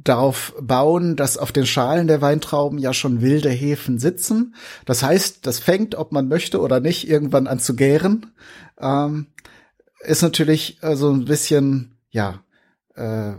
darauf 0.08 0.54
bauen, 0.60 1.16
dass 1.16 1.38
auf 1.38 1.52
den 1.52 1.66
Schalen 1.66 2.06
der 2.06 2.20
Weintrauben 2.20 2.78
ja 2.78 2.92
schon 2.92 3.20
wilde 3.20 3.50
Hefen 3.50 3.98
sitzen. 3.98 4.54
Das 4.84 5.02
heißt, 5.02 5.46
das 5.46 5.58
fängt, 5.58 5.94
ob 5.94 6.12
man 6.12 6.28
möchte 6.28 6.60
oder 6.60 6.80
nicht, 6.80 7.08
irgendwann 7.08 7.46
an 7.46 7.58
zu 7.58 7.76
gären 7.76 8.26
ähm, 8.80 9.28
ist 10.00 10.22
natürlich 10.22 10.82
äh, 10.82 10.96
so 10.96 11.10
ein 11.10 11.24
bisschen, 11.24 11.98
ja, 12.10 12.40
äh, 12.94 13.32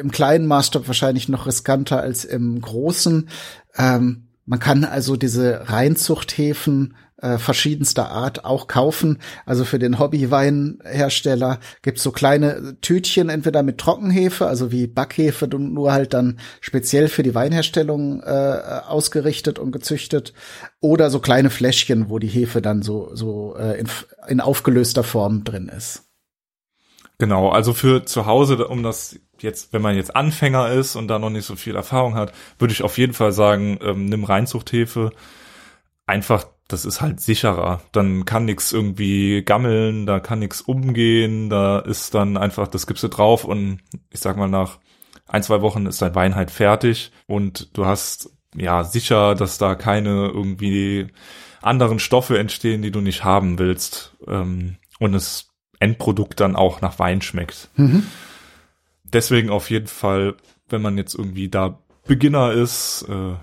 im 0.00 0.10
kleinen 0.10 0.46
Maßstab 0.46 0.86
wahrscheinlich 0.86 1.28
noch 1.28 1.46
riskanter 1.46 2.00
als 2.00 2.24
im 2.24 2.60
großen. 2.60 3.28
Ähm, 3.76 4.28
man 4.46 4.58
kann 4.60 4.84
also 4.84 5.16
diese 5.16 5.68
Reinzuchthäfen 5.68 6.94
äh, 7.24 7.38
verschiedenster 7.38 8.10
Art 8.10 8.44
auch 8.44 8.66
kaufen. 8.66 9.18
Also 9.46 9.64
für 9.64 9.78
den 9.78 9.98
Hobbyweinhersteller 9.98 11.58
gibt's 11.80 12.02
so 12.02 12.12
kleine 12.12 12.76
Tütchen, 12.82 13.30
entweder 13.30 13.62
mit 13.62 13.78
Trockenhefe, 13.78 14.46
also 14.46 14.70
wie 14.70 14.86
Backhefe, 14.86 15.48
nur 15.48 15.92
halt 15.92 16.12
dann 16.12 16.38
speziell 16.60 17.08
für 17.08 17.22
die 17.22 17.34
Weinherstellung 17.34 18.22
äh, 18.22 18.60
ausgerichtet 18.86 19.58
und 19.58 19.72
gezüchtet, 19.72 20.34
oder 20.80 21.08
so 21.08 21.18
kleine 21.18 21.48
Fläschchen, 21.48 22.10
wo 22.10 22.18
die 22.18 22.28
Hefe 22.28 22.60
dann 22.60 22.82
so, 22.82 23.10
so 23.14 23.56
äh, 23.56 23.80
in, 23.80 23.88
in 24.28 24.40
aufgelöster 24.40 25.02
Form 25.02 25.44
drin 25.44 25.68
ist. 25.68 26.02
Genau, 27.18 27.48
also 27.48 27.72
für 27.72 28.04
zu 28.04 28.26
Hause, 28.26 28.66
um 28.68 28.82
das 28.82 29.18
jetzt, 29.40 29.72
wenn 29.72 29.80
man 29.80 29.96
jetzt 29.96 30.14
Anfänger 30.14 30.70
ist 30.72 30.96
und 30.96 31.08
da 31.08 31.18
noch 31.18 31.30
nicht 31.30 31.46
so 31.46 31.56
viel 31.56 31.74
Erfahrung 31.74 32.16
hat, 32.16 32.32
würde 32.58 32.72
ich 32.72 32.82
auf 32.82 32.98
jeden 32.98 33.14
Fall 33.14 33.32
sagen, 33.32 33.78
ähm, 33.80 34.06
nimm 34.06 34.24
Reinzuchthefe. 34.24 35.10
Einfach, 36.06 36.46
das 36.68 36.84
ist 36.84 37.00
halt 37.00 37.20
sicherer. 37.20 37.82
Dann 37.92 38.24
kann 38.24 38.46
nichts 38.46 38.72
irgendwie 38.72 39.42
gammeln, 39.42 40.06
da 40.06 40.20
kann 40.20 40.38
nichts 40.38 40.60
umgehen, 40.60 41.50
da 41.50 41.78
ist 41.78 42.14
dann 42.14 42.36
einfach, 42.36 42.68
das 42.68 42.86
gibst 42.86 43.02
du 43.02 43.08
drauf 43.08 43.44
und 43.44 43.80
ich 44.10 44.20
sag 44.20 44.36
mal 44.36 44.48
nach 44.48 44.78
ein, 45.26 45.42
zwei 45.42 45.60
Wochen 45.62 45.86
ist 45.86 46.02
dein 46.02 46.14
Wein 46.14 46.34
halt 46.34 46.50
fertig 46.50 47.12
und 47.26 47.76
du 47.76 47.86
hast 47.86 48.30
ja 48.54 48.84
sicher, 48.84 49.34
dass 49.34 49.58
da 49.58 49.74
keine 49.74 50.28
irgendwie 50.28 51.08
anderen 51.60 51.98
Stoffe 51.98 52.38
entstehen, 52.38 52.82
die 52.82 52.90
du 52.90 53.00
nicht 53.00 53.24
haben 53.24 53.58
willst. 53.58 54.16
Ähm, 54.26 54.76
und 55.00 55.14
es 55.14 55.50
Endprodukt 55.80 56.40
dann 56.40 56.56
auch 56.56 56.80
nach 56.80 56.98
Wein 56.98 57.20
schmeckt. 57.20 57.68
Mhm. 57.76 58.04
Deswegen 59.04 59.50
auf 59.50 59.70
jeden 59.70 59.86
Fall, 59.86 60.36
wenn 60.68 60.82
man 60.82 60.96
jetzt 60.96 61.14
irgendwie 61.14 61.48
da 61.48 61.78
Beginner 62.06 62.52
ist, 62.52 63.06
äh, 63.08 63.34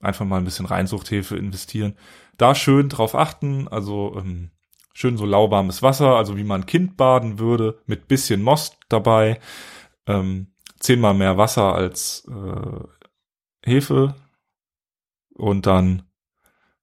einfach 0.00 0.24
mal 0.24 0.38
ein 0.38 0.44
bisschen 0.44 0.66
Reinsuchthefe 0.66 1.36
investieren. 1.36 1.96
Da 2.36 2.54
schön 2.54 2.88
drauf 2.88 3.14
achten, 3.14 3.68
also 3.68 4.14
ähm, 4.16 4.50
schön 4.92 5.16
so 5.16 5.26
lauwarmes 5.26 5.82
Wasser, 5.82 6.16
also 6.16 6.36
wie 6.36 6.44
man 6.44 6.66
Kind 6.66 6.96
baden 6.96 7.38
würde, 7.38 7.78
mit 7.86 8.08
bisschen 8.08 8.42
Most 8.42 8.78
dabei. 8.88 9.40
Ähm, 10.06 10.48
zehnmal 10.78 11.14
mehr 11.14 11.38
Wasser 11.38 11.74
als 11.74 12.26
äh, 12.30 12.80
Hefe 13.64 14.14
und 15.34 15.66
dann 15.66 16.02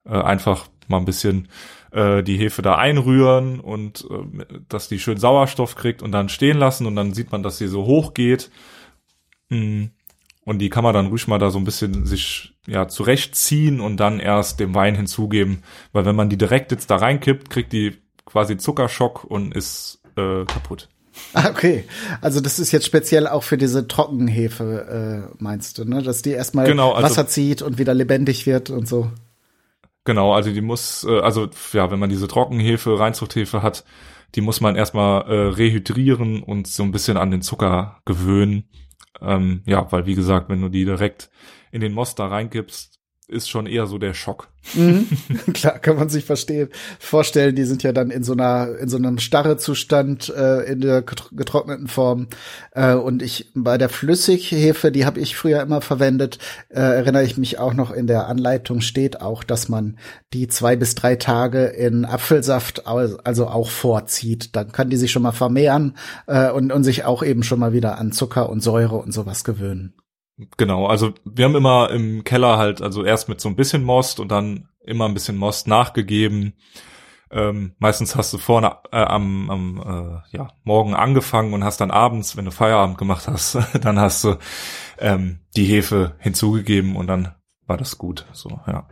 äh, 0.05 0.19
einfach 0.19 0.67
mal 0.87 0.97
ein 0.97 1.05
bisschen 1.05 1.47
äh, 1.91 2.23
die 2.23 2.37
Hefe 2.37 2.61
da 2.61 2.75
einrühren 2.75 3.59
und 3.59 4.07
äh, 4.09 4.45
dass 4.67 4.89
die 4.89 4.99
schön 4.99 5.17
Sauerstoff 5.17 5.75
kriegt 5.75 6.01
und 6.01 6.11
dann 6.11 6.29
stehen 6.29 6.57
lassen 6.57 6.85
und 6.85 6.95
dann 6.95 7.13
sieht 7.13 7.31
man, 7.31 7.43
dass 7.43 7.57
sie 7.57 7.67
so 7.67 7.85
hoch 7.85 8.13
geht. 8.13 8.51
Mm. 9.49 9.85
Und 10.45 10.59
die 10.59 10.69
kann 10.69 10.83
man 10.83 10.93
dann 10.93 11.07
ruhig 11.07 11.27
mal 11.27 11.39
da 11.39 11.49
so 11.49 11.57
ein 11.57 11.63
bisschen 11.63 12.05
sich 12.05 12.53
ja 12.67 12.87
zurechtziehen 12.87 13.79
und 13.79 13.97
dann 13.97 14.19
erst 14.19 14.59
dem 14.59 14.75
Wein 14.75 14.95
hinzugeben. 14.95 15.63
Weil 15.93 16.05
wenn 16.05 16.15
man 16.15 16.29
die 16.29 16.37
direkt 16.37 16.71
jetzt 16.71 16.89
da 16.89 16.97
reinkippt, 16.97 17.49
kriegt 17.49 17.71
die 17.71 17.97
quasi 18.25 18.57
Zuckerschock 18.57 19.23
und 19.23 19.55
ist 19.55 20.01
äh, 20.17 20.45
kaputt. 20.45 20.89
Ah, 21.33 21.49
okay. 21.49 21.85
Also 22.21 22.41
das 22.41 22.59
ist 22.59 22.71
jetzt 22.71 22.85
speziell 22.85 23.27
auch 23.27 23.43
für 23.43 23.57
diese 23.57 23.87
Trockenhefe, 23.87 25.29
äh, 25.31 25.35
meinst 25.41 25.77
du, 25.77 25.85
ne? 25.85 26.01
Dass 26.01 26.21
die 26.21 26.31
erstmal 26.31 26.65
genau, 26.65 26.91
also, 26.91 27.03
Wasser 27.03 27.27
zieht 27.27 27.61
und 27.61 27.77
wieder 27.77 27.93
lebendig 27.93 28.45
wird 28.45 28.69
und 28.69 28.87
so. 28.87 29.11
Genau, 30.05 30.33
also 30.33 30.51
die 30.51 30.61
muss, 30.61 31.05
äh, 31.05 31.19
also 31.19 31.49
ja, 31.71 31.91
wenn 31.91 31.99
man 31.99 32.09
diese 32.09 32.27
Trockenhefe, 32.27 32.99
Reinzuchthefe 32.99 33.61
hat, 33.61 33.85
die 34.35 34.41
muss 34.41 34.61
man 34.61 34.75
erstmal 34.75 35.21
äh, 35.27 35.47
rehydrieren 35.49 36.41
und 36.41 36.67
so 36.67 36.83
ein 36.83 36.91
bisschen 36.91 37.17
an 37.17 37.31
den 37.31 37.41
Zucker 37.41 37.99
gewöhnen. 38.05 38.67
Ähm, 39.23 39.61
ja, 39.65 39.91
weil 39.91 40.05
wie 40.05 40.15
gesagt, 40.15 40.49
wenn 40.49 40.61
du 40.61 40.69
die 40.69 40.85
direkt 40.85 41.29
in 41.71 41.81
den 41.81 41.93
Most 41.93 42.19
da 42.19 42.27
reingibst, 42.27 42.92
ist 43.27 43.49
schon 43.49 43.67
eher 43.67 43.87
so 43.87 43.97
der 43.97 44.13
Schock. 44.13 44.49
Mhm. 44.73 45.07
Klar, 45.53 45.79
kann 45.79 45.97
man 45.97 46.09
sich 46.09 46.25
verstehen, 46.25 46.69
vorstellen. 46.99 47.55
Die 47.55 47.65
sind 47.65 47.83
ja 47.83 47.91
dann 47.91 48.11
in 48.11 48.23
so 48.23 48.33
einer 48.33 48.77
in 48.79 48.89
so 48.89 48.97
einem 48.97 49.17
starre 49.19 49.57
Zustand 49.57 50.29
äh, 50.29 50.63
in 50.63 50.81
der 50.81 51.01
getrockneten 51.01 51.87
Form. 51.87 52.27
Äh, 52.71 52.95
und 52.95 53.21
ich 53.21 53.51
bei 53.55 53.77
der 53.77 53.89
Flüssighefe, 53.89 54.91
die 54.91 55.05
habe 55.05 55.19
ich 55.19 55.35
früher 55.35 55.61
immer 55.61 55.81
verwendet, 55.81 56.39
äh, 56.69 56.79
erinnere 56.79 57.23
ich 57.23 57.37
mich 57.37 57.59
auch 57.59 57.73
noch 57.73 57.91
in 57.91 58.07
der 58.07 58.27
Anleitung 58.27 58.81
steht 58.81 59.21
auch, 59.21 59.43
dass 59.43 59.69
man 59.69 59.97
die 60.33 60.47
zwei 60.47 60.75
bis 60.75 60.95
drei 60.95 61.15
Tage 61.15 61.65
in 61.65 62.05
Apfelsaft 62.05 62.87
also 62.87 63.47
auch 63.47 63.69
vorzieht. 63.69 64.55
Dann 64.55 64.71
kann 64.71 64.89
die 64.89 64.97
sich 64.97 65.11
schon 65.11 65.23
mal 65.23 65.31
vermehren 65.31 65.97
äh, 66.27 66.49
und 66.49 66.71
und 66.71 66.83
sich 66.83 67.05
auch 67.05 67.23
eben 67.23 67.43
schon 67.43 67.59
mal 67.59 67.73
wieder 67.73 67.97
an 67.97 68.11
Zucker 68.11 68.49
und 68.49 68.61
Säure 68.61 68.95
und 68.95 69.13
sowas 69.13 69.43
gewöhnen. 69.43 69.93
Genau, 70.57 70.87
also 70.87 71.13
wir 71.25 71.45
haben 71.45 71.55
immer 71.55 71.91
im 71.91 72.23
Keller 72.23 72.57
halt, 72.57 72.81
also 72.81 73.03
erst 73.03 73.29
mit 73.29 73.39
so 73.39 73.49
ein 73.49 73.55
bisschen 73.55 73.83
Most 73.83 74.19
und 74.19 74.29
dann 74.29 74.67
immer 74.83 75.05
ein 75.05 75.13
bisschen 75.13 75.37
Most 75.37 75.67
nachgegeben. 75.67 76.53
Ähm, 77.29 77.75
meistens 77.79 78.15
hast 78.15 78.33
du 78.33 78.37
vorne 78.37 78.77
äh, 78.91 78.97
am, 78.97 79.49
am 79.49 80.23
äh, 80.31 80.37
ja, 80.37 80.49
Morgen 80.63 80.93
angefangen 80.93 81.53
und 81.53 81.63
hast 81.63 81.81
dann 81.81 81.91
abends, 81.91 82.37
wenn 82.37 82.45
du 82.45 82.51
Feierabend 82.51 82.97
gemacht 82.97 83.27
hast, 83.27 83.57
dann 83.81 83.99
hast 83.99 84.23
du 84.23 84.37
ähm, 84.99 85.39
die 85.55 85.65
Hefe 85.65 86.15
hinzugegeben 86.19 86.95
und 86.95 87.07
dann 87.07 87.35
war 87.65 87.77
das 87.77 87.97
gut. 87.97 88.27
So, 88.33 88.59
ja. 88.67 88.87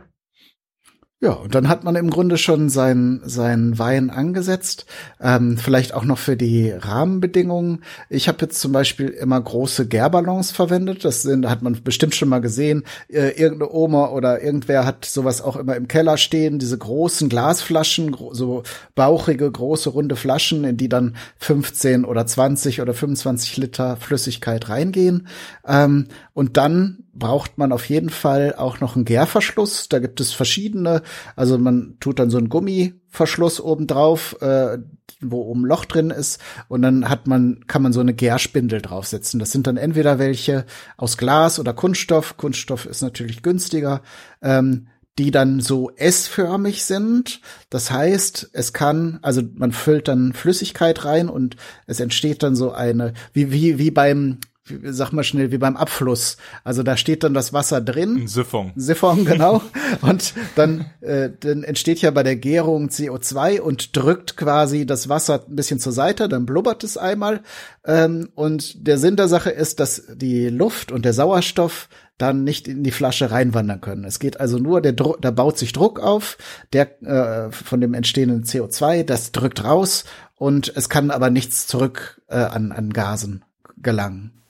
Ja, 1.24 1.34
und 1.34 1.54
dann 1.54 1.68
hat 1.68 1.84
man 1.84 1.94
im 1.94 2.10
Grunde 2.10 2.36
schon 2.36 2.68
sein, 2.68 3.20
sein 3.24 3.78
Wein 3.78 4.10
angesetzt. 4.10 4.86
Ähm, 5.20 5.56
vielleicht 5.56 5.94
auch 5.94 6.02
noch 6.02 6.18
für 6.18 6.36
die 6.36 6.72
Rahmenbedingungen. 6.72 7.84
Ich 8.10 8.26
habe 8.26 8.38
jetzt 8.40 8.58
zum 8.58 8.72
Beispiel 8.72 9.06
immer 9.06 9.40
große 9.40 9.86
Gärballons 9.86 10.50
verwendet. 10.50 11.04
Das 11.04 11.22
sind, 11.22 11.48
hat 11.48 11.62
man 11.62 11.80
bestimmt 11.84 12.16
schon 12.16 12.28
mal 12.28 12.40
gesehen. 12.40 12.82
Äh, 13.06 13.40
irgendeine 13.40 13.70
Oma 13.70 14.08
oder 14.08 14.42
irgendwer 14.42 14.84
hat 14.84 15.04
sowas 15.04 15.42
auch 15.42 15.54
immer 15.54 15.76
im 15.76 15.86
Keller 15.86 16.16
stehen. 16.16 16.58
Diese 16.58 16.76
großen 16.76 17.28
Glasflaschen, 17.28 18.16
so 18.32 18.64
bauchige, 18.96 19.48
große, 19.48 19.90
runde 19.90 20.16
Flaschen, 20.16 20.64
in 20.64 20.76
die 20.76 20.88
dann 20.88 21.14
15 21.38 22.04
oder 22.04 22.26
20 22.26 22.80
oder 22.80 22.94
25 22.94 23.58
Liter 23.58 23.96
Flüssigkeit 23.96 24.68
reingehen. 24.68 25.28
Ähm, 25.64 26.08
und 26.34 26.56
dann 26.56 27.01
braucht 27.14 27.58
man 27.58 27.72
auf 27.72 27.88
jeden 27.88 28.10
Fall 28.10 28.54
auch 28.56 28.80
noch 28.80 28.96
einen 28.96 29.04
Gärverschluss. 29.04 29.88
Da 29.88 29.98
gibt 29.98 30.20
es 30.20 30.32
verschiedene. 30.32 31.02
Also 31.36 31.58
man 31.58 31.96
tut 32.00 32.18
dann 32.18 32.30
so 32.30 32.38
einen 32.38 32.48
Gummiverschluss 32.48 33.60
oben 33.60 33.86
drauf, 33.86 34.36
äh, 34.40 34.78
wo 35.20 35.42
oben 35.42 35.64
Loch 35.64 35.84
drin 35.84 36.10
ist. 36.10 36.40
Und 36.68 36.82
dann 36.82 37.08
hat 37.08 37.26
man, 37.26 37.64
kann 37.66 37.82
man 37.82 37.92
so 37.92 38.00
eine 38.00 38.14
Gärspindel 38.14 38.80
draufsetzen. 38.80 39.38
Das 39.38 39.52
sind 39.52 39.66
dann 39.66 39.76
entweder 39.76 40.18
welche 40.18 40.64
aus 40.96 41.16
Glas 41.18 41.58
oder 41.58 41.74
Kunststoff. 41.74 42.36
Kunststoff 42.36 42.86
ist 42.86 43.02
natürlich 43.02 43.42
günstiger. 43.42 44.02
Ähm, 44.40 44.88
die 45.18 45.30
dann 45.30 45.60
so 45.60 45.90
S-förmig 45.94 46.84
sind. 46.84 47.40
Das 47.68 47.90
heißt, 47.90 48.48
es 48.54 48.72
kann, 48.72 49.18
also 49.20 49.42
man 49.54 49.72
füllt 49.72 50.08
dann 50.08 50.32
Flüssigkeit 50.32 51.04
rein 51.04 51.28
und 51.28 51.56
es 51.86 52.00
entsteht 52.00 52.42
dann 52.42 52.56
so 52.56 52.72
eine, 52.72 53.12
wie, 53.34 53.52
wie, 53.52 53.78
wie 53.78 53.90
beim 53.90 54.38
sag 54.64 55.12
mal 55.12 55.24
schnell, 55.24 55.50
wie 55.50 55.58
beim 55.58 55.76
Abfluss. 55.76 56.36
Also 56.62 56.82
da 56.82 56.96
steht 56.96 57.24
dann 57.24 57.34
das 57.34 57.52
Wasser 57.52 57.80
drin. 57.80 58.22
Ein 58.22 58.28
Siphon. 58.28 58.72
Siphon, 58.76 59.24
genau. 59.24 59.60
und 60.02 60.34
dann, 60.54 60.86
äh, 61.00 61.30
dann 61.40 61.64
entsteht 61.64 62.00
ja 62.00 62.10
bei 62.10 62.22
der 62.22 62.36
Gärung 62.36 62.88
CO2 62.88 63.60
und 63.60 63.96
drückt 63.96 64.36
quasi 64.36 64.86
das 64.86 65.08
Wasser 65.08 65.44
ein 65.48 65.56
bisschen 65.56 65.80
zur 65.80 65.92
Seite, 65.92 66.28
dann 66.28 66.46
blubbert 66.46 66.84
es 66.84 66.96
einmal. 66.96 67.42
Ähm, 67.84 68.30
und 68.34 68.86
der 68.86 68.98
Sinn 68.98 69.16
der 69.16 69.28
Sache 69.28 69.50
ist, 69.50 69.80
dass 69.80 70.04
die 70.14 70.48
Luft 70.48 70.92
und 70.92 71.04
der 71.04 71.12
Sauerstoff 71.12 71.88
dann 72.18 72.44
nicht 72.44 72.68
in 72.68 72.84
die 72.84 72.92
Flasche 72.92 73.32
reinwandern 73.32 73.80
können. 73.80 74.04
Es 74.04 74.20
geht 74.20 74.38
also 74.38 74.58
nur, 74.58 74.80
der 74.80 74.92
Druck, 74.92 75.20
da 75.20 75.32
baut 75.32 75.58
sich 75.58 75.72
Druck 75.72 75.98
auf, 75.98 76.38
der 76.72 77.02
äh, 77.02 77.50
von 77.50 77.80
dem 77.80 77.94
entstehenden 77.94 78.44
CO2, 78.44 79.02
das 79.02 79.32
drückt 79.32 79.64
raus 79.64 80.04
und 80.36 80.72
es 80.76 80.88
kann 80.88 81.10
aber 81.10 81.30
nichts 81.30 81.66
zurück 81.66 82.20
äh, 82.28 82.36
an, 82.36 82.70
an 82.70 82.92
Gasen 82.92 83.44
gelangen. 83.76 84.41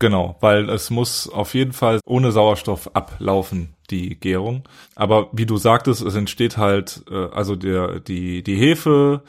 Genau, 0.00 0.36
weil 0.40 0.70
es 0.70 0.88
muss 0.88 1.28
auf 1.28 1.52
jeden 1.52 1.74
Fall 1.74 2.00
ohne 2.06 2.32
Sauerstoff 2.32 2.96
ablaufen, 2.96 3.74
die 3.90 4.18
Gärung. 4.18 4.66
Aber 4.96 5.28
wie 5.32 5.44
du 5.44 5.58
sagtest, 5.58 6.00
es 6.00 6.14
entsteht 6.14 6.56
halt, 6.56 7.04
äh, 7.10 7.26
also 7.26 7.54
der, 7.54 8.00
die, 8.00 8.42
die 8.42 8.56
Hefe 8.56 9.22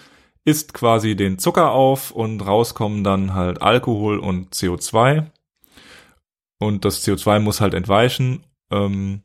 isst 0.46 0.74
quasi 0.74 1.18
den 1.18 1.38
Zucker 1.40 1.72
auf 1.72 2.12
und 2.12 2.40
rauskommen 2.48 3.04
dann 3.04 3.34
halt 3.34 3.62
Alkohol 3.62 4.18
und 4.18 4.56
CO2. 4.56 5.26
Und 6.58 6.86
das 6.86 7.06
CO2 7.06 7.40
muss 7.40 7.60
halt 7.60 7.74
entweichen. 7.74 8.46
Ähm, 8.72 9.24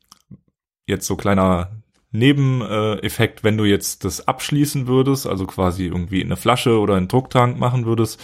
jetzt 0.85 1.07
so 1.07 1.15
kleiner 1.15 1.71
Nebeneffekt, 2.11 3.45
wenn 3.45 3.57
du 3.57 3.63
jetzt 3.63 4.03
das 4.03 4.27
abschließen 4.27 4.87
würdest, 4.87 5.25
also 5.25 5.45
quasi 5.45 5.85
irgendwie 5.85 6.19
in 6.19 6.27
eine 6.27 6.35
Flasche 6.35 6.77
oder 6.79 6.95
einen 6.95 7.07
Drucktank 7.07 7.57
machen 7.57 7.85
würdest, 7.85 8.21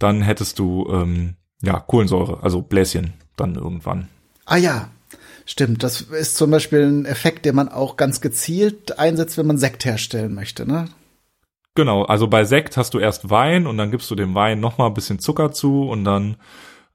dann 0.00 0.20
hättest 0.22 0.58
du 0.58 0.88
ähm, 0.90 1.36
ja, 1.62 1.78
Kohlensäure, 1.80 2.42
also 2.42 2.62
Bläschen 2.62 3.14
dann 3.36 3.54
irgendwann. 3.54 4.08
Ah 4.44 4.56
ja, 4.56 4.88
stimmt. 5.44 5.82
Das 5.82 6.02
ist 6.02 6.36
zum 6.36 6.50
Beispiel 6.50 6.82
ein 6.82 7.04
Effekt, 7.04 7.44
den 7.44 7.54
man 7.54 7.68
auch 7.68 7.96
ganz 7.96 8.20
gezielt 8.20 8.98
einsetzt, 8.98 9.38
wenn 9.38 9.46
man 9.46 9.58
Sekt 9.58 9.84
herstellen 9.84 10.34
möchte, 10.34 10.66
ne? 10.66 10.86
Genau, 11.74 12.04
also 12.04 12.26
bei 12.26 12.44
Sekt 12.44 12.78
hast 12.78 12.94
du 12.94 12.98
erst 12.98 13.28
Wein 13.28 13.66
und 13.66 13.76
dann 13.76 13.90
gibst 13.90 14.10
du 14.10 14.14
dem 14.14 14.34
Wein 14.34 14.60
nochmal 14.60 14.88
ein 14.88 14.94
bisschen 14.94 15.18
Zucker 15.18 15.52
zu 15.52 15.82
und 15.82 16.04
dann 16.04 16.36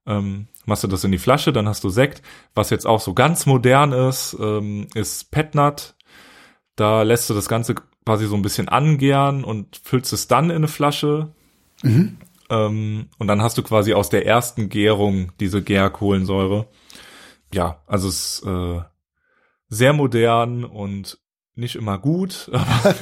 ähm, 0.08 0.48
machst 0.66 0.84
du 0.84 0.88
das 0.88 1.04
in 1.04 1.12
die 1.12 1.20
Flasche, 1.20 1.54
dann 1.54 1.68
hast 1.68 1.84
du 1.84 1.90
Sekt. 1.90 2.24
Was 2.56 2.72
jetzt 2.72 2.88
auch 2.88 3.00
so 3.00 3.14
ganz 3.14 3.46
modern 3.46 3.92
ist, 3.92 4.36
ähm, 4.40 4.88
ist 4.96 5.30
Petnat. 5.30 5.96
Da 6.76 7.04
lässt 7.04 7.30
du 7.30 7.36
das 7.36 7.48
Ganze 7.48 7.76
quasi 8.06 8.26
so 8.26 8.36
ein 8.36 8.42
bisschen 8.42 8.70
angären 8.70 9.44
und 9.44 9.80
füllst 9.84 10.14
es 10.14 10.28
dann 10.28 10.50
in 10.50 10.58
eine 10.58 10.68
Flasche. 10.68 11.30
Mhm. 11.84 12.18
Ähm, 12.52 13.08
und 13.18 13.28
dann 13.28 13.42
hast 13.42 13.58
du 13.58 13.64
quasi 13.64 13.94
aus 13.94 14.10
der 14.10 14.26
ersten 14.26 14.68
Gärung 14.68 15.32
diese 15.40 15.64
Gärkohlensäure. 15.64 16.68
Ja, 17.54 17.82
also 17.88 18.10
es 18.10 18.40
ist 18.40 18.46
äh, 18.46 18.82
sehr 19.70 19.94
modern 19.94 20.66
und 20.66 21.18
nicht 21.56 21.76
immer 21.76 21.98
gut. 21.98 22.52
Aber 22.54 22.96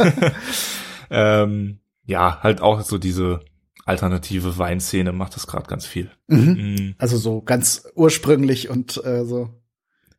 ähm, 1.09 1.79
ja, 2.05 2.41
halt 2.41 2.61
auch 2.61 2.81
so 2.81 2.99
diese 2.99 3.41
alternative 3.85 4.57
Weinszene 4.59 5.11
macht 5.11 5.35
das 5.35 5.47
gerade 5.47 5.67
ganz 5.67 5.87
viel. 5.87 6.11
Mhm. 6.27 6.75
Mhm. 6.77 6.95
Also 6.99 7.17
so 7.17 7.41
ganz 7.41 7.87
ursprünglich 7.95 8.69
und 8.69 9.03
äh, 9.03 9.25
so. 9.25 9.49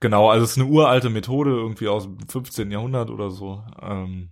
Genau, 0.00 0.28
also 0.28 0.44
es 0.44 0.52
ist 0.52 0.58
eine 0.58 0.66
uralte 0.66 1.10
Methode 1.10 1.50
irgendwie 1.50 1.86
aus 1.86 2.04
dem 2.04 2.18
15. 2.26 2.70
Jahrhundert 2.72 3.10
oder 3.10 3.30
so. 3.30 3.62
Ähm, 3.80 4.30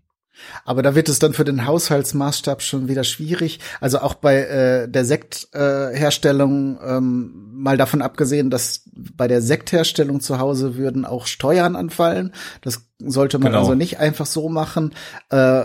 aber 0.64 0.82
da 0.82 0.94
wird 0.94 1.08
es 1.08 1.18
dann 1.18 1.32
für 1.32 1.44
den 1.44 1.66
Haushaltsmaßstab 1.66 2.62
schon 2.62 2.88
wieder 2.88 3.04
schwierig. 3.04 3.60
Also 3.80 4.00
auch 4.00 4.14
bei 4.14 4.42
äh, 4.42 4.88
der 4.88 5.04
Sektherstellung, 5.04 6.78
äh, 6.80 6.96
ähm, 6.96 7.48
mal 7.52 7.76
davon 7.76 8.02
abgesehen, 8.02 8.50
dass 8.50 8.82
bei 8.94 9.28
der 9.28 9.42
Sektherstellung 9.42 10.20
zu 10.20 10.38
Hause 10.38 10.76
würden 10.76 11.04
auch 11.04 11.26
Steuern 11.26 11.76
anfallen. 11.76 12.32
Das 12.60 12.87
sollte 13.00 13.38
man 13.38 13.52
genau. 13.52 13.60
also 13.60 13.74
nicht 13.74 13.98
einfach 14.00 14.26
so 14.26 14.48
machen. 14.48 14.92
Äh, 15.30 15.64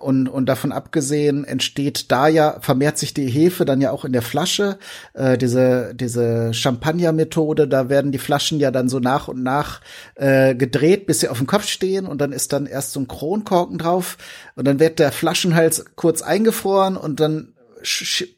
und, 0.00 0.28
und 0.28 0.46
davon 0.46 0.72
abgesehen 0.72 1.44
entsteht 1.44 2.12
da 2.12 2.28
ja, 2.28 2.58
vermehrt 2.60 2.98
sich 2.98 3.14
die 3.14 3.26
Hefe 3.26 3.64
dann 3.64 3.80
ja 3.80 3.90
auch 3.90 4.04
in 4.04 4.12
der 4.12 4.22
Flasche. 4.22 4.78
Äh, 5.14 5.38
diese, 5.38 5.94
diese 5.94 6.52
Champagner-Methode, 6.52 7.68
da 7.68 7.88
werden 7.88 8.12
die 8.12 8.18
Flaschen 8.18 8.60
ja 8.60 8.70
dann 8.70 8.88
so 8.88 8.98
nach 9.00 9.28
und 9.28 9.42
nach 9.42 9.80
äh, 10.14 10.54
gedreht, 10.54 11.06
bis 11.06 11.20
sie 11.20 11.28
auf 11.28 11.38
dem 11.38 11.46
Kopf 11.46 11.66
stehen 11.66 12.06
und 12.06 12.20
dann 12.20 12.32
ist 12.32 12.52
dann 12.52 12.66
erst 12.66 12.92
so 12.92 13.00
ein 13.00 13.08
Kronkorken 13.08 13.78
drauf 13.78 14.18
und 14.54 14.66
dann 14.66 14.78
wird 14.78 14.98
der 14.98 15.12
Flaschenhals 15.12 15.84
kurz 15.96 16.20
eingefroren 16.20 16.96
und 16.96 17.18
dann 17.20 17.54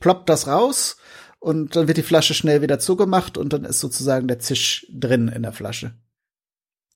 ploppt 0.00 0.28
das 0.28 0.46
raus 0.46 0.96
und 1.40 1.74
dann 1.76 1.88
wird 1.88 1.98
die 1.98 2.02
Flasche 2.02 2.34
schnell 2.34 2.62
wieder 2.62 2.78
zugemacht 2.78 3.38
und 3.38 3.52
dann 3.52 3.64
ist 3.64 3.80
sozusagen 3.80 4.28
der 4.28 4.38
Zisch 4.38 4.86
drin 4.90 5.28
in 5.28 5.42
der 5.42 5.52
Flasche. 5.52 5.92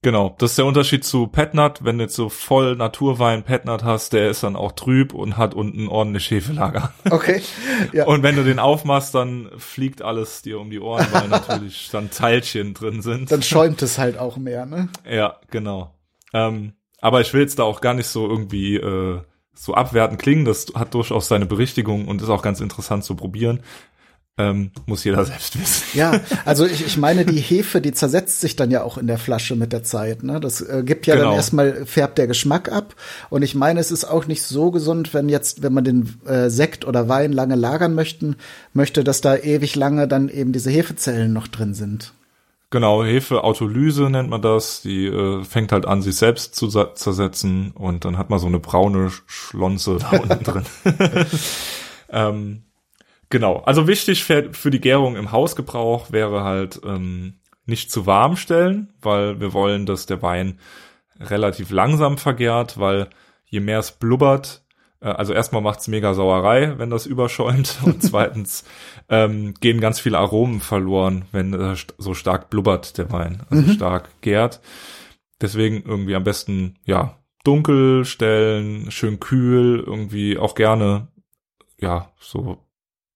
Genau, 0.03 0.35
das 0.39 0.53
ist 0.53 0.59
der 0.59 0.65
Unterschied 0.65 1.05
zu 1.05 1.27
Petnat. 1.27 1.85
Wenn 1.85 1.99
du 1.99 2.05
jetzt 2.05 2.17
so 2.17 2.31
voll 2.31 2.75
Naturwein 2.75 3.43
Petnat 3.43 3.85
hast, 3.85 4.15
der 4.15 4.31
ist 4.31 4.43
dann 4.43 4.57
auch 4.57 4.73
trüb 4.73 5.13
und 5.13 5.37
hat 5.37 5.53
unten 5.53 5.89
ordentlich 5.89 6.31
Hefelager. 6.31 6.93
Okay. 7.11 7.43
Ja. 7.93 8.07
Und 8.07 8.23
wenn 8.23 8.37
du 8.37 8.45
den 8.45 8.59
aufmachst, 8.59 9.15
dann 9.15 9.51
fliegt 9.57 10.03
alles 10.03 10.43
dir 10.43 10.61
um 10.61 10.71
die 10.71 10.81
Ohren, 10.81 11.07
weil 11.13 11.29
natürlich 11.29 11.89
dann 11.93 12.11
Teilchen 12.11 12.75
drin 12.75 13.01
sind. 13.01 13.33
Dann 13.33 13.43
schäumt 13.43 13.81
es 13.83 13.99
halt 13.99 14.19
auch 14.19 14.37
mehr, 14.37 14.67
ne? 14.67 14.89
Ja, 15.09 15.37
genau. 15.51 15.95
Ähm, 16.33 16.75
aber 17.01 17.21
ich 17.21 17.33
will 17.33 17.41
jetzt 17.41 17.59
da 17.59 17.63
auch 17.63 17.81
gar 17.81 17.95
nicht 17.95 18.07
so 18.07 18.29
irgendwie 18.29 18.77
äh, 18.77 19.21
so 19.55 19.75
abwertend 19.75 20.21
klingen. 20.21 20.45
Das 20.45 20.67
hat 20.75 20.95
durchaus 20.95 21.29
seine 21.29 21.47
Berichtigung 21.47 22.07
und 22.09 22.23
ist 22.23 22.29
auch 22.29 22.43
ganz 22.43 22.61
interessant 22.61 23.05
zu 23.05 23.15
probieren. 23.15 23.61
Ähm, 24.41 24.71
muss 24.87 25.05
jeder 25.05 25.25
selbst 25.25 25.61
wissen. 25.61 25.85
Ja, 25.95 26.21
also 26.45 26.65
ich, 26.65 26.87
ich 26.87 26.97
meine, 26.97 27.25
die 27.25 27.41
Hefe, 27.41 27.81
die 27.81 27.93
zersetzt 27.93 28.41
sich 28.41 28.57
dann 28.57 28.71
ja 28.71 28.83
auch 28.83 28.97
in 28.97 29.07
der 29.07 29.19
Flasche 29.19 29.57
mit 29.57 29.73
der 29.73 29.83
Zeit. 29.83 30.23
Ne? 30.23 30.41
Das 30.41 30.61
äh, 30.61 30.83
gibt 30.85 31.07
ja 31.07 31.15
genau. 31.15 31.29
dann 31.29 31.37
erstmal, 31.37 31.87
färbt 31.87 32.19
der 32.19 32.27
Geschmack 32.27 32.73
ab. 32.73 32.95
Und 33.29 33.43
ich 33.43 33.55
meine, 33.55 33.81
es 33.81 33.91
ist 33.91 34.05
auch 34.05 34.27
nicht 34.27 34.43
so 34.43 34.71
gesund, 34.71 35.13
wenn 35.15 35.29
jetzt, 35.29 35.63
wenn 35.63 35.73
man 35.73 35.85
den 35.85 36.21
äh, 36.27 36.49
Sekt 36.49 36.87
oder 36.87 37.09
Wein 37.09 37.33
lange 37.33 37.57
lagern 37.57 37.95
möchten, 37.95 38.37
möchte, 38.73 39.05
dass 39.05 39.21
da 39.21 39.37
ewig 39.37 39.77
lange 39.77 40.09
dann 40.09 40.29
eben 40.29 40.53
diese 40.53 40.71
Hefezellen 40.71 41.33
noch 41.33 41.49
drin 41.49 41.75
sind. 41.75 42.13
Genau, 42.71 43.03
Hefeautolyse 43.03 44.11
nennt 44.11 44.31
man 44.31 44.43
das. 44.43 44.81
Die 44.83 45.07
äh, 45.07 45.43
fängt 45.43 45.73
halt 45.73 45.87
an, 45.87 46.03
sich 46.03 46.15
selbst 46.15 46.55
zu 46.55 46.69
zersetzen 46.69 47.73
und 47.73 48.05
dann 48.05 48.17
hat 48.17 48.31
man 48.31 48.39
so 48.39 48.47
eine 48.47 48.61
braune 48.61 49.11
Schlonze 49.27 49.99
da 49.99 50.11
unten 50.11 50.45
drin. 50.45 50.65
ähm, 52.11 52.63
Genau, 53.31 53.59
also 53.59 53.87
wichtig 53.87 54.25
für, 54.25 54.53
für 54.53 54.71
die 54.71 54.81
Gärung 54.81 55.17
im 55.17 55.31
Hausgebrauch 55.31 56.11
wäre 56.11 56.43
halt 56.43 56.81
ähm, 56.85 57.41
nicht 57.65 57.91
zu 57.91 58.05
warm 58.05 58.37
stellen, 58.37 58.93
weil 59.01 59.41
wir 59.41 59.53
wollen, 59.53 59.87
dass 59.87 60.07
der 60.07 60.21
Wein 60.21 60.59
relativ 61.21 61.71
langsam 61.71 62.19
vergärt, 62.19 62.79
weil 62.79 63.09
je 63.45 63.61
mehr 63.61 63.79
es 63.79 63.93
blubbert, 63.93 64.65
äh, 65.01 65.09
also 65.09 65.33
erstmal 65.33 65.63
macht's 65.63 65.87
mega 65.87 66.13
Sauerei, 66.13 66.75
wenn 66.79 66.91
das 66.91 67.07
überschäumt 67.07 67.79
und 67.85 68.03
zweitens 68.03 68.65
ähm, 69.09 69.55
gehen 69.61 69.81
ganz 69.81 70.01
viele 70.01 70.19
Aromen 70.19 70.61
verloren, 70.61 71.27
wenn 71.31 71.55
äh, 71.55 71.77
so 71.99 72.15
stark 72.15 72.51
blubbert 72.51 72.99
der 72.99 73.13
Wein, 73.13 73.43
also 73.49 73.63
mhm. 73.63 73.73
stark 73.73 74.09
gärt. 74.23 74.61
Deswegen 75.41 75.85
irgendwie 75.85 76.17
am 76.17 76.25
besten 76.25 76.79
ja 76.85 77.17
dunkel 77.45 78.05
stellen, 78.05 78.91
schön 78.91 79.21
kühl, 79.21 79.83
irgendwie 79.87 80.37
auch 80.37 80.57
gerne 80.57 81.09
ja 81.79 82.11
so 82.19 82.59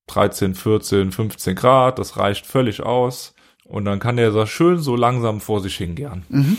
13, 0.07 0.55
14, 0.55 1.13
15 1.13 1.55
Grad, 1.55 1.99
das 1.99 2.17
reicht 2.17 2.47
völlig 2.47 2.83
aus. 2.83 3.34
Und 3.67 3.87
dann 3.87 3.99
kann 3.99 4.19
der 4.19 4.31
so 4.31 4.45
schön 4.45 4.79
so 4.79 4.95
langsam 4.95 5.41
vor 5.41 5.63
sich 5.63 5.77
hingern. 5.77 6.25
Mhm. 6.29 6.59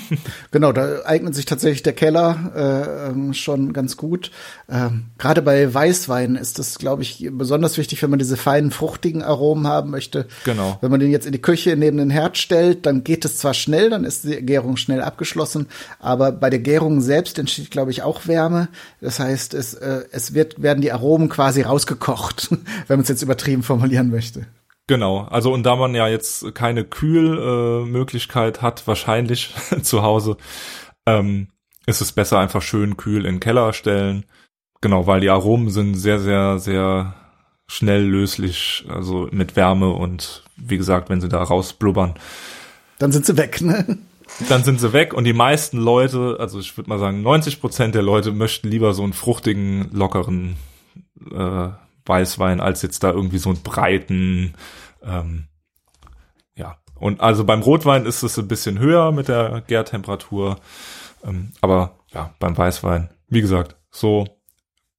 Genau, 0.50 0.72
da 0.72 1.04
eignet 1.06 1.36
sich 1.36 1.46
tatsächlich 1.46 1.84
der 1.84 1.94
Keller 1.94 2.52
äh, 2.56 3.10
ähm, 3.10 3.34
schon 3.36 3.74
ganz 3.74 3.96
gut. 3.96 4.32
Ähm, 4.68 5.06
Gerade 5.20 5.44
bei 5.44 5.72
Weißwein 5.72 6.36
ist 6.36 6.58
das, 6.58 6.80
glaube 6.80 7.04
ich, 7.04 7.30
besonders 7.32 7.78
wichtig, 7.78 8.02
wenn 8.02 8.10
man 8.10 8.18
diese 8.18 8.38
feinen, 8.38 8.72
fruchtigen 8.72 9.22
Aromen 9.22 9.68
haben 9.68 9.92
möchte. 9.92 10.26
Genau. 10.46 10.80
Wenn 10.82 10.90
man 10.90 11.00
den 11.00 11.12
jetzt 11.12 11.28
in 11.28 11.32
die 11.32 11.42
Küche 11.42 11.76
neben 11.78 11.98
den 11.98 12.10
Herd 12.10 12.40
stellt, 12.40 12.88
dann 12.88 13.04
geht 13.04 13.24
es 13.24 13.38
zwar 13.38 13.54
schnell, 13.54 13.92
dann 13.92 14.04
ist 14.04 14.24
die 14.24 14.44
Gärung 14.44 14.76
schnell 14.76 15.02
abgeschlossen, 15.02 15.68
aber 16.00 16.32
bei 16.32 16.50
der 16.50 16.60
Gärung 16.60 17.02
selbst 17.02 17.38
entsteht, 17.38 17.70
glaube 17.70 17.92
ich, 17.92 18.02
auch 18.02 18.26
Wärme. 18.26 18.68
Das 19.00 19.20
heißt, 19.20 19.54
es, 19.54 19.76
äh, 19.76 20.06
es 20.12 20.34
wird, 20.34 20.62
werden 20.64 20.82
die 20.82 20.92
Aromen 20.92 21.30
quasi 21.30 21.62
rausgekocht, 21.62 22.50
wenn 22.88 22.98
man 22.98 23.04
es 23.04 23.10
jetzt 23.10 23.22
übertrieben 23.22 23.62
formulieren 23.62 24.10
möchte. 24.10 24.48
Genau, 24.88 25.22
also 25.24 25.52
und 25.52 25.64
da 25.64 25.76
man 25.76 25.96
ja 25.96 26.08
jetzt 26.08 26.54
keine 26.54 26.84
Kühlmöglichkeit 26.84 28.60
äh, 28.60 28.62
hat, 28.62 28.86
wahrscheinlich 28.88 29.54
zu 29.82 30.04
Hause, 30.04 30.38
ähm, 31.08 31.48
ist 31.88 32.02
es 32.02 32.12
besser 32.12 32.40
einfach 32.40 32.62
schön 32.62 32.98
kühl 32.98 33.26
in 33.26 33.36
den 33.36 33.40
Keller 33.40 33.74
stellen. 33.74 34.26
Genau, 34.82 35.08
weil 35.08 35.22
die 35.22 35.30
Aromen 35.30 35.70
sind 35.70 35.96
sehr, 35.96 36.20
sehr, 36.20 36.60
sehr 36.60 37.16
schnell 37.68 38.04
löslich, 38.04 38.86
also 38.88 39.28
mit 39.32 39.56
Wärme 39.56 39.90
und 39.92 40.44
wie 40.56 40.78
gesagt, 40.78 41.10
wenn 41.10 41.22
sie 41.22 41.30
da 41.30 41.42
rausblubbern. 41.42 42.14
Dann 43.00 43.12
sind 43.12 43.26
sie 43.26 43.38
weg, 43.38 43.62
ne? 43.62 43.98
Dann 44.50 44.64
sind 44.64 44.80
sie 44.80 44.94
weg 44.94 45.14
und 45.14 45.24
die 45.24 45.34
meisten 45.34 45.78
Leute, 45.78 46.38
also 46.40 46.60
ich 46.60 46.76
würde 46.78 46.90
mal 46.90 47.00
sagen, 47.00 47.22
90 47.22 47.62
Prozent 47.62 47.96
der 47.96 48.02
Leute 48.02 48.32
möchten 48.32 48.68
lieber 48.68 48.94
so 48.94 49.04
einen 49.04 49.14
fruchtigen, 49.14 49.90
lockeren 49.92 50.58
äh, 51.32 51.70
Weißwein 52.06 52.60
als 52.60 52.82
jetzt 52.82 53.04
da 53.04 53.12
irgendwie 53.12 53.38
so 53.38 53.50
einen 53.50 53.62
breiten, 53.62 54.54
ähm, 55.04 55.48
ja. 56.56 56.78
Und 56.96 57.22
also 57.22 57.44
beim 57.44 57.62
Rotwein 57.62 58.06
ist 58.06 58.24
es 58.24 58.38
ein 58.38 58.48
bisschen 58.48 58.80
höher 58.80 59.12
mit 59.12 59.28
der 59.28 59.62
Gärtemperatur, 59.68 60.58
ähm, 61.24 61.52
aber 61.62 62.00
ja, 62.14 62.34
beim 62.40 62.58
Weißwein, 62.58 63.10
wie 63.28 63.42
gesagt, 63.42 63.76
so 63.92 64.26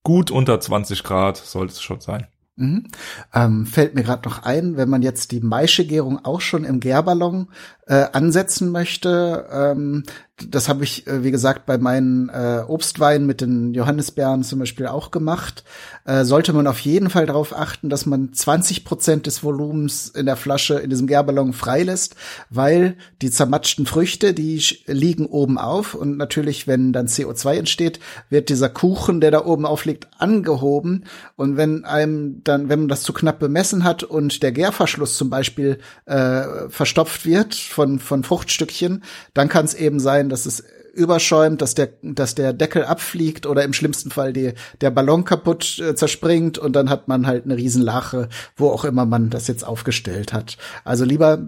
gut 0.03 0.31
unter 0.31 0.61
20 0.61 1.03
Grad 1.03 1.37
sollte 1.37 1.73
es 1.73 1.83
schon 1.83 2.01
sein. 2.01 2.27
Mhm. 2.57 2.88
Ähm, 3.35 3.66
fällt 3.66 3.95
mir 3.95 4.03
gerade 4.03 4.27
noch 4.29 4.42
ein, 4.42 4.77
wenn 4.77 4.88
man 4.88 5.03
jetzt 5.03 5.31
die 5.31 5.40
Maischegärung 5.40 6.25
auch 6.25 6.40
schon 6.40 6.64
im 6.64 6.81
Gärballon 6.81 7.49
äh, 7.87 8.07
ansetzen 8.12 8.70
möchte, 8.70 9.46
ähm, 9.51 10.05
das 10.51 10.68
habe 10.68 10.85
ich, 10.85 11.07
äh, 11.07 11.25
wie 11.25 11.31
gesagt, 11.31 11.64
bei 11.64 11.79
meinen 11.79 12.29
äh, 12.29 12.62
Obstweinen 12.66 13.27
mit 13.27 13.40
den 13.40 13.72
Johannisbeeren 13.72 14.42
zum 14.42 14.59
Beispiel 14.59 14.87
auch 14.87 15.11
gemacht. 15.11 15.64
Äh, 16.05 16.25
sollte 16.25 16.53
man 16.53 16.66
auf 16.66 16.79
jeden 16.81 17.09
Fall 17.09 17.25
darauf 17.25 17.57
achten, 17.57 17.88
dass 17.88 18.05
man 18.05 18.35
20 18.35 18.85
Prozent 18.85 19.27
des 19.27 19.42
Volumens 19.42 20.09
in 20.09 20.27
der 20.27 20.37
Flasche 20.37 20.75
in 20.75 20.90
diesem 20.90 21.07
Gärballon 21.07 21.55
freilässt, 21.55 22.16
weil 22.51 22.96
die 23.22 23.31
zermatschten 23.31 23.87
Früchte, 23.87 24.35
die 24.35 24.62
liegen 24.87 25.25
oben 25.27 25.57
auf. 25.57 25.94
Und 25.94 26.18
natürlich, 26.18 26.66
wenn 26.66 26.92
dann 26.92 27.07
CO2 27.07 27.57
entsteht, 27.57 28.01
wird 28.29 28.51
dieser 28.51 28.68
Kuchen, 28.68 29.22
der 29.22 29.31
da 29.31 29.46
oben 29.46 29.64
aufliegt, 29.64 30.09
angehoben. 30.18 31.05
Und 31.37 31.57
wenn 31.57 31.87
einem 31.87 32.42
dann, 32.44 32.68
wenn 32.68 32.81
man 32.81 32.88
das 32.88 33.03
zu 33.03 33.14
knapp 33.14 33.38
bemessen 33.38 33.85
hat 33.85 34.03
und 34.03 34.42
der 34.42 34.53
Gärverschluss 34.53 35.16
zum 35.16 35.31
Beispiel 35.31 35.79
äh, 36.05 36.68
verstopft 36.68 37.25
wird 37.25 37.55
von 37.77 38.01
von 38.01 38.25
Fruchtstückchen, 38.25 39.05
dann 39.35 39.49
kann 39.49 39.67
es 39.67 39.75
eben 39.75 40.01
sein, 40.01 40.29
dass 40.29 40.47
es 40.47 40.65
überschäumt, 40.97 41.61
dass 41.61 41.75
der, 41.75 41.91
dass 42.03 42.35
der 42.35 42.53
Deckel 42.53 42.85
abfliegt 42.85 43.47
oder 43.47 43.62
im 43.65 43.75
schlimmsten 43.75 44.11
Fall 44.11 44.33
die, 44.33 44.55
der 44.81 44.91
Ballon 44.91 45.25
kaputt 45.25 45.79
äh, 45.79 45.95
zerspringt 45.95 46.59
und 46.59 46.73
dann 46.73 46.89
hat 46.89 47.07
man 47.07 47.27
halt 47.27 47.45
eine 47.45 47.57
Riesenlache, 47.57 48.29
wo 48.57 48.71
auch 48.71 48.85
immer 48.85 49.05
man 49.05 49.31
das 49.31 49.47
jetzt 49.47 49.65
aufgestellt 49.65 50.33
hat. 50.33 50.57
Also 50.85 51.05
lieber 51.05 51.39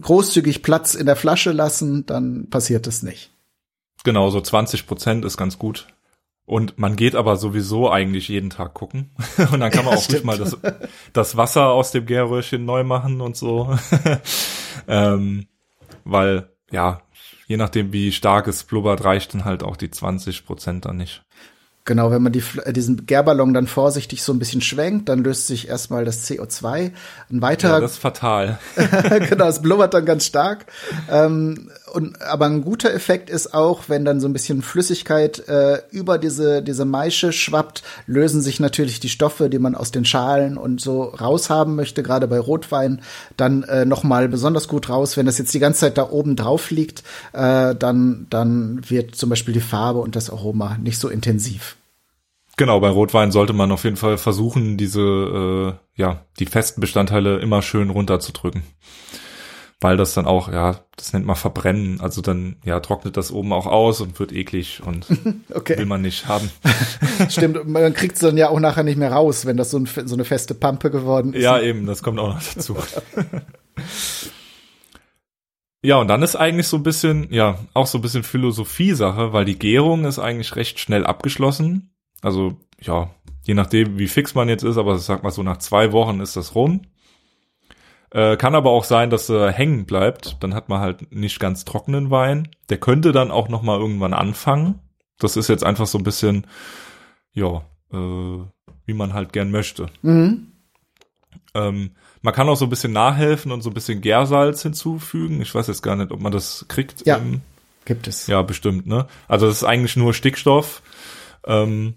großzügig 0.00 0.62
Platz 0.62 0.94
in 0.94 1.06
der 1.06 1.16
Flasche 1.16 1.52
lassen, 1.52 2.04
dann 2.06 2.50
passiert 2.50 2.86
es 2.86 3.02
nicht. 3.02 3.30
Genau, 4.04 4.30
so 4.30 4.40
20 4.40 4.86
Prozent 4.86 5.24
ist 5.24 5.36
ganz 5.36 5.58
gut. 5.58 5.86
Und 6.44 6.78
man 6.78 6.96
geht 6.96 7.14
aber 7.14 7.36
sowieso 7.36 7.90
eigentlich 7.90 8.28
jeden 8.28 8.48
Tag 8.48 8.72
gucken. 8.72 9.10
Und 9.52 9.60
dann 9.60 9.70
kann 9.70 9.84
man 9.84 9.94
ja, 9.94 10.00
auch 10.00 10.08
nicht 10.08 10.24
mal 10.24 10.38
das, 10.38 10.56
das 11.12 11.36
Wasser 11.36 11.68
aus 11.68 11.92
dem 11.92 12.06
Gärröhrchen 12.06 12.64
neu 12.64 12.84
machen 12.84 13.20
und 13.20 13.36
so. 13.36 13.76
ähm, 14.88 15.46
weil, 16.10 16.50
ja, 16.70 17.02
je 17.46 17.56
nachdem, 17.56 17.92
wie 17.92 18.12
stark 18.12 18.46
es 18.48 18.64
blubbert, 18.64 19.04
reicht 19.04 19.34
dann 19.34 19.44
halt 19.44 19.62
auch 19.62 19.76
die 19.76 19.90
20 19.90 20.46
Prozent 20.46 20.84
dann 20.84 20.96
nicht. 20.96 21.24
Genau, 21.88 22.10
wenn 22.10 22.22
man 22.22 22.32
die, 22.32 22.42
diesen 22.72 23.06
Gärballon 23.06 23.54
dann 23.54 23.66
vorsichtig 23.66 24.22
so 24.22 24.34
ein 24.34 24.38
bisschen 24.38 24.60
schwenkt, 24.60 25.08
dann 25.08 25.24
löst 25.24 25.46
sich 25.46 25.68
erstmal 25.68 26.04
das 26.04 26.28
CO2. 26.28 26.90
Ein 27.30 27.40
weiterer. 27.40 27.76
Ja, 27.76 27.80
das 27.80 27.92
ist 27.92 27.98
fatal. 27.98 28.58
genau, 29.30 29.48
es 29.48 29.62
blubbert 29.62 29.94
dann 29.94 30.04
ganz 30.04 30.26
stark. 30.26 30.66
Ähm, 31.10 31.70
und, 31.94 32.20
aber 32.20 32.44
ein 32.44 32.60
guter 32.60 32.92
Effekt 32.92 33.30
ist 33.30 33.54
auch, 33.54 33.84
wenn 33.88 34.04
dann 34.04 34.20
so 34.20 34.28
ein 34.28 34.34
bisschen 34.34 34.60
Flüssigkeit 34.60 35.48
äh, 35.48 35.78
über 35.90 36.18
diese, 36.18 36.62
diese 36.62 36.84
Maische 36.84 37.32
schwappt, 37.32 37.82
lösen 38.06 38.42
sich 38.42 38.60
natürlich 38.60 39.00
die 39.00 39.08
Stoffe, 39.08 39.48
die 39.48 39.58
man 39.58 39.74
aus 39.74 39.90
den 39.90 40.04
Schalen 40.04 40.58
und 40.58 40.82
so 40.82 41.04
raushaben 41.04 41.74
möchte, 41.74 42.02
gerade 42.02 42.28
bei 42.28 42.38
Rotwein, 42.38 43.00
dann 43.38 43.62
äh, 43.62 43.86
nochmal 43.86 44.28
besonders 44.28 44.68
gut 44.68 44.90
raus. 44.90 45.16
Wenn 45.16 45.24
das 45.24 45.38
jetzt 45.38 45.54
die 45.54 45.58
ganze 45.58 45.80
Zeit 45.80 45.96
da 45.96 46.10
oben 46.10 46.36
drauf 46.36 46.70
liegt, 46.70 47.02
äh, 47.32 47.74
dann, 47.74 48.26
dann 48.28 48.82
wird 48.90 49.14
zum 49.14 49.30
Beispiel 49.30 49.54
die 49.54 49.60
Farbe 49.60 50.00
und 50.00 50.16
das 50.16 50.28
Aroma 50.28 50.76
nicht 50.82 50.98
so 50.98 51.08
intensiv. 51.08 51.77
Genau, 52.58 52.80
bei 52.80 52.88
Rotwein 52.88 53.30
sollte 53.30 53.52
man 53.52 53.70
auf 53.70 53.84
jeden 53.84 53.96
Fall 53.96 54.18
versuchen, 54.18 54.76
diese, 54.76 55.00
äh, 55.00 56.00
ja, 56.00 56.24
die 56.40 56.46
festen 56.46 56.80
Bestandteile 56.80 57.38
immer 57.38 57.62
schön 57.62 57.88
runterzudrücken. 57.88 58.64
Weil 59.80 59.96
das 59.96 60.12
dann 60.12 60.26
auch, 60.26 60.52
ja, 60.52 60.80
das 60.96 61.12
nennt 61.12 61.24
man 61.24 61.36
verbrennen. 61.36 62.00
Also 62.00 62.20
dann, 62.20 62.56
ja, 62.64 62.80
trocknet 62.80 63.16
das 63.16 63.30
oben 63.30 63.52
auch 63.52 63.66
aus 63.66 64.00
und 64.00 64.18
wird 64.18 64.32
eklig 64.32 64.82
und 64.84 65.06
okay. 65.54 65.78
will 65.78 65.86
man 65.86 66.02
nicht 66.02 66.26
haben. 66.26 66.50
Stimmt, 67.28 67.68
man 67.68 67.94
kriegt 67.94 68.16
es 68.16 68.20
dann 68.22 68.36
ja 68.36 68.48
auch 68.48 68.58
nachher 68.58 68.82
nicht 68.82 68.98
mehr 68.98 69.12
raus, 69.12 69.46
wenn 69.46 69.56
das 69.56 69.70
so, 69.70 69.78
ein, 69.78 69.86
so 69.86 70.16
eine 70.16 70.24
feste 70.24 70.54
Pampe 70.54 70.90
geworden 70.90 71.34
ist. 71.34 71.42
Ja, 71.44 71.60
eben, 71.60 71.86
das 71.86 72.02
kommt 72.02 72.18
auch 72.18 72.34
noch 72.34 72.42
dazu. 72.42 72.76
Ja, 75.80 75.98
und 75.98 76.08
dann 76.08 76.24
ist 76.24 76.34
eigentlich 76.34 76.66
so 76.66 76.76
ein 76.76 76.82
bisschen, 76.82 77.32
ja, 77.32 77.60
auch 77.72 77.86
so 77.86 77.98
ein 77.98 78.02
bisschen 78.02 78.24
Philosophie-Sache, 78.24 79.32
weil 79.32 79.44
die 79.44 79.60
Gärung 79.60 80.06
ist 80.06 80.18
eigentlich 80.18 80.56
recht 80.56 80.80
schnell 80.80 81.06
abgeschlossen. 81.06 81.94
Also 82.22 82.56
ja, 82.80 83.10
je 83.44 83.54
nachdem, 83.54 83.98
wie 83.98 84.08
fix 84.08 84.34
man 84.34 84.48
jetzt 84.48 84.64
ist, 84.64 84.76
aber 84.76 84.98
sag 84.98 85.22
mal 85.22 85.30
so 85.30 85.42
nach 85.42 85.58
zwei 85.58 85.92
Wochen 85.92 86.20
ist 86.20 86.36
das 86.36 86.54
rum. 86.54 86.82
Äh, 88.10 88.36
kann 88.36 88.54
aber 88.54 88.70
auch 88.70 88.84
sein, 88.84 89.10
dass 89.10 89.28
er 89.28 89.50
hängen 89.50 89.84
bleibt. 89.84 90.42
Dann 90.42 90.54
hat 90.54 90.68
man 90.68 90.80
halt 90.80 91.12
nicht 91.12 91.40
ganz 91.40 91.64
trockenen 91.64 92.10
Wein. 92.10 92.48
Der 92.70 92.78
könnte 92.78 93.12
dann 93.12 93.30
auch 93.30 93.48
noch 93.48 93.62
mal 93.62 93.78
irgendwann 93.78 94.14
anfangen. 94.14 94.80
Das 95.18 95.36
ist 95.36 95.48
jetzt 95.48 95.64
einfach 95.64 95.86
so 95.86 95.98
ein 95.98 96.04
bisschen, 96.04 96.46
ja, 97.32 97.62
äh, 97.92 98.38
wie 98.86 98.94
man 98.94 99.12
halt 99.12 99.32
gern 99.32 99.50
möchte. 99.50 99.86
Mhm. 100.02 100.52
Ähm, 101.54 101.90
man 102.22 102.34
kann 102.34 102.48
auch 102.48 102.56
so 102.56 102.66
ein 102.66 102.70
bisschen 102.70 102.92
nachhelfen 102.92 103.52
und 103.52 103.62
so 103.62 103.70
ein 103.70 103.74
bisschen 103.74 104.00
Gärsalz 104.00 104.62
hinzufügen. 104.62 105.40
Ich 105.42 105.54
weiß 105.54 105.66
jetzt 105.66 105.82
gar 105.82 105.96
nicht, 105.96 106.10
ob 106.10 106.20
man 106.20 106.32
das 106.32 106.64
kriegt. 106.68 107.06
Ja, 107.06 107.18
ähm, 107.18 107.42
gibt 107.84 108.08
es. 108.08 108.26
Ja, 108.26 108.42
bestimmt, 108.42 108.86
ne? 108.86 109.06
Also 109.28 109.46
das 109.46 109.56
ist 109.56 109.64
eigentlich 109.64 109.96
nur 109.96 110.14
Stickstoff. 110.14 110.82
Ähm, 111.46 111.94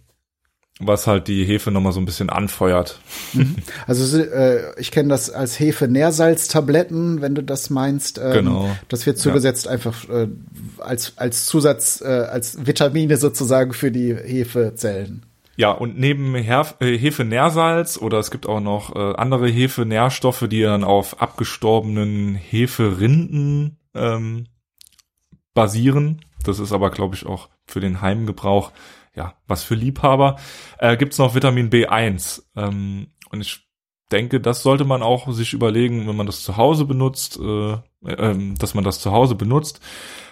was 0.84 1.08
halt 1.08 1.28
die 1.28 1.46
Hefe 1.46 1.72
nochmal 1.72 1.92
so 1.92 2.00
ein 2.00 2.06
bisschen 2.06 2.30
anfeuert. 2.30 3.00
Mhm. 3.34 3.56
Also 3.88 4.18
äh, 4.18 4.80
ich 4.80 4.92
kenne 4.92 5.10
das 5.10 5.30
als 5.30 5.60
Hefe-Nährsalztabletten, 5.60 7.22
wenn 7.22 7.36
du 7.36 7.44
das 7.44 7.70
meinst. 7.70 8.18
Ähm, 8.18 8.32
genau. 8.32 8.78
Das 8.88 9.06
wird 9.06 9.18
zugesetzt 9.18 9.66
ja. 9.66 9.72
einfach 9.72 10.10
äh, 10.10 10.28
als, 10.80 11.18
als 11.18 11.46
Zusatz, 11.46 12.02
äh, 12.02 12.08
als 12.08 12.66
Vitamine 12.66 13.18
sozusagen 13.18 13.74
für 13.74 13.92
die 13.92 14.16
Hefezellen. 14.16 15.26
Ja, 15.58 15.72
und 15.72 16.00
neben 16.00 16.34
Herf 16.36 16.76
äh, 16.80 16.98
Hefe-Nährsalz 16.98 17.98
oder 17.98 18.20
es 18.20 18.32
gibt 18.32 18.48
auch 18.48 18.62
noch 18.62 18.96
äh, 18.96 19.16
andere 19.16 19.48
Hefe-Nährstoffe, 19.48 20.48
die 20.50 20.62
dann 20.62 20.84
auf 20.84 21.22
abgestorbenen 21.22 22.36
Heferinden 22.36 23.78
ähm, 23.94 24.48
basieren. 25.54 26.22
Das 26.44 26.60
ist 26.60 26.72
aber, 26.72 26.90
glaube 26.90 27.16
ich, 27.16 27.26
auch 27.26 27.50
für 27.66 27.80
den 27.80 28.02
Heimgebrauch 28.02 28.72
ja, 29.16 29.36
was 29.48 29.64
für 29.64 29.76
Liebhaber, 29.76 30.38
äh, 30.80 30.98
gibt 30.98 31.14
es 31.14 31.20
noch 31.20 31.36
Vitamin 31.36 31.70
B1. 31.70 32.44
Ähm, 32.56 33.08
und 33.30 33.42
ich 33.42 33.68
denke, 34.12 34.40
das 34.40 34.64
sollte 34.64 34.86
man 34.86 35.02
auch 35.02 35.32
sich 35.32 35.54
überlegen, 35.54 36.08
wenn 36.08 36.16
man 36.16 36.26
das 36.26 36.44
zu 36.44 36.58
Hause 36.58 36.86
benutzt, 36.86 37.40
äh, 37.40 37.74
äh, 38.06 38.54
dass 38.58 38.74
man 38.74 38.84
das 38.84 39.00
zu 39.00 39.12
Hause 39.12 39.36
benutzt. 39.36 39.82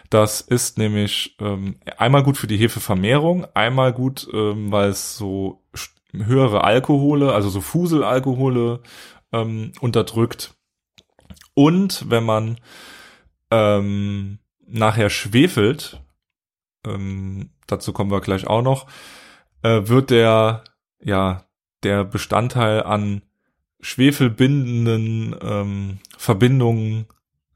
Das 0.10 0.42
ist 0.42 0.78
nämlich 0.78 1.36
ähm, 1.39 1.76
einmal 1.98 2.24
gut 2.24 2.38
für 2.38 2.48
die 2.48 2.58
Hefevermehrung, 2.58 3.46
einmal 3.54 3.94
gut, 3.94 4.28
ähm, 4.34 4.72
weil 4.72 4.89
es 4.89 5.18
so 5.18 5.63
höhere 6.12 6.63
Alkohole, 6.63 7.34
also 7.34 7.50
so 7.50 7.62
Fuselalkohole 7.62 8.82
ähm, 9.32 9.72
unterdrückt. 9.80 10.56
Und 11.54 12.10
wenn 12.10 12.24
man 12.24 12.60
ähm, 13.52 14.39
nachher 14.65 15.10
schwefelt, 15.10 16.02
ähm, 16.86 17.52
dazu 17.72 17.94
kommen 17.94 18.12
wir 18.12 18.22
gleich 18.22 18.48
auch 18.48 18.62
noch, 18.62 18.88
äh, 19.64 19.82
wird 19.86 20.10
der, 20.10 20.64
ja, 21.02 21.46
der 21.84 22.04
Bestandteil 22.04 22.84
an 22.84 23.22
schwefelbindenden 23.82 25.36
ähm, 25.42 26.00
Verbindungen 26.18 27.08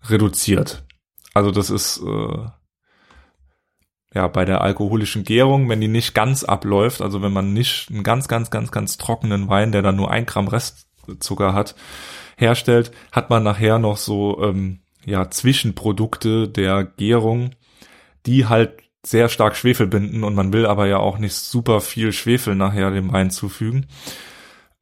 reduziert. 0.03 0.85
Also 1.33 1.51
das 1.51 1.69
ist 1.69 2.01
äh, 2.01 2.45
ja 4.13 4.27
bei 4.27 4.45
der 4.45 4.61
alkoholischen 4.61 5.23
Gärung, 5.23 5.69
wenn 5.69 5.81
die 5.81 5.87
nicht 5.87 6.13
ganz 6.13 6.43
abläuft, 6.43 7.01
also 7.01 7.21
wenn 7.21 7.33
man 7.33 7.53
nicht 7.53 7.89
einen 7.89 8.03
ganz, 8.03 8.27
ganz, 8.27 8.51
ganz, 8.51 8.71
ganz 8.71 8.97
trockenen 8.97 9.49
Wein, 9.49 9.71
der 9.71 9.81
dann 9.81 9.95
nur 9.95 10.11
ein 10.11 10.25
Gramm 10.25 10.47
Restzucker 10.47 11.53
hat, 11.53 11.75
herstellt, 12.37 12.91
hat 13.11 13.29
man 13.29 13.43
nachher 13.43 13.79
noch 13.79 13.97
so 13.97 14.41
ähm, 14.43 14.79
ja 15.05 15.29
Zwischenprodukte 15.29 16.47
der 16.47 16.83
Gärung, 16.83 17.51
die 18.25 18.45
halt 18.45 18.81
sehr 19.05 19.29
stark 19.29 19.55
Schwefel 19.55 19.87
binden 19.87 20.23
und 20.23 20.35
man 20.35 20.53
will 20.53 20.65
aber 20.65 20.87
ja 20.87 20.97
auch 20.97 21.17
nicht 21.17 21.35
super 21.35 21.81
viel 21.81 22.13
Schwefel 22.13 22.55
nachher 22.55 22.91
dem 22.91 23.11
Wein 23.11 23.31
zufügen. 23.31 23.87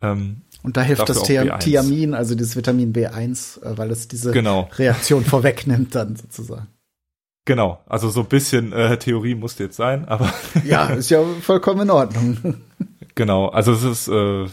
Ähm, 0.02 0.44
und 0.64 0.78
da 0.78 0.82
hilft 0.82 1.10
das 1.10 1.24
Thiamin, 1.24 2.14
also 2.14 2.36
dieses 2.36 2.56
Vitamin 2.56 2.94
B1, 2.94 3.64
äh, 3.64 3.78
weil 3.78 3.90
es 3.90 4.08
diese 4.08 4.32
genau. 4.32 4.70
Reaktion 4.76 5.26
vorwegnimmt 5.26 5.96
dann 5.96 6.16
sozusagen. 6.16 6.68
Genau, 7.46 7.82
also 7.88 8.10
so 8.10 8.22
ein 8.22 8.28
bisschen 8.28 8.72
äh, 8.72 8.98
Theorie 8.98 9.34
muss 9.34 9.58
jetzt 9.58 9.76
sein, 9.76 10.08
aber 10.08 10.32
ja, 10.64 10.86
ist 10.88 11.10
ja 11.10 11.24
vollkommen 11.42 11.82
in 11.82 11.90
Ordnung. 11.90 12.62
genau, 13.16 13.48
also 13.48 13.72
es 13.74 13.84
ist 13.84 14.08
äh, 14.08 14.46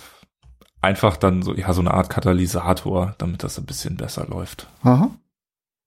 einfach 0.80 1.18
dann 1.18 1.42
so 1.42 1.54
ja 1.54 1.72
so 1.74 1.82
eine 1.82 1.92
Art 1.92 2.08
Katalysator, 2.08 3.14
damit 3.18 3.42
das 3.42 3.58
ein 3.58 3.66
bisschen 3.66 3.96
besser 3.96 4.26
läuft. 4.26 4.68
Aha. 4.82 5.10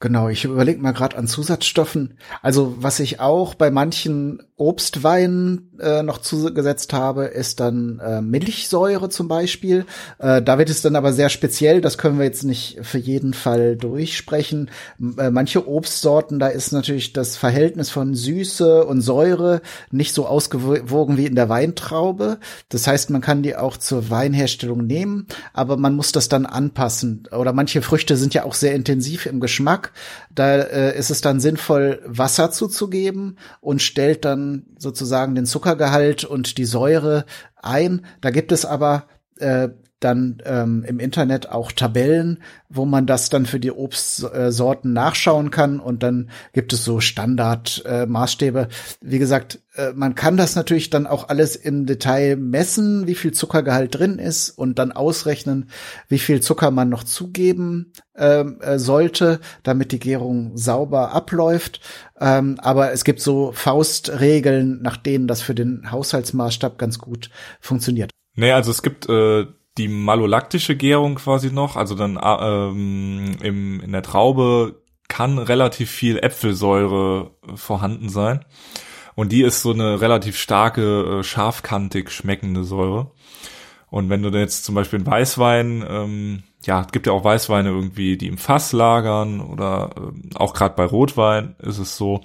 Genau, 0.02 0.30
ich 0.30 0.46
überlege 0.46 0.82
mal 0.82 0.94
gerade 0.94 1.16
an 1.16 1.28
Zusatzstoffen. 1.28 2.18
Also 2.42 2.74
was 2.80 3.00
ich 3.00 3.20
auch 3.20 3.54
bei 3.54 3.70
manchen 3.70 4.42
Obstweinen 4.58 5.72
äh, 5.80 6.02
noch 6.02 6.18
zugesetzt 6.18 6.92
habe, 6.92 7.26
ist 7.26 7.60
dann 7.60 8.00
äh, 8.00 8.20
Milchsäure 8.20 9.10
zum 9.10 9.28
Beispiel. 9.28 9.86
Äh, 10.18 10.42
da 10.42 10.58
wird 10.58 10.72
es 10.72 10.82
dann 10.82 10.96
aber 10.96 11.14
sehr 11.14 11.30
speziell, 11.30 11.82
das 11.82 12.00
können 12.00 12.18
wir 12.18 12.26
jetzt 12.26 12.44
nicht 12.44 12.80
für 12.82 12.98
jeden 12.98 13.36
Fall 13.36 13.76
durchsprechen. 13.76 14.72
Äh, 15.18 15.30
manche 15.30 15.68
Obstsorten, 15.68 16.40
da 16.40 16.48
ist 16.48 16.72
natürlich 16.72 17.14
das 17.14 17.38
Verhältnis 17.38 17.92
von 17.92 18.16
Süße 18.16 18.84
und 18.86 19.02
Säure 19.02 19.62
nicht 19.92 20.16
so 20.16 20.26
ausgewogen 20.26 21.18
wie 21.18 21.28
in 21.28 21.36
der 21.36 21.50
Weintraube. 21.50 22.40
Das 22.70 22.88
heißt, 22.88 23.12
man 23.12 23.22
kann 23.22 23.44
die 23.44 23.56
auch 23.56 23.78
zur 23.78 24.10
Weinherstellung 24.10 24.86
nehmen, 24.86 25.28
aber 25.54 25.78
man 25.78 25.96
muss 25.96 26.12
das 26.12 26.28
dann 26.28 26.48
anpassen. 26.48 27.28
Oder 27.32 27.54
manche 27.54 27.84
Früchte 27.84 28.18
sind 28.18 28.34
ja 28.34 28.46
auch 28.46 28.56
sehr 28.56 28.74
intensiv 28.74 29.28
im 29.28 29.40
Geschmack. 29.40 29.91
Da 30.34 30.56
äh, 30.56 30.98
ist 30.98 31.10
es 31.10 31.22
dann 31.22 31.40
sinnvoll, 31.40 32.02
Wasser 32.06 32.52
zuzugeben 32.52 33.38
und 33.60 33.82
stellt 33.82 34.26
dann 34.26 34.66
sozusagen 34.78 35.36
den 35.36 35.46
Zuckergehalt 35.46 36.24
und 36.24 36.58
die 36.58 36.66
Säure 36.66 37.26
ein. 37.62 38.06
Da 38.22 38.32
gibt 38.32 38.52
es 38.52 38.66
aber 38.66 39.08
äh, 39.38 39.70
dann 40.02 40.42
ähm, 40.46 40.84
im 40.86 41.00
Internet 41.00 41.50
auch 41.50 41.72
Tabellen, 41.72 42.40
wo 42.70 42.86
man 42.86 43.06
das 43.06 43.30
dann 43.30 43.46
für 43.46 43.60
die 43.60 43.72
Obstsorten 43.72 44.94
nachschauen 44.94 45.52
kann 45.52 45.80
und 45.80 46.04
dann 46.04 46.30
gibt 46.54 46.74
es 46.74 46.84
so 46.84 47.00
Standardmaßstäbe. 47.00 48.60
Äh, 48.60 48.68
wie 49.02 49.20
gesagt, 49.20 49.60
äh, 49.76 49.94
man 49.94 50.16
kann 50.16 50.38
das 50.38 50.56
natürlich 50.56 50.90
dann 50.90 51.08
auch 51.08 51.30
alles 51.30 51.56
im 51.56 51.86
Detail 51.86 52.36
messen, 52.36 53.08
wie 53.08 53.16
viel 53.16 53.32
Zuckergehalt 53.32 53.98
drin 53.98 54.18
ist 54.18 54.50
und 54.50 54.80
dann 54.80 54.92
ausrechnen, 54.92 55.70
wie 56.10 56.20
viel 56.20 56.42
Zucker 56.42 56.72
man 56.72 56.90
noch 56.90 57.04
zugeben 57.04 57.94
ähm, 58.16 58.60
äh, 58.62 58.80
sollte, 58.80 59.40
damit 59.64 59.92
die 59.92 60.00
Gärung 60.00 60.58
sauber 60.58 61.14
abläuft. 61.14 61.80
Ähm, 62.20 62.58
aber 62.60 62.92
es 62.92 63.04
gibt 63.04 63.22
so 63.22 63.52
Faustregeln, 63.52 64.82
nach 64.82 64.98
denen 64.98 65.28
das 65.28 65.42
für 65.42 65.56
den 65.56 65.92
Haushaltsmaßstab 65.92 66.78
ganz 66.80 66.98
gut 66.98 67.30
funktioniert. 67.60 68.10
Nee, 68.36 68.52
also 68.52 68.72
es 68.72 68.82
gibt 68.82 69.08
äh 69.08 69.46
die 69.78 69.88
malolaktische 69.88 70.76
Gärung 70.76 71.16
quasi 71.16 71.52
noch, 71.52 71.76
also 71.76 71.96
dann 71.96 72.18
äh, 72.18 72.70
ähm, 72.70 73.38
im, 73.42 73.82
in 73.82 73.92
der 73.92 74.04
Traube 74.04 74.82
kann 75.08 75.38
relativ 75.38 75.90
viel 75.90 76.18
Äpfelsäure 76.18 77.32
vorhanden 77.56 78.10
sein. 78.10 78.46
Und 79.16 79.32
die 79.32 79.42
ist 79.42 79.62
so 79.62 79.72
eine 79.72 80.00
relativ 80.00 80.38
starke, 80.38 81.20
äh, 81.20 81.24
scharfkantig 81.24 82.12
schmeckende 82.12 82.64
Säure. 82.64 83.12
Und 83.90 84.10
wenn 84.10 84.24
du 84.24 84.30
jetzt 84.30 84.64
zum 84.64 84.76
Beispiel 84.76 85.00
einen 85.00 85.08
Weißwein 85.08 85.86
ähm, 85.88 86.44
ja, 86.66 86.82
es 86.82 86.92
gibt 86.92 87.08
ja 87.08 87.14
auch 87.14 87.24
Weißweine 87.24 87.70
irgendwie, 87.70 88.18
die 88.18 88.28
im 88.28 88.38
Fass 88.38 88.72
lagern 88.72 89.42
oder 89.42 89.90
äh, 89.98 90.36
auch 90.36 90.54
gerade 90.54 90.76
bei 90.76 90.86
Rotwein 90.86 91.56
ist 91.60 91.80
es 91.80 91.98
so, 91.98 92.22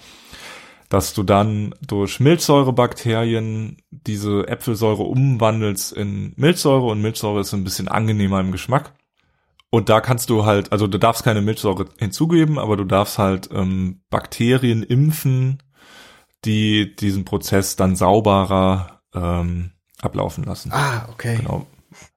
dass 0.89 1.14
du 1.14 1.22
dann 1.22 1.74
durch 1.87 2.20
Milchsäurebakterien 2.20 3.78
diese 3.91 4.47
Äpfelsäure 4.47 5.03
umwandelst 5.03 5.93
in 5.93 6.32
Milchsäure 6.37 6.87
und 6.87 7.03
Milchsäure 7.03 7.41
ist 7.41 7.53
ein 7.53 7.64
bisschen 7.64 7.89
angenehmer 7.89 8.41
im 8.41 8.53
Geschmack. 8.53 8.93
Und 9.70 9.89
da 9.89 10.01
kannst 10.01 10.30
du 10.30 10.47
halt, 10.47 10.72
also 10.72 10.87
du 10.87 10.99
darfst 10.99 11.24
keine 11.24 11.43
Milchsäure 11.43 11.87
hinzugeben, 11.99 12.59
aber 12.59 12.76
du 12.76 12.84
darfst 12.84 13.18
halt 13.18 13.51
ähm, 13.53 14.01
Bakterien 14.11 14.82
impfen, 14.82 15.62
die 16.45 16.95
diesen 16.95 17.24
Prozess 17.24 17.76
dann 17.76 17.97
sauberer 17.97 19.01
ähm, 19.12 19.72
ablaufen 20.01 20.45
lassen. 20.45 20.70
Ah, 20.72 21.09
okay. 21.11 21.39
Genau. 21.39 21.66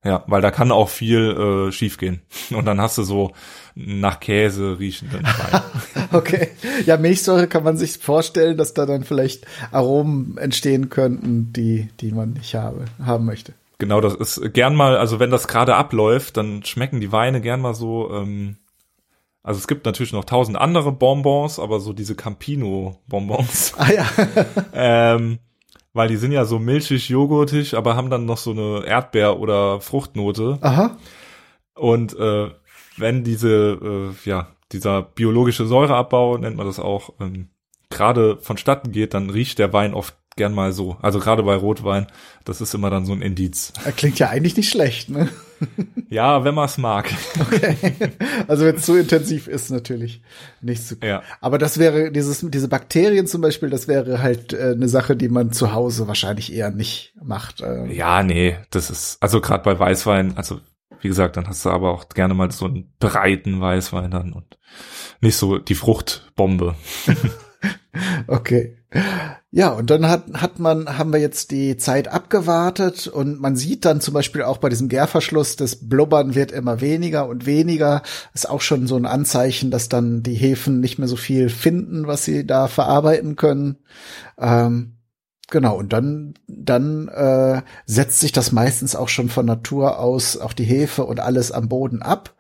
Ja, 0.04 0.24
weil 0.28 0.42
da 0.42 0.50
kann 0.50 0.72
auch 0.72 0.90
viel 0.90 1.68
äh, 1.68 1.72
schiefgehen. 1.72 2.22
Und 2.52 2.66
dann 2.66 2.80
hast 2.80 2.98
du 2.98 3.04
so 3.04 3.34
nach 3.76 4.20
Käse 4.20 4.80
riechenden 4.80 5.24
Wein. 5.24 5.62
okay. 6.12 6.50
Ja, 6.86 6.98
Milchsäure 6.98 7.48
kann 7.48 7.64
man 7.64 7.78
sich 7.78 7.98
vorstellen, 7.98 8.58
dass 8.58 8.74
da 8.74 8.86
dann 8.86 9.04
vielleicht 9.04 9.46
Aromen 9.72 10.38
entstehen 10.38 10.90
könnten, 10.90 11.52
die, 11.54 11.90
die 12.00 12.12
man 12.12 12.34
nicht 12.34 12.56
habe, 12.56 12.86
haben 13.04 13.26
möchte. 13.26 13.54
Genau, 13.78 14.02
das 14.02 14.14
ist 14.16 14.54
gern 14.54 14.76
mal, 14.76 14.98
also 14.98 15.20
wenn 15.20 15.32
das 15.32 15.48
gerade 15.48 15.76
abläuft, 15.76 16.36
dann 16.36 16.64
schmecken 16.66 17.00
die 17.00 17.14
Weine 17.14 17.40
gern 17.40 17.62
mal 17.62 17.74
so, 17.74 18.12
ähm, 18.12 18.58
also 19.42 19.58
es 19.58 19.68
gibt 19.68 19.86
natürlich 19.86 20.12
noch 20.12 20.26
tausend 20.26 20.58
andere 20.58 20.92
Bonbons, 20.92 21.60
aber 21.60 21.80
so 21.80 21.94
diese 21.94 22.16
Campino-Bonbons. 22.16 23.74
Ah 23.78 23.92
ja. 23.92 24.06
ähm, 24.74 25.40
weil 25.94 26.08
die 26.08 26.18
sind 26.18 26.32
ja 26.32 26.46
so 26.46 26.60
milchig, 26.60 27.10
joghurtig, 27.10 27.76
aber 27.76 27.96
haben 27.96 28.10
dann 28.10 28.26
noch 28.26 28.38
so 28.38 28.52
eine 28.52 28.86
Erdbeer- 28.86 29.40
oder 29.40 29.82
Fruchtnote. 29.82 30.60
Aha. 30.62 30.98
Und 31.76 32.18
äh, 32.18 32.50
wenn 32.98 33.24
diese, 33.24 33.80
äh, 33.82 34.30
ja, 34.30 34.48
dieser 34.72 35.02
biologische 35.02 35.66
Säureabbau, 35.66 36.38
nennt 36.38 36.58
man 36.58 36.68
das 36.68 36.80
auch, 36.80 37.14
ähm, 37.20 37.50
gerade 37.90 38.38
vonstatten 38.38 38.92
geht, 38.92 39.14
dann 39.14 39.30
riecht 39.30 39.58
der 39.58 39.74
Wein 39.74 39.94
oft 39.94 40.16
gern 40.40 40.56
mal 40.56 40.72
so. 40.72 40.98
Also 41.02 41.20
gerade 41.20 41.44
bei 41.44 41.54
Rotwein, 41.54 42.08
das 42.46 42.62
ist 42.62 42.74
immer 42.74 42.90
dann 42.90 43.06
so 43.06 43.12
ein 43.12 43.22
Indiz. 43.22 43.74
Klingt 43.98 44.18
ja 44.20 44.30
eigentlich 44.30 44.56
nicht 44.56 44.70
schlecht, 44.70 45.10
ne? 45.10 45.28
Ja, 46.10 46.46
wenn 46.46 46.56
man 46.56 46.66
es 46.66 46.78
mag. 46.78 47.14
Okay. 47.40 47.76
Also 48.48 48.66
wenn 48.66 48.78
es 48.78 48.86
zu 48.86 48.98
intensiv 48.98 49.48
ist, 49.48 49.70
natürlich 49.70 50.22
nicht 50.62 50.82
so. 50.82 50.96
Ja. 51.04 51.22
Aber 51.42 51.58
das 51.58 51.78
wäre 51.78 52.12
dieses, 52.12 52.40
diese 52.50 52.70
Bakterien 52.70 53.28
zum 53.28 53.42
Beispiel, 53.42 53.70
das 53.70 53.90
wäre 53.90 54.22
halt 54.22 54.54
äh, 54.54 54.72
eine 54.72 54.88
Sache, 54.88 55.18
die 55.18 55.28
man 55.28 55.52
zu 55.52 55.74
Hause 55.74 56.08
wahrscheinlich 56.08 56.54
eher 56.54 56.72
nicht 56.72 57.14
macht. 57.22 57.60
Äh. 57.60 57.94
Ja, 57.94 58.24
nee, 58.24 58.56
das 58.72 58.90
ist, 58.90 59.18
also 59.22 59.42
gerade 59.42 59.64
bei 59.64 59.78
Weißwein, 59.78 60.38
also 60.38 60.62
wie 61.02 61.10
gesagt, 61.10 61.36
dann 61.36 61.48
hast 61.48 61.66
du 61.66 61.70
aber 61.70 61.92
auch 61.92 62.08
gerne 62.08 62.34
mal 62.34 62.50
so 62.52 62.66
einen 62.66 62.94
breiten 63.00 63.60
Weißwein 63.60 64.12
dann 64.12 64.32
und 64.32 64.58
nicht 65.20 65.36
so 65.36 65.58
die 65.58 65.76
Fruchtbombe. 65.76 66.76
Okay. 68.28 68.78
Ja, 69.52 69.70
und 69.70 69.90
dann 69.90 70.08
hat, 70.08 70.26
hat 70.34 70.60
man, 70.60 71.00
haben 71.00 71.12
wir 71.12 71.20
jetzt 71.20 71.50
die 71.50 71.76
Zeit 71.76 72.08
abgewartet 72.08 73.08
und 73.08 73.42
man 73.42 73.56
sieht 73.56 73.84
dann 73.84 74.00
zum 74.00 74.14
Beispiel 74.14 74.44
auch 74.44 74.58
bei 74.60 74.70
diesem 74.70 74.90
Gärverschluss, 74.90 75.56
das 75.56 75.90
Blubbern 75.90 76.36
wird 76.36 76.52
immer 76.52 76.82
weniger 76.82 77.28
und 77.28 77.48
weniger. 77.48 78.04
Ist 78.36 78.48
auch 78.48 78.62
schon 78.62 78.86
so 78.86 78.96
ein 78.96 79.08
Anzeichen, 79.08 79.72
dass 79.72 79.90
dann 79.90 80.22
die 80.22 80.36
Hefen 80.36 80.80
nicht 80.82 81.00
mehr 81.00 81.08
so 81.08 81.16
viel 81.16 81.50
finden, 81.50 82.06
was 82.06 82.26
sie 82.26 82.46
da 82.46 82.68
verarbeiten 82.68 83.36
können. 83.38 83.78
Ähm, 84.38 84.98
genau, 85.50 85.80
und 85.80 85.94
dann, 85.94 86.36
dann 86.48 87.08
äh, 87.08 87.64
setzt 87.88 88.20
sich 88.20 88.32
das 88.32 88.52
meistens 88.52 88.96
auch 88.96 89.10
schon 89.10 89.30
von 89.30 89.48
Natur 89.48 89.98
aus, 89.98 90.38
auch 90.38 90.54
die 90.54 90.64
Hefe 90.64 91.06
und 91.06 91.20
alles 91.20 91.52
am 91.52 91.70
Boden 91.70 92.04
ab. 92.04 92.36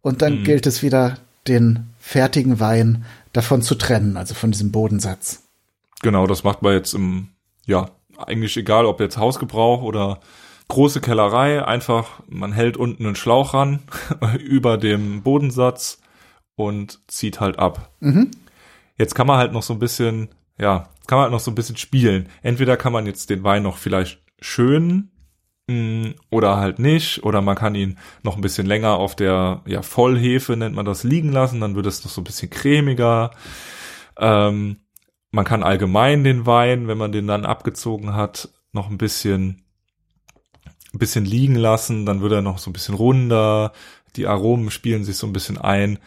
Und 0.00 0.22
dann 0.22 0.40
mhm. 0.40 0.44
gilt 0.44 0.68
es 0.68 0.80
wieder, 0.80 1.18
den 1.48 1.88
fertigen 1.98 2.60
Wein 2.60 3.04
davon 3.32 3.62
zu 3.62 3.74
trennen, 3.74 4.16
also 4.16 4.34
von 4.34 4.52
diesem 4.52 4.70
Bodensatz. 4.70 5.40
Genau, 6.02 6.26
das 6.26 6.44
macht 6.44 6.62
man 6.62 6.74
jetzt 6.74 6.94
im, 6.94 7.28
ja, 7.66 7.90
eigentlich 8.18 8.56
egal, 8.56 8.86
ob 8.86 9.00
jetzt 9.00 9.16
Hausgebrauch 9.16 9.82
oder 9.82 10.20
große 10.68 11.00
Kellerei, 11.00 11.64
einfach, 11.64 12.20
man 12.28 12.52
hält 12.52 12.76
unten 12.76 13.06
einen 13.06 13.16
Schlauch 13.16 13.54
ran 13.54 13.80
über 14.38 14.78
dem 14.78 15.22
Bodensatz 15.22 16.00
und 16.56 17.00
zieht 17.08 17.40
halt 17.40 17.58
ab. 17.58 17.90
Mhm. 18.00 18.30
Jetzt 18.96 19.14
kann 19.14 19.26
man 19.26 19.38
halt 19.38 19.52
noch 19.52 19.62
so 19.62 19.72
ein 19.72 19.78
bisschen, 19.78 20.28
ja, 20.58 20.88
kann 21.06 21.16
man 21.16 21.24
halt 21.24 21.32
noch 21.32 21.40
so 21.40 21.50
ein 21.50 21.54
bisschen 21.54 21.76
spielen. 21.76 22.28
Entweder 22.42 22.76
kann 22.76 22.92
man 22.92 23.06
jetzt 23.06 23.30
den 23.30 23.44
Wein 23.44 23.62
noch 23.62 23.76
vielleicht 23.78 24.22
schön 24.40 25.10
mh, 25.68 26.14
oder 26.30 26.56
halt 26.56 26.78
nicht, 26.78 27.22
oder 27.24 27.40
man 27.40 27.56
kann 27.56 27.74
ihn 27.74 27.98
noch 28.22 28.36
ein 28.36 28.42
bisschen 28.42 28.66
länger 28.66 28.94
auf 28.94 29.16
der 29.16 29.62
ja, 29.66 29.82
Vollhefe, 29.82 30.56
nennt 30.56 30.74
man 30.74 30.84
das, 30.84 31.04
liegen 31.04 31.32
lassen, 31.32 31.60
dann 31.60 31.74
wird 31.74 31.86
es 31.86 32.04
noch 32.04 32.10
so 32.10 32.20
ein 32.20 32.24
bisschen 32.24 32.50
cremiger. 32.50 33.32
Ähm, 34.18 34.76
man 35.32 35.44
kann 35.44 35.62
allgemein 35.62 36.22
den 36.22 36.46
Wein, 36.46 36.86
wenn 36.86 36.98
man 36.98 37.10
den 37.10 37.26
dann 37.26 37.44
abgezogen 37.44 38.14
hat, 38.14 38.50
noch 38.72 38.88
ein 38.90 38.98
bisschen, 38.98 39.64
ein 40.92 40.98
bisschen 40.98 41.24
liegen 41.24 41.56
lassen, 41.56 42.06
dann 42.06 42.20
wird 42.20 42.32
er 42.32 42.42
noch 42.42 42.58
so 42.58 42.70
ein 42.70 42.74
bisschen 42.74 42.94
runder, 42.94 43.72
die 44.14 44.26
Aromen 44.26 44.70
spielen 44.70 45.04
sich 45.04 45.16
so 45.16 45.26
ein 45.26 45.32
bisschen 45.32 45.58
ein, 45.58 45.98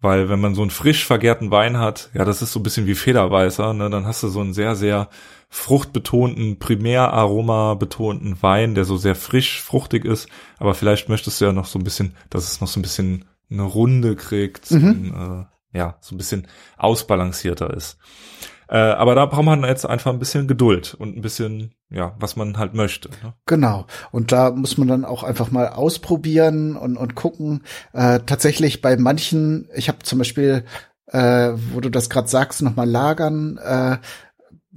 weil 0.00 0.30
wenn 0.30 0.40
man 0.40 0.54
so 0.54 0.62
einen 0.62 0.70
frisch 0.70 1.06
vergärten 1.06 1.50
Wein 1.50 1.78
hat, 1.78 2.10
ja, 2.14 2.24
das 2.24 2.40
ist 2.40 2.52
so 2.52 2.60
ein 2.60 2.62
bisschen 2.62 2.86
wie 2.86 2.94
Federweißer, 2.94 3.74
ne, 3.74 3.90
dann 3.90 4.06
hast 4.06 4.22
du 4.22 4.28
so 4.28 4.40
einen 4.40 4.54
sehr, 4.54 4.74
sehr 4.74 5.08
fruchtbetonten, 5.50 6.58
primäraroma 6.58 7.74
betonten 7.74 8.42
Wein, 8.42 8.74
der 8.74 8.86
so 8.86 8.96
sehr 8.96 9.14
frisch, 9.14 9.60
fruchtig 9.60 10.06
ist, 10.06 10.28
aber 10.58 10.74
vielleicht 10.74 11.10
möchtest 11.10 11.40
du 11.40 11.44
ja 11.44 11.52
noch 11.52 11.66
so 11.66 11.78
ein 11.78 11.84
bisschen, 11.84 12.14
dass 12.30 12.50
es 12.50 12.62
noch 12.62 12.68
so 12.68 12.80
ein 12.80 12.82
bisschen 12.82 13.26
eine 13.50 13.64
Runde 13.64 14.16
kriegt, 14.16 14.70
mhm. 14.70 14.88
und, 14.88 15.10
äh, 15.10 15.78
ja, 15.78 15.96
so 16.00 16.14
ein 16.14 16.18
bisschen 16.18 16.48
ausbalancierter 16.78 17.74
ist. 17.74 17.98
Äh, 18.72 18.78
aber 18.78 19.14
da 19.14 19.26
braucht 19.26 19.44
man 19.44 19.64
jetzt 19.64 19.84
einfach 19.84 20.10
ein 20.10 20.18
bisschen 20.18 20.48
Geduld 20.48 20.94
und 20.94 21.14
ein 21.14 21.20
bisschen, 21.20 21.74
ja, 21.90 22.14
was 22.18 22.36
man 22.36 22.56
halt 22.56 22.72
möchte. 22.72 23.10
Ne? 23.22 23.34
Genau. 23.44 23.84
Und 24.12 24.32
da 24.32 24.50
muss 24.50 24.78
man 24.78 24.88
dann 24.88 25.04
auch 25.04 25.24
einfach 25.24 25.50
mal 25.50 25.68
ausprobieren 25.68 26.76
und, 26.76 26.96
und 26.96 27.14
gucken. 27.14 27.64
Äh, 27.92 28.20
tatsächlich 28.24 28.80
bei 28.80 28.96
manchen, 28.96 29.68
ich 29.74 29.88
habe 29.88 29.98
zum 30.04 30.20
Beispiel, 30.20 30.64
äh, 31.08 31.52
wo 31.72 31.80
du 31.80 31.90
das 31.90 32.08
gerade 32.08 32.28
sagst, 32.28 32.62
nochmal 32.62 32.88
lagern, 32.88 33.58
äh, 33.58 33.98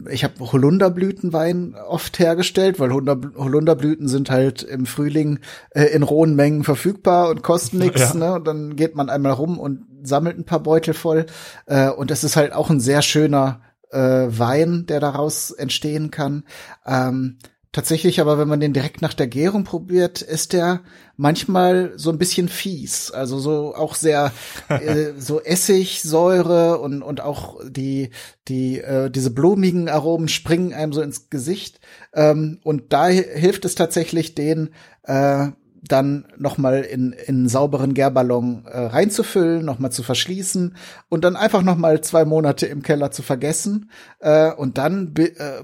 ich 0.10 0.26
habe 0.26 0.52
Holunderblütenwein 0.52 1.76
oft 1.88 2.20
hergestellt, 2.20 2.82
weil 2.82 2.92
Holunderblüten 2.92 4.10
sind 4.10 4.30
halt 4.30 4.62
im 4.62 4.88
Frühling 4.88 5.40
äh, 5.70 5.86
in 5.86 6.04
rohen 6.04 6.36
Mengen 6.36 6.66
verfügbar 6.66 7.30
und 7.30 7.44
kosten 7.44 7.78
nichts. 7.78 8.14
Ja. 8.14 8.14
Ne? 8.14 8.34
Und 8.34 8.46
dann 8.46 8.76
geht 8.76 8.96
man 8.96 9.10
einmal 9.10 9.32
rum 9.32 9.58
und 9.58 9.86
sammelt 10.04 10.38
ein 10.38 10.44
paar 10.44 10.60
Beutel 10.60 10.94
voll. 10.94 11.28
Äh, 11.66 11.92
und 11.92 12.12
es 12.12 12.26
ist 12.26 12.36
halt 12.36 12.52
auch 12.52 12.70
ein 12.70 12.82
sehr 12.82 13.02
schöner 13.02 13.62
äh, 13.96 14.38
Wein, 14.38 14.86
der 14.88 15.00
daraus 15.00 15.52
entstehen 15.52 16.12
kann. 16.12 16.44
Ähm, 16.86 17.38
tatsächlich 17.72 18.22
aber, 18.22 18.38
wenn 18.38 18.48
man 18.48 18.60
den 18.60 18.74
direkt 18.74 19.02
nach 19.02 19.14
der 19.14 19.28
Gärung 19.28 19.64
probiert, 19.64 20.22
ist 20.22 20.54
der 20.54 20.82
manchmal 21.18 21.94
so 21.96 22.10
ein 22.10 22.18
bisschen 22.18 22.50
fies. 22.50 23.12
Also 23.12 23.40
so 23.40 23.74
auch 23.76 23.96
sehr 23.96 24.32
äh, 24.70 25.14
so 25.18 25.42
Essigsäure 25.42 26.80
und 26.80 27.02
und 27.02 27.22
auch 27.22 27.60
die 27.68 28.12
die 28.48 28.80
äh, 28.80 29.10
diese 29.10 29.32
blumigen 29.32 29.90
Aromen 29.90 30.28
springen 30.28 30.74
einem 30.74 30.94
so 30.94 31.02
ins 31.02 31.30
Gesicht. 31.30 31.80
Ähm, 32.14 32.60
und 32.64 32.94
da 32.94 33.08
hilft 33.08 33.66
es 33.66 33.76
tatsächlich, 33.76 34.36
den 34.36 34.70
äh, 35.04 35.48
dann 35.88 36.28
nochmal 36.38 36.82
in, 36.82 37.12
in 37.12 37.48
sauberen 37.48 37.94
Gärballon 37.94 38.66
äh, 38.66 38.78
reinzufüllen, 38.78 39.64
nochmal 39.64 39.92
zu 39.92 40.04
verschließen 40.04 40.76
und 41.10 41.24
dann 41.24 41.36
einfach 41.36 41.62
nochmal 41.62 42.02
zwei 42.02 42.26
Monate 42.26 42.66
im 42.66 42.82
Keller 42.82 43.12
zu 43.12 43.24
vergessen. 43.24 43.92
Äh, 44.20 44.52
und 44.52 44.78
dann 44.78 45.14
äh, 45.18 45.64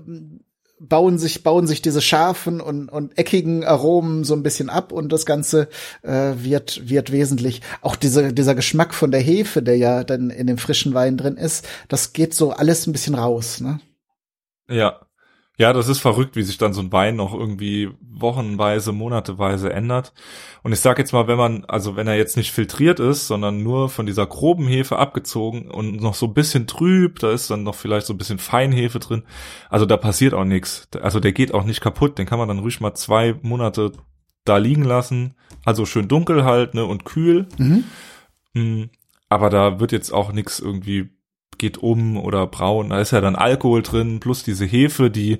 bauen 0.79 1.19
sich, 1.19 1.43
bauen 1.43 1.67
sich 1.67 1.81
diese 1.81 2.01
scharfen 2.01 2.59
und, 2.59 2.89
und 2.89 3.17
eckigen 3.17 3.63
Aromen 3.63 4.23
so 4.23 4.33
ein 4.33 4.43
bisschen 4.43 4.69
ab 4.69 4.91
und 4.91 5.11
das 5.11 5.25
Ganze 5.25 5.69
äh, 6.01 6.33
wird, 6.37 6.89
wird 6.89 7.11
wesentlich, 7.11 7.61
auch 7.81 7.95
diese, 7.95 8.33
dieser 8.33 8.55
Geschmack 8.55 8.93
von 8.93 9.11
der 9.11 9.21
Hefe, 9.21 9.61
der 9.61 9.77
ja 9.77 10.03
dann 10.03 10.31
in 10.31 10.47
dem 10.47 10.57
frischen 10.57 10.93
Wein 10.93 11.17
drin 11.17 11.37
ist, 11.37 11.67
das 11.87 12.13
geht 12.13 12.33
so 12.33 12.51
alles 12.51 12.87
ein 12.87 12.93
bisschen 12.93 13.15
raus, 13.15 13.61
ne? 13.61 13.79
Ja, 14.67 15.01
ja, 15.57 15.73
das 15.73 15.89
ist 15.89 15.99
verrückt, 15.99 16.35
wie 16.35 16.43
sich 16.43 16.57
dann 16.57 16.73
so 16.73 16.81
ein 16.81 16.91
Wein 16.91 17.15
noch 17.17 17.33
irgendwie 17.33 17.89
wochenweise, 18.01 18.93
monateweise 18.93 19.71
ändert. 19.71 20.13
Und 20.63 20.71
ich 20.71 20.79
sag 20.79 20.97
jetzt 20.97 21.11
mal, 21.11 21.27
wenn 21.27 21.37
man, 21.37 21.65
also 21.65 21.95
wenn 21.95 22.07
er 22.07 22.15
jetzt 22.15 22.37
nicht 22.37 22.51
filtriert 22.51 22.99
ist, 22.99 23.27
sondern 23.27 23.61
nur 23.61 23.89
von 23.89 24.05
dieser 24.05 24.25
groben 24.25 24.67
Hefe 24.67 24.97
abgezogen 24.97 25.69
und 25.69 26.01
noch 26.01 26.15
so 26.15 26.27
ein 26.27 26.33
bisschen 26.33 26.67
trüb, 26.67 27.19
da 27.19 27.31
ist 27.31 27.51
dann 27.51 27.63
noch 27.63 27.75
vielleicht 27.75 28.07
so 28.07 28.13
ein 28.13 28.17
bisschen 28.17 28.39
Feinhefe 28.39 28.99
drin. 28.99 29.23
Also 29.69 29.85
da 29.85 29.97
passiert 29.97 30.33
auch 30.33 30.45
nichts. 30.45 30.87
Also 31.01 31.19
der 31.19 31.33
geht 31.33 31.53
auch 31.53 31.65
nicht 31.65 31.81
kaputt. 31.81 32.17
Den 32.17 32.25
kann 32.25 32.39
man 32.39 32.47
dann 32.47 32.59
ruhig 32.59 32.79
mal 32.79 32.93
zwei 32.95 33.35
Monate 33.41 33.91
da 34.45 34.57
liegen 34.57 34.83
lassen. 34.83 35.35
Also 35.65 35.85
schön 35.85 36.07
dunkel 36.07 36.43
halt, 36.45 36.73
ne, 36.73 36.85
und 36.85 37.05
kühl. 37.05 37.47
Mhm. 37.57 37.83
Mm, 38.53 38.83
aber 39.29 39.49
da 39.49 39.79
wird 39.79 39.91
jetzt 39.91 40.11
auch 40.11 40.31
nichts 40.31 40.59
irgendwie 40.59 41.09
geht 41.61 41.77
um 41.77 42.17
oder 42.17 42.47
braun. 42.47 42.89
Da 42.89 42.99
ist 42.99 43.11
ja 43.11 43.21
dann 43.21 43.35
Alkohol 43.35 43.83
drin, 43.83 44.19
plus 44.19 44.43
diese 44.43 44.65
Hefe, 44.65 45.11
die 45.11 45.37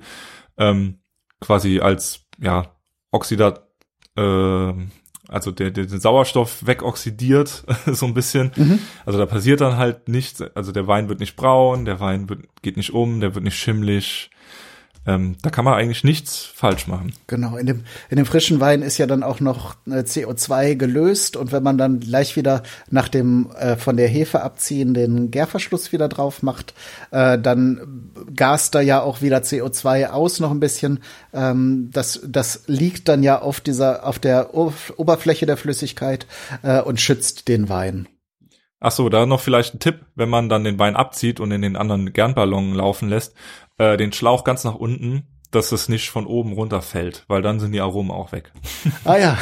ähm, 0.56 1.00
quasi 1.40 1.80
als 1.80 2.24
ja 2.40 2.76
Oxidat, 3.10 3.66
äh, 4.16 4.72
also 5.28 5.50
der, 5.50 5.70
der 5.72 5.86
den 5.86 6.00
Sauerstoff 6.00 6.64
wegoxidiert, 6.64 7.64
so 7.86 8.06
ein 8.06 8.14
bisschen. 8.14 8.52
Mhm. 8.56 8.78
Also 9.04 9.18
da 9.18 9.26
passiert 9.26 9.60
dann 9.60 9.76
halt 9.76 10.08
nichts. 10.08 10.40
Also 10.40 10.70
der 10.70 10.86
Wein 10.86 11.08
wird 11.08 11.18
nicht 11.18 11.34
braun, 11.36 11.84
der 11.84 11.98
Wein 11.98 12.28
wird, 12.28 12.44
geht 12.62 12.76
nicht 12.76 12.94
um, 12.94 13.20
der 13.20 13.34
wird 13.34 13.44
nicht 13.44 13.58
schimmlig. 13.58 14.30
Ähm, 15.04 15.36
da 15.42 15.50
kann 15.50 15.64
man 15.64 15.74
eigentlich 15.74 16.04
nichts 16.04 16.44
falsch 16.44 16.86
machen. 16.86 17.12
Genau, 17.26 17.56
in 17.56 17.66
dem, 17.66 17.84
in 18.08 18.16
dem 18.16 18.26
frischen 18.26 18.60
Wein 18.60 18.82
ist 18.82 18.98
ja 18.98 19.06
dann 19.06 19.24
auch 19.24 19.40
noch 19.40 19.74
äh, 19.86 20.00
CO2 20.00 20.76
gelöst 20.76 21.36
und 21.36 21.50
wenn 21.50 21.62
man 21.62 21.76
dann 21.76 21.98
gleich 21.98 22.36
wieder 22.36 22.62
nach 22.88 23.08
dem 23.08 23.50
äh, 23.58 23.76
von 23.76 23.96
der 23.96 24.06
Hefe 24.06 24.42
abziehen 24.42 24.94
den 24.94 25.30
Gärverschluss 25.32 25.92
wieder 25.92 26.08
drauf 26.08 26.42
macht, 26.42 26.74
äh, 27.10 27.36
dann 27.38 28.12
gast 28.36 28.76
da 28.76 28.80
ja 28.80 29.00
auch 29.02 29.22
wieder 29.22 29.38
CO2 29.38 30.10
aus 30.10 30.38
noch 30.38 30.52
ein 30.52 30.60
bisschen. 30.60 31.00
Ähm, 31.32 31.90
das, 31.92 32.20
das 32.24 32.62
liegt 32.66 33.08
dann 33.08 33.24
ja 33.24 33.40
auf 33.40 33.60
dieser, 33.60 34.06
auf 34.06 34.20
der 34.20 34.54
Oberfläche 34.54 35.46
der 35.46 35.56
Flüssigkeit 35.56 36.26
äh, 36.62 36.80
und 36.80 37.00
schützt 37.00 37.48
den 37.48 37.68
Wein. 37.68 38.06
Ach 38.84 38.90
so, 38.90 39.08
da 39.08 39.26
noch 39.26 39.38
vielleicht 39.38 39.74
ein 39.74 39.78
Tipp, 39.78 40.00
wenn 40.16 40.28
man 40.28 40.48
dann 40.48 40.64
den 40.64 40.76
Wein 40.80 40.96
abzieht 40.96 41.38
und 41.38 41.52
in 41.52 41.62
den 41.62 41.76
anderen 41.76 42.12
Gernballon 42.12 42.74
laufen 42.74 43.08
lässt, 43.08 43.32
äh, 43.78 43.96
den 43.96 44.12
Schlauch 44.12 44.44
ganz 44.44 44.64
nach 44.64 44.74
unten, 44.74 45.26
dass 45.50 45.70
es 45.70 45.88
nicht 45.88 46.10
von 46.10 46.26
oben 46.26 46.52
runterfällt, 46.52 47.24
weil 47.28 47.42
dann 47.42 47.60
sind 47.60 47.72
die 47.72 47.80
Aromen 47.80 48.10
auch 48.10 48.32
weg. 48.32 48.52
Ah 49.04 49.18
ja. 49.18 49.38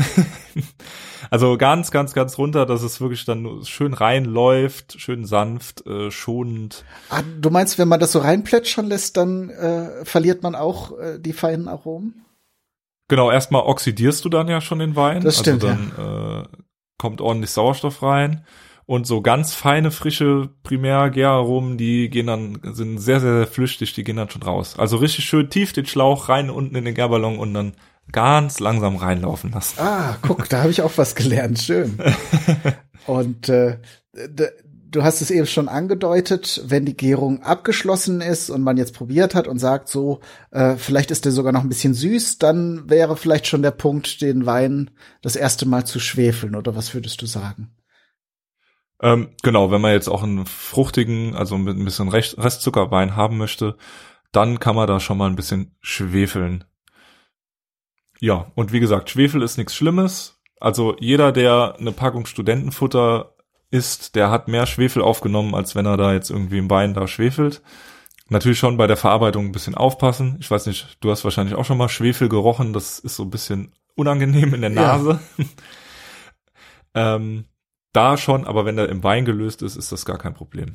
also 1.30 1.56
ganz, 1.58 1.90
ganz, 1.90 2.14
ganz 2.14 2.38
runter, 2.38 2.66
dass 2.66 2.82
es 2.82 3.00
wirklich 3.00 3.24
dann 3.24 3.64
schön 3.64 3.94
reinläuft, 3.94 5.00
schön 5.00 5.24
sanft, 5.24 5.86
äh, 5.86 6.10
schonend. 6.10 6.84
Ah, 7.08 7.22
du 7.40 7.50
meinst, 7.50 7.78
wenn 7.78 7.88
man 7.88 8.00
das 8.00 8.12
so 8.12 8.20
reinplätschern 8.20 8.86
lässt, 8.86 9.16
dann 9.16 9.50
äh, 9.50 10.04
verliert 10.04 10.42
man 10.42 10.54
auch 10.54 10.98
äh, 10.98 11.18
die 11.18 11.32
feinen 11.32 11.68
Aromen? 11.68 12.24
Genau, 13.08 13.30
erstmal 13.32 13.62
oxidierst 13.62 14.24
du 14.24 14.28
dann 14.28 14.46
ja 14.46 14.60
schon 14.60 14.78
den 14.78 14.94
Wein. 14.94 15.22
Das 15.22 15.40
stimmt. 15.40 15.64
Also 15.64 15.76
dann 15.76 15.92
ja. 15.98 16.40
äh, 16.42 16.44
kommt 16.96 17.20
ordentlich 17.20 17.50
Sauerstoff 17.50 18.02
rein. 18.02 18.44
Und 18.86 19.06
so 19.06 19.20
ganz 19.20 19.54
feine, 19.54 19.90
frische 19.90 20.50
Primärgäraromen, 20.62 21.78
die 21.78 22.10
gehen 22.10 22.26
dann, 22.26 22.60
sind 22.62 22.98
sehr, 22.98 23.20
sehr, 23.20 23.38
sehr 23.38 23.46
flüchtig, 23.46 23.92
die 23.94 24.04
gehen 24.04 24.16
dann 24.16 24.30
schon 24.30 24.42
raus. 24.42 24.74
Also 24.78 24.96
richtig 24.96 25.24
schön 25.24 25.48
tief 25.48 25.72
den 25.72 25.86
Schlauch 25.86 26.28
rein 26.28 26.50
unten 26.50 26.74
in 26.74 26.84
den 26.84 26.94
Gärballon 26.94 27.38
und 27.38 27.54
dann 27.54 27.72
ganz 28.12 28.58
langsam 28.58 28.96
reinlaufen 28.96 29.52
lassen. 29.52 29.78
Ah, 29.78 30.16
guck, 30.22 30.48
da 30.48 30.62
habe 30.62 30.70
ich 30.70 30.82
auch 30.82 30.92
was 30.96 31.14
gelernt. 31.14 31.60
Schön. 31.60 31.98
und 33.06 33.48
äh, 33.48 33.78
du 34.90 35.02
hast 35.02 35.20
es 35.20 35.30
eben 35.30 35.46
schon 35.46 35.68
angedeutet, 35.68 36.62
wenn 36.66 36.84
die 36.84 36.96
Gärung 36.96 37.42
abgeschlossen 37.42 38.20
ist 38.20 38.50
und 38.50 38.62
man 38.62 38.76
jetzt 38.76 38.94
probiert 38.94 39.34
hat 39.34 39.46
und 39.46 39.58
sagt 39.58 39.88
so, 39.88 40.20
äh, 40.50 40.76
vielleicht 40.76 41.10
ist 41.10 41.24
der 41.24 41.32
sogar 41.32 41.52
noch 41.52 41.62
ein 41.62 41.68
bisschen 41.68 41.94
süß, 41.94 42.38
dann 42.38 42.88
wäre 42.88 43.16
vielleicht 43.16 43.46
schon 43.46 43.62
der 43.62 43.70
Punkt, 43.70 44.20
den 44.20 44.46
Wein 44.46 44.90
das 45.22 45.36
erste 45.36 45.66
Mal 45.66 45.84
zu 45.84 46.00
schwefeln, 46.00 46.56
oder 46.56 46.74
was 46.74 46.94
würdest 46.94 47.22
du 47.22 47.26
sagen? 47.26 47.70
Ähm, 49.02 49.30
genau, 49.42 49.70
wenn 49.70 49.80
man 49.80 49.92
jetzt 49.92 50.08
auch 50.08 50.22
einen 50.22 50.46
fruchtigen, 50.46 51.34
also 51.34 51.56
mit 51.56 51.76
ein 51.76 51.84
bisschen 51.84 52.08
Restzuckerwein 52.08 53.16
haben 53.16 53.38
möchte, 53.38 53.76
dann 54.32 54.60
kann 54.60 54.76
man 54.76 54.86
da 54.86 55.00
schon 55.00 55.18
mal 55.18 55.28
ein 55.28 55.36
bisschen 55.36 55.76
schwefeln. 55.80 56.64
Ja, 58.20 58.52
und 58.54 58.72
wie 58.72 58.80
gesagt, 58.80 59.10
Schwefel 59.10 59.42
ist 59.42 59.56
nichts 59.56 59.74
Schlimmes. 59.74 60.40
Also 60.60 60.94
jeder, 61.00 61.32
der 61.32 61.76
eine 61.78 61.92
Packung 61.92 62.26
Studentenfutter 62.26 63.34
isst, 63.70 64.14
der 64.14 64.30
hat 64.30 64.48
mehr 64.48 64.66
Schwefel 64.66 65.00
aufgenommen, 65.02 65.54
als 65.54 65.74
wenn 65.74 65.86
er 65.86 65.96
da 65.96 66.12
jetzt 66.12 66.30
irgendwie 66.30 66.58
im 66.58 66.68
Wein 66.68 66.92
da 66.92 67.08
schwefelt. 67.08 67.62
Natürlich 68.28 68.58
schon 68.58 68.76
bei 68.76 68.86
der 68.86 68.98
Verarbeitung 68.98 69.46
ein 69.46 69.52
bisschen 69.52 69.74
aufpassen. 69.74 70.36
Ich 70.40 70.50
weiß 70.50 70.66
nicht, 70.66 70.98
du 71.00 71.10
hast 71.10 71.24
wahrscheinlich 71.24 71.56
auch 71.56 71.64
schon 71.64 71.78
mal 71.78 71.88
Schwefel 71.88 72.28
gerochen. 72.28 72.72
Das 72.72 72.98
ist 72.98 73.16
so 73.16 73.24
ein 73.24 73.30
bisschen 73.30 73.72
unangenehm 73.96 74.54
in 74.54 74.60
der 74.60 74.70
Nase. 74.70 75.20
Ja. 75.36 75.44
ähm, 77.16 77.46
da 77.92 78.16
schon, 78.16 78.44
aber 78.46 78.64
wenn 78.64 78.76
der 78.76 78.88
im 78.88 79.02
Wein 79.02 79.24
gelöst 79.24 79.62
ist, 79.62 79.76
ist 79.76 79.92
das 79.92 80.04
gar 80.04 80.18
kein 80.18 80.34
Problem. 80.34 80.74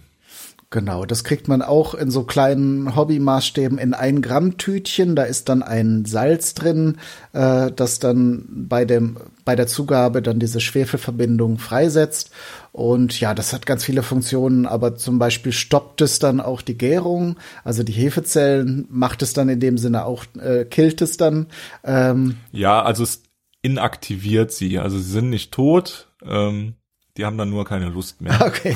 Genau, 0.71 1.05
das 1.05 1.23
kriegt 1.23 1.47
man 1.47 1.61
auch 1.61 1.93
in 1.93 2.09
so 2.09 2.23
kleinen 2.23 2.95
Hobbymaßstäben 2.95 3.77
in 3.77 3.93
ein 3.93 4.21
Gramm 4.21 4.57
Tütchen. 4.57 5.15
Da 5.15 5.23
ist 5.23 5.47
dann 5.47 5.61
ein 5.63 6.05
Salz 6.05 6.53
drin, 6.53 6.97
äh, 7.33 7.71
das 7.71 7.99
dann 7.99 8.45
bei 8.67 8.83
dem 8.83 9.17
bei 9.45 9.55
der 9.55 9.67
Zugabe 9.67 10.23
dann 10.23 10.39
diese 10.39 10.59
Schwefelverbindung 10.59 11.59
freisetzt. 11.59 12.31
Und 12.71 13.17
ja, 13.19 13.35
das 13.35 13.53
hat 13.53 13.67
ganz 13.67 13.85
viele 13.85 14.01
Funktionen, 14.01 14.65
aber 14.65 14.95
zum 14.95 15.19
Beispiel 15.19 15.51
stoppt 15.51 16.01
es 16.01 16.17
dann 16.19 16.41
auch 16.41 16.61
die 16.61 16.77
Gärung, 16.77 17.37
also 17.63 17.83
die 17.83 17.93
Hefezellen 17.93 18.85
macht 18.89 19.21
es 19.21 19.33
dann 19.33 19.47
in 19.47 19.59
dem 19.59 19.77
Sinne 19.77 20.03
auch, 20.03 20.25
äh, 20.41 20.65
killt 20.65 21.01
es 21.01 21.15
dann. 21.15 21.45
Ähm, 21.83 22.37
ja, 22.51 22.81
also 22.81 23.03
es 23.03 23.21
inaktiviert 23.61 24.51
sie, 24.51 24.79
also 24.79 24.97
sie 24.97 25.11
sind 25.11 25.29
nicht 25.29 25.53
tot. 25.53 26.09
Ähm 26.25 26.73
die 27.17 27.25
haben 27.25 27.37
dann 27.37 27.49
nur 27.49 27.65
keine 27.65 27.89
Lust 27.89 28.21
mehr. 28.21 28.39
Okay. 28.41 28.75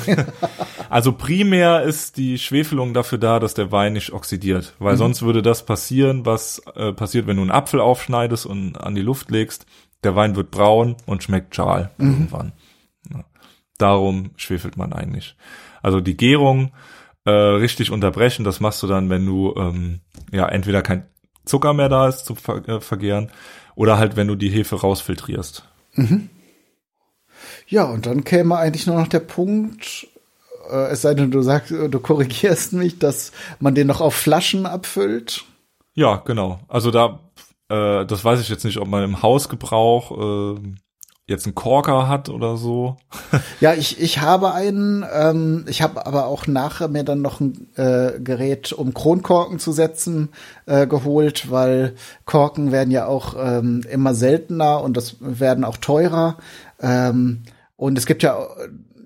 also 0.88 1.12
primär 1.12 1.82
ist 1.82 2.16
die 2.16 2.38
Schwefelung 2.38 2.94
dafür 2.94 3.18
da, 3.18 3.38
dass 3.38 3.54
der 3.54 3.70
Wein 3.70 3.92
nicht 3.92 4.12
oxidiert, 4.12 4.74
weil 4.78 4.94
mhm. 4.94 4.98
sonst 4.98 5.22
würde 5.22 5.42
das 5.42 5.66
passieren, 5.66 6.24
was 6.24 6.62
äh, 6.74 6.92
passiert, 6.92 7.26
wenn 7.26 7.36
du 7.36 7.42
einen 7.42 7.50
Apfel 7.50 7.80
aufschneidest 7.80 8.46
und 8.46 8.76
an 8.76 8.94
die 8.94 9.02
Luft 9.02 9.30
legst. 9.30 9.66
Der 10.02 10.16
Wein 10.16 10.36
wird 10.36 10.50
braun 10.50 10.96
und 11.04 11.22
schmeckt 11.22 11.54
schal 11.54 11.90
mhm. 11.98 12.10
irgendwann. 12.12 12.52
Ja. 13.12 13.24
Darum 13.76 14.30
schwefelt 14.36 14.76
man 14.76 14.92
eigentlich. 14.92 15.36
Also 15.82 16.00
die 16.00 16.16
Gärung 16.16 16.72
äh, 17.24 17.30
richtig 17.30 17.90
unterbrechen, 17.90 18.44
das 18.44 18.60
machst 18.60 18.82
du 18.82 18.86
dann, 18.86 19.10
wenn 19.10 19.26
du 19.26 19.54
ähm, 19.56 20.00
ja 20.32 20.48
entweder 20.48 20.80
kein 20.80 21.06
Zucker 21.44 21.74
mehr 21.74 21.88
da 21.88 22.08
ist 22.08 22.24
zum 22.24 22.36
Ver 22.36 22.66
äh, 22.68 22.80
Vergären 22.80 23.30
oder 23.74 23.98
halt, 23.98 24.16
wenn 24.16 24.28
du 24.28 24.36
die 24.36 24.50
Hefe 24.50 24.76
rausfiltrierst. 24.76 25.68
Mhm. 25.94 26.30
Ja, 27.70 27.84
und 27.84 28.06
dann 28.06 28.24
käme 28.24 28.56
eigentlich 28.56 28.88
nur 28.88 28.98
noch 28.98 29.06
der 29.06 29.20
Punkt, 29.20 30.08
äh, 30.70 30.90
es 30.90 31.02
sei 31.02 31.14
denn, 31.14 31.30
du 31.30 31.40
sagst, 31.40 31.70
du 31.70 32.00
korrigierst 32.00 32.72
mich, 32.72 32.98
dass 32.98 33.30
man 33.60 33.76
den 33.76 33.86
noch 33.86 34.00
auf 34.00 34.14
Flaschen 34.14 34.66
abfüllt. 34.66 35.44
Ja, 35.94 36.16
genau. 36.16 36.58
Also 36.68 36.90
da, 36.90 37.20
äh, 37.68 38.04
das 38.04 38.24
weiß 38.24 38.40
ich 38.40 38.48
jetzt 38.48 38.64
nicht, 38.64 38.78
ob 38.78 38.88
man 38.88 39.04
im 39.04 39.22
Hausgebrauch 39.22 40.56
äh, 40.56 40.60
jetzt 41.28 41.46
einen 41.46 41.54
Korker 41.54 42.08
hat 42.08 42.28
oder 42.28 42.56
so. 42.56 42.96
ja, 43.60 43.72
ich, 43.74 44.00
ich 44.00 44.20
habe 44.20 44.52
einen, 44.52 45.04
ähm, 45.14 45.64
ich 45.68 45.80
habe 45.80 46.04
aber 46.04 46.26
auch 46.26 46.48
nachher 46.48 46.88
mir 46.88 47.04
dann 47.04 47.22
noch 47.22 47.38
ein 47.38 47.68
äh, 47.76 48.18
Gerät, 48.18 48.72
um 48.72 48.94
Kronkorken 48.94 49.60
zu 49.60 49.70
setzen, 49.70 50.30
äh, 50.66 50.88
geholt, 50.88 51.52
weil 51.52 51.94
Korken 52.24 52.72
werden 52.72 52.90
ja 52.90 53.06
auch 53.06 53.36
ähm, 53.38 53.84
immer 53.88 54.16
seltener 54.16 54.82
und 54.82 54.96
das 54.96 55.18
werden 55.20 55.62
auch 55.62 55.76
teurer. 55.76 56.36
Ähm, 56.80 57.44
und 57.80 57.96
es 57.96 58.04
gibt 58.04 58.22
ja, 58.22 58.46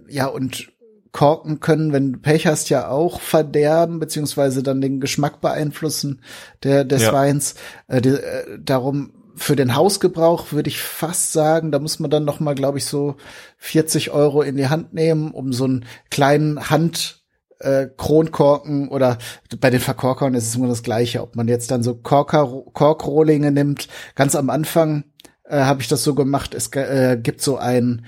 ja, 0.08 0.26
und 0.26 0.72
Korken 1.12 1.60
können, 1.60 1.92
wenn 1.92 2.14
du 2.14 2.18
Pech 2.18 2.48
hast, 2.48 2.70
ja 2.70 2.88
auch 2.88 3.20
verderben, 3.20 4.00
beziehungsweise 4.00 4.64
dann 4.64 4.80
den 4.80 4.98
Geschmack 4.98 5.40
beeinflussen 5.40 6.22
der, 6.64 6.84
des 6.84 7.02
ja. 7.02 7.12
Weins. 7.12 7.54
Äh, 7.86 8.00
die, 8.00 8.08
äh, 8.08 8.58
darum 8.58 9.12
für 9.36 9.54
den 9.54 9.76
Hausgebrauch 9.76 10.50
würde 10.50 10.70
ich 10.70 10.82
fast 10.82 11.32
sagen, 11.32 11.70
da 11.70 11.78
muss 11.78 12.00
man 12.00 12.10
dann 12.10 12.24
noch 12.24 12.40
mal, 12.40 12.56
glaube 12.56 12.78
ich, 12.78 12.84
so 12.86 13.14
40 13.58 14.10
Euro 14.10 14.42
in 14.42 14.56
die 14.56 14.66
Hand 14.66 14.92
nehmen, 14.92 15.30
um 15.30 15.52
so 15.52 15.66
einen 15.66 15.84
kleinen 16.10 16.68
Hand 16.68 17.22
äh, 17.60 17.86
Kronkorken 17.96 18.88
oder 18.88 19.18
bei 19.60 19.70
den 19.70 19.78
Verkorkern 19.78 20.34
ist 20.34 20.48
es 20.48 20.56
immer 20.56 20.66
das 20.66 20.82
Gleiche, 20.82 21.22
ob 21.22 21.36
man 21.36 21.46
jetzt 21.46 21.70
dann 21.70 21.84
so 21.84 21.94
Korker, 21.94 22.64
Korkrohlinge 22.72 23.52
nimmt. 23.52 23.86
Ganz 24.16 24.34
am 24.34 24.50
Anfang 24.50 25.04
äh, 25.44 25.60
habe 25.60 25.80
ich 25.80 25.86
das 25.86 26.02
so 26.02 26.16
gemacht. 26.16 26.54
Es 26.54 26.72
äh, 26.72 27.16
gibt 27.22 27.40
so 27.40 27.56
ein 27.56 28.04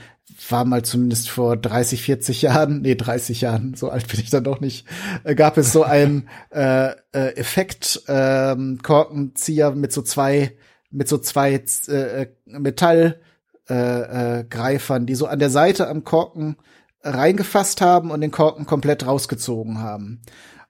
war 0.48 0.64
mal 0.64 0.84
zumindest 0.84 1.30
vor 1.30 1.56
30, 1.56 2.02
40 2.02 2.42
Jahren, 2.42 2.82
nee, 2.82 2.94
30 2.94 3.40
Jahren, 3.40 3.74
so 3.74 3.90
alt 3.90 4.08
bin 4.08 4.20
ich 4.20 4.30
dann 4.30 4.44
doch 4.44 4.60
nicht, 4.60 4.86
äh, 5.24 5.34
gab 5.34 5.56
es 5.56 5.72
so 5.72 5.84
einen 5.84 6.28
äh, 6.50 6.90
äh, 7.12 7.36
Effekt 7.36 8.02
ähm, 8.08 8.80
Korkenzieher 8.82 9.70
mit 9.72 9.92
so 9.92 10.02
zwei 10.02 10.52
mit 10.90 11.08
so 11.08 11.18
zwei 11.18 11.54
äh, 11.88 12.26
Metallgreifern, 12.46 13.20
äh, 13.68 14.40
äh, 14.40 14.44
Greifern, 14.44 15.06
die 15.06 15.14
so 15.14 15.26
an 15.26 15.38
der 15.38 15.50
Seite 15.50 15.88
am 15.88 16.04
Korken 16.04 16.56
reingefasst 17.02 17.80
haben 17.80 18.10
und 18.10 18.20
den 18.20 18.30
Korken 18.30 18.66
komplett 18.66 19.06
rausgezogen 19.06 19.78
haben. 19.78 20.22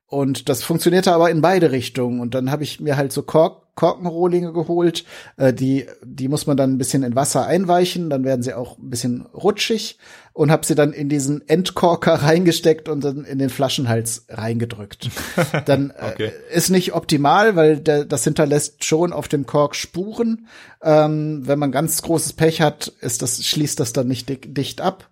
Und 0.07 0.48
das 0.48 0.62
funktionierte 0.62 1.12
aber 1.12 1.30
in 1.30 1.40
beide 1.40 1.72
Richtungen. 1.72 2.20
Und 2.20 2.34
dann 2.34 2.50
habe 2.50 2.62
ich 2.62 2.80
mir 2.80 2.96
halt 2.96 3.12
so 3.12 3.22
Kork 3.22 3.65
Korkenrohlinge 3.76 4.52
geholt. 4.52 5.04
Äh, 5.36 5.52
die, 5.52 5.86
die 6.04 6.26
muss 6.26 6.48
man 6.48 6.56
dann 6.56 6.72
ein 6.72 6.78
bisschen 6.78 7.04
in 7.04 7.14
Wasser 7.14 7.46
einweichen, 7.46 8.10
dann 8.10 8.24
werden 8.24 8.42
sie 8.42 8.54
auch 8.54 8.78
ein 8.78 8.90
bisschen 8.90 9.26
rutschig 9.26 9.98
und 10.36 10.50
habe 10.50 10.66
sie 10.66 10.74
dann 10.74 10.92
in 10.92 11.08
diesen 11.08 11.48
Endkorker 11.48 12.12
reingesteckt 12.22 12.90
und 12.90 13.02
dann 13.02 13.24
in 13.24 13.38
den 13.38 13.48
Flaschenhals 13.48 14.26
reingedrückt. 14.28 15.08
Dann 15.64 15.90
äh, 15.90 16.12
okay. 16.12 16.32
äh, 16.50 16.56
ist 16.56 16.68
nicht 16.68 16.92
optimal, 16.92 17.56
weil 17.56 17.78
der, 17.78 18.04
das 18.04 18.24
hinterlässt 18.24 18.84
schon 18.84 19.14
auf 19.14 19.28
dem 19.28 19.46
Kork 19.46 19.74
Spuren. 19.74 20.46
Ähm, 20.82 21.42
wenn 21.46 21.58
man 21.58 21.72
ganz 21.72 22.02
großes 22.02 22.34
Pech 22.34 22.60
hat, 22.60 22.92
ist 23.00 23.22
das 23.22 23.44
schließt 23.46 23.80
das 23.80 23.94
dann 23.94 24.08
nicht 24.08 24.28
dick, 24.28 24.54
dicht 24.54 24.82
ab. 24.82 25.08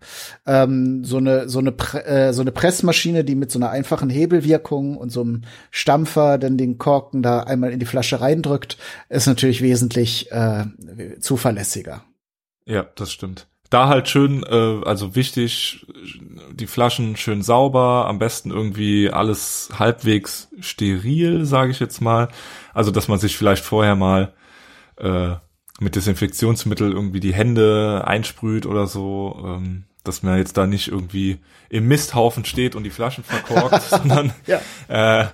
Ähm, 0.47 1.05
so 1.05 1.17
eine 1.17 1.49
so 1.49 1.59
eine 1.59 1.73
Pre 1.73 2.05
äh, 2.05 2.33
so 2.35 2.43
eine 2.43 2.53
Pressmaschine, 2.53 3.25
die 3.25 3.35
mit 3.35 3.51
so 3.51 3.59
einer 3.59 3.71
einfachen 3.71 4.11
Hebelwirkung 4.11 4.99
und 4.99 5.09
so 5.11 5.23
einem 5.23 5.43
Stampfer 5.71 6.37
dann 6.37 6.59
den 6.59 6.77
Korken 6.77 7.23
da 7.23 7.41
einmal 7.41 7.73
in 7.73 7.81
die 7.81 7.87
Flasche 7.87 8.21
reindrückt, 8.21 8.45
ist 9.09 9.27
natürlich 9.27 9.63
wesentlich 9.63 10.31
äh, 10.33 10.67
zuverlässiger. 11.21 12.05
Ja, 12.67 12.87
das 12.95 13.13
stimmt. 13.13 13.47
Da 13.71 13.89
halt 13.89 14.09
schön, 14.09 14.45
äh, 14.45 14.83
also 14.85 15.17
wichtig, 15.17 15.87
die 16.53 16.67
Flaschen 16.67 17.17
schön 17.17 17.43
sauber, 17.43 18.07
am 18.07 18.19
besten 18.19 18.51
irgendwie 18.51 19.11
alles 19.11 19.71
halbwegs 19.79 20.49
steril, 20.61 21.45
sage 21.45 21.71
ich 21.71 21.81
jetzt 21.81 22.01
mal. 22.01 22.29
Also 22.73 22.91
dass 22.91 23.09
man 23.09 23.19
sich 23.19 23.37
vielleicht 23.37 23.65
vorher 23.65 23.97
mal 23.97 24.33
äh, 24.97 25.35
mit 25.81 25.97
Desinfektionsmittel 25.97 26.93
irgendwie 26.93 27.21
die 27.21 27.35
Hände 27.35 28.05
einsprüht 28.07 28.67
oder 28.67 28.87
so, 28.87 29.43
ähm, 29.45 29.85
dass 30.05 30.23
man 30.23 30.39
jetzt 30.39 30.57
da 30.57 30.67
nicht 30.67 30.89
irgendwie 30.89 31.39
im 31.69 31.89
Misthaufen 31.89 32.45
steht 32.45 32.77
und 32.77 32.85
die 32.85 32.91
Flaschen 32.91 33.25
verkorkt, 33.25 33.83
sondern 33.91 34.33
ja. 34.47 34.61
Äh, 34.89 35.27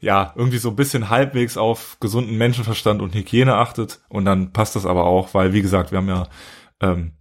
ja, 0.00 0.32
irgendwie 0.36 0.58
so 0.58 0.70
ein 0.70 0.76
bisschen 0.76 1.08
halbwegs 1.08 1.56
auf 1.56 1.96
gesunden 2.00 2.36
Menschenverstand 2.36 3.00
und 3.02 3.14
Hygiene 3.14 3.54
achtet 3.54 4.00
und 4.08 4.24
dann 4.24 4.52
passt 4.52 4.76
das 4.76 4.86
aber 4.86 5.04
auch, 5.04 5.34
weil 5.34 5.52
wie 5.52 5.62
gesagt, 5.62 5.90
wir 5.90 5.98
haben 5.98 6.08
ja 6.08 6.28
ähm, 6.80 7.12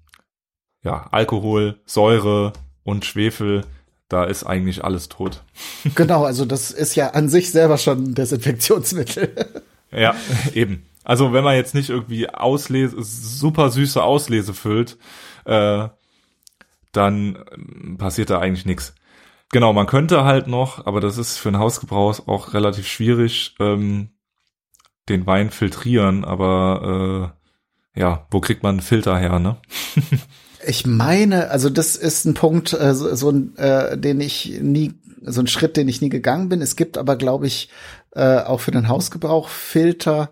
ja 0.84 1.08
Alkohol, 1.12 1.80
Säure 1.86 2.54
und 2.84 3.06
Schwefel, 3.06 3.64
da 4.10 4.24
ist 4.26 4.44
eigentlich 4.44 4.84
alles 4.84 5.10
tot. 5.10 5.44
Genau, 5.96 6.26
also 6.26 6.46
das 6.46 6.72
ist 6.72 6.96
ja 6.96 7.12
an 7.12 7.30
sich 7.30 7.52
selber 7.52 7.78
schon 7.78 8.04
ein 8.04 8.16
Desinfektionsmittel. 8.16 9.34
Ja, 9.92 10.14
eben. 10.54 10.86
Also 11.06 11.32
wenn 11.32 11.44
man 11.46 11.56
jetzt 11.56 11.74
nicht 11.74 11.90
irgendwie 11.90 12.28
Auslese, 12.28 12.98
super 13.00 13.70
süße 13.70 14.04
Auslese 14.04 14.54
füllt, 14.54 14.98
äh, 15.46 15.88
dann 16.92 17.38
ähm, 17.54 17.98
passiert 17.98 18.30
da 18.30 18.40
eigentlich 18.40 18.66
nichts. 18.66 18.94
Genau, 19.56 19.72
man 19.72 19.88
könnte 19.88 20.26
halt 20.26 20.48
noch, 20.48 20.86
aber 20.86 21.00
das 21.00 21.18
ist 21.18 21.38
für 21.38 21.48
einen 21.48 21.60
Hausgebrauch 21.60 22.28
auch 22.28 22.54
relativ 22.54 22.88
schwierig, 22.88 23.56
ähm, 23.62 24.10
den 25.08 25.26
Wein 25.28 25.50
filtrieren, 25.50 26.26
aber 26.26 27.32
äh, 27.96 28.02
ja, 28.02 28.28
wo 28.32 28.42
kriegt 28.42 28.64
man 28.64 28.72
einen 28.72 28.82
Filter 28.82 29.18
her, 29.18 29.40
ne? 29.40 29.56
ich 30.68 30.86
meine, 30.86 31.52
also 31.52 31.70
das 31.70 31.96
ist 31.96 32.26
ein 32.26 32.34
Punkt, 32.34 32.74
äh, 32.74 32.94
so, 32.94 33.16
so 33.16 33.32
ein, 33.32 33.56
äh, 33.56 33.98
den 33.98 34.20
ich 34.20 34.60
nie, 34.60 34.96
so 35.22 35.40
ein 35.40 35.48
Schritt, 35.48 35.78
den 35.78 35.88
ich 35.88 36.02
nie 36.02 36.10
gegangen 36.10 36.50
bin. 36.50 36.62
Es 36.62 36.76
gibt 36.76 36.98
aber, 36.98 37.16
glaube 37.16 37.48
ich, 37.48 37.70
äh, 38.12 38.40
auch 38.40 38.60
für 38.60 38.72
den 38.72 38.90
Hausgebrauch 38.90 39.48
Filter, 39.48 40.32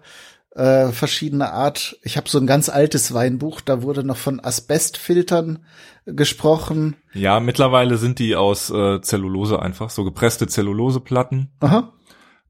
äh, 0.56 0.90
verschiedene 0.90 1.52
Art. 1.52 1.98
Ich 2.04 2.18
habe 2.18 2.30
so 2.30 2.38
ein 2.40 2.48
ganz 2.48 2.70
altes 2.70 3.14
Weinbuch, 3.14 3.62
da 3.62 3.82
wurde 3.82 4.04
noch 4.04 4.18
von 4.18 4.40
Asbestfiltern 4.40 5.66
gesprochen. 6.06 6.96
Ja, 7.14 7.40
mittlerweile 7.40 7.98
sind 7.98 8.20
die 8.20 8.36
aus 8.36 8.70
äh, 8.70 9.02
Zellulose 9.02 9.62
einfach, 9.62 9.90
so 9.90 10.04
gepresste 10.04 10.48
Zelluloseplatten. 10.48 11.52
Aha. 11.60 11.94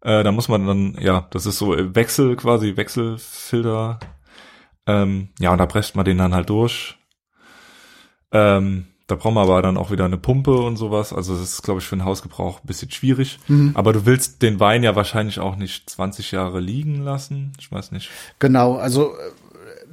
Äh, 0.01 0.23
da 0.23 0.31
muss 0.31 0.49
man 0.49 0.67
dann, 0.67 0.97
ja, 0.99 1.27
das 1.31 1.45
ist 1.45 1.57
so 1.57 1.75
Wechsel 1.95 2.35
quasi, 2.35 2.75
Wechselfilter. 2.75 3.99
Ähm, 4.85 5.29
ja, 5.39 5.51
und 5.51 5.59
da 5.59 5.65
presst 5.65 5.95
man 5.95 6.03
den 6.03 6.17
dann 6.17 6.33
halt 6.33 6.49
durch. 6.49 6.97
Ähm, 8.31 8.87
da 9.13 9.21
brauchen 9.21 9.35
wir 9.35 9.41
aber 9.41 9.61
dann 9.61 9.77
auch 9.77 9.91
wieder 9.91 10.05
eine 10.05 10.17
Pumpe 10.17 10.55
und 10.55 10.75
sowas. 10.75 11.13
Also 11.13 11.33
das 11.33 11.43
ist, 11.43 11.61
glaube 11.61 11.79
ich, 11.79 11.85
für 11.85 11.95
den 11.95 12.03
Hausgebrauch 12.03 12.63
ein 12.63 12.67
bisschen 12.67 12.89
schwierig. 12.89 13.39
Mhm. 13.47 13.71
Aber 13.75 13.93
du 13.93 14.07
willst 14.07 14.41
den 14.41 14.59
Wein 14.59 14.81
ja 14.81 14.95
wahrscheinlich 14.95 15.39
auch 15.39 15.55
nicht 15.55 15.87
20 15.87 16.31
Jahre 16.31 16.59
liegen 16.59 17.03
lassen. 17.03 17.53
Ich 17.59 17.71
weiß 17.71 17.91
nicht. 17.91 18.09
Genau, 18.39 18.75
also 18.75 19.11
äh, 19.11 19.17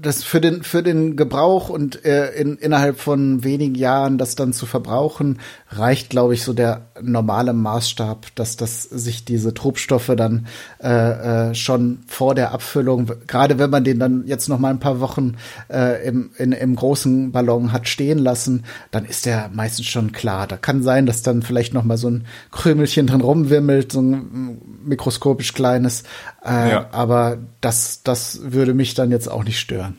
das 0.01 0.25
für 0.25 0.41
den 0.41 0.63
für 0.63 0.83
den 0.83 1.17
Gebrauch 1.17 1.69
und 1.69 2.03
äh, 2.07 2.31
in, 2.33 2.57
innerhalb 2.57 2.99
von 2.99 3.45
wenigen 3.45 3.75
Jahren 3.75 4.17
das 4.17 4.37
dann 4.37 4.55
zu 4.55 4.65
verbrauchen 4.65 5.41
reicht, 5.69 6.09
glaube 6.09 6.33
ich, 6.33 6.43
so 6.43 6.55
der 6.55 6.90
normale 7.03 7.53
Maßstab, 7.53 8.35
dass 8.35 8.57
das 8.57 8.83
sich 8.83 9.25
diese 9.25 9.55
Trubstoffe 9.55 10.13
dann 10.17 10.47
äh, 10.83 11.51
äh, 11.51 11.55
schon 11.55 12.01
vor 12.07 12.35
der 12.35 12.53
Abfüllung, 12.53 13.11
gerade 13.27 13.59
wenn 13.59 13.71
man 13.71 13.85
den 13.85 13.99
dann 13.99 14.27
jetzt 14.27 14.49
noch 14.49 14.59
mal 14.59 14.71
ein 14.71 14.81
paar 14.81 15.01
Wochen 15.01 15.37
äh, 15.69 16.07
im 16.07 16.31
in, 16.37 16.53
im 16.53 16.77
großen 16.77 17.33
Ballon 17.33 17.73
hat 17.73 17.89
stehen 17.89 18.19
lassen, 18.19 18.65
dann 18.91 19.05
ist 19.05 19.27
der 19.27 19.51
meistens 19.53 19.87
schon 19.87 20.13
klar. 20.13 20.47
Da 20.47 20.57
kann 20.57 20.83
sein, 20.83 21.07
dass 21.07 21.23
dann 21.23 21.43
vielleicht 21.43 21.75
noch 21.75 21.85
mal 21.85 21.97
so 21.97 22.09
ein 22.11 22.27
Krümelchen 22.51 23.07
drin 23.07 23.21
rumwimmelt, 23.21 23.93
so 23.93 24.01
ein 24.01 24.61
mikroskopisch 24.85 25.53
kleines, 25.55 26.05
äh, 26.45 26.71
ja. 26.71 26.89
aber 26.93 27.39
das 27.61 28.03
das 28.03 28.53
würde 28.53 28.75
mich 28.75 28.95
dann 28.95 29.11
jetzt 29.11 29.29
auch 29.29 29.45
nicht 29.45 29.59
stören. 29.59 29.99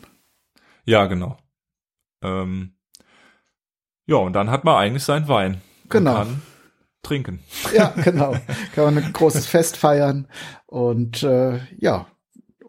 Ja, 0.84 1.06
genau. 1.06 1.36
Ähm, 2.22 2.74
ja, 4.06 4.16
und 4.16 4.32
dann 4.32 4.50
hat 4.50 4.64
man 4.64 4.76
eigentlich 4.76 5.04
seinen 5.04 5.28
Wein. 5.28 5.60
Genau. 5.88 6.14
kann 6.14 6.42
trinken. 7.02 7.40
Ja, 7.74 7.94
genau. 8.02 8.36
Kann 8.74 8.84
man 8.84 8.98
ein 8.98 9.12
großes 9.12 9.46
Fest 9.46 9.76
feiern 9.76 10.28
und 10.66 11.22
äh, 11.22 11.60
ja, 11.78 12.06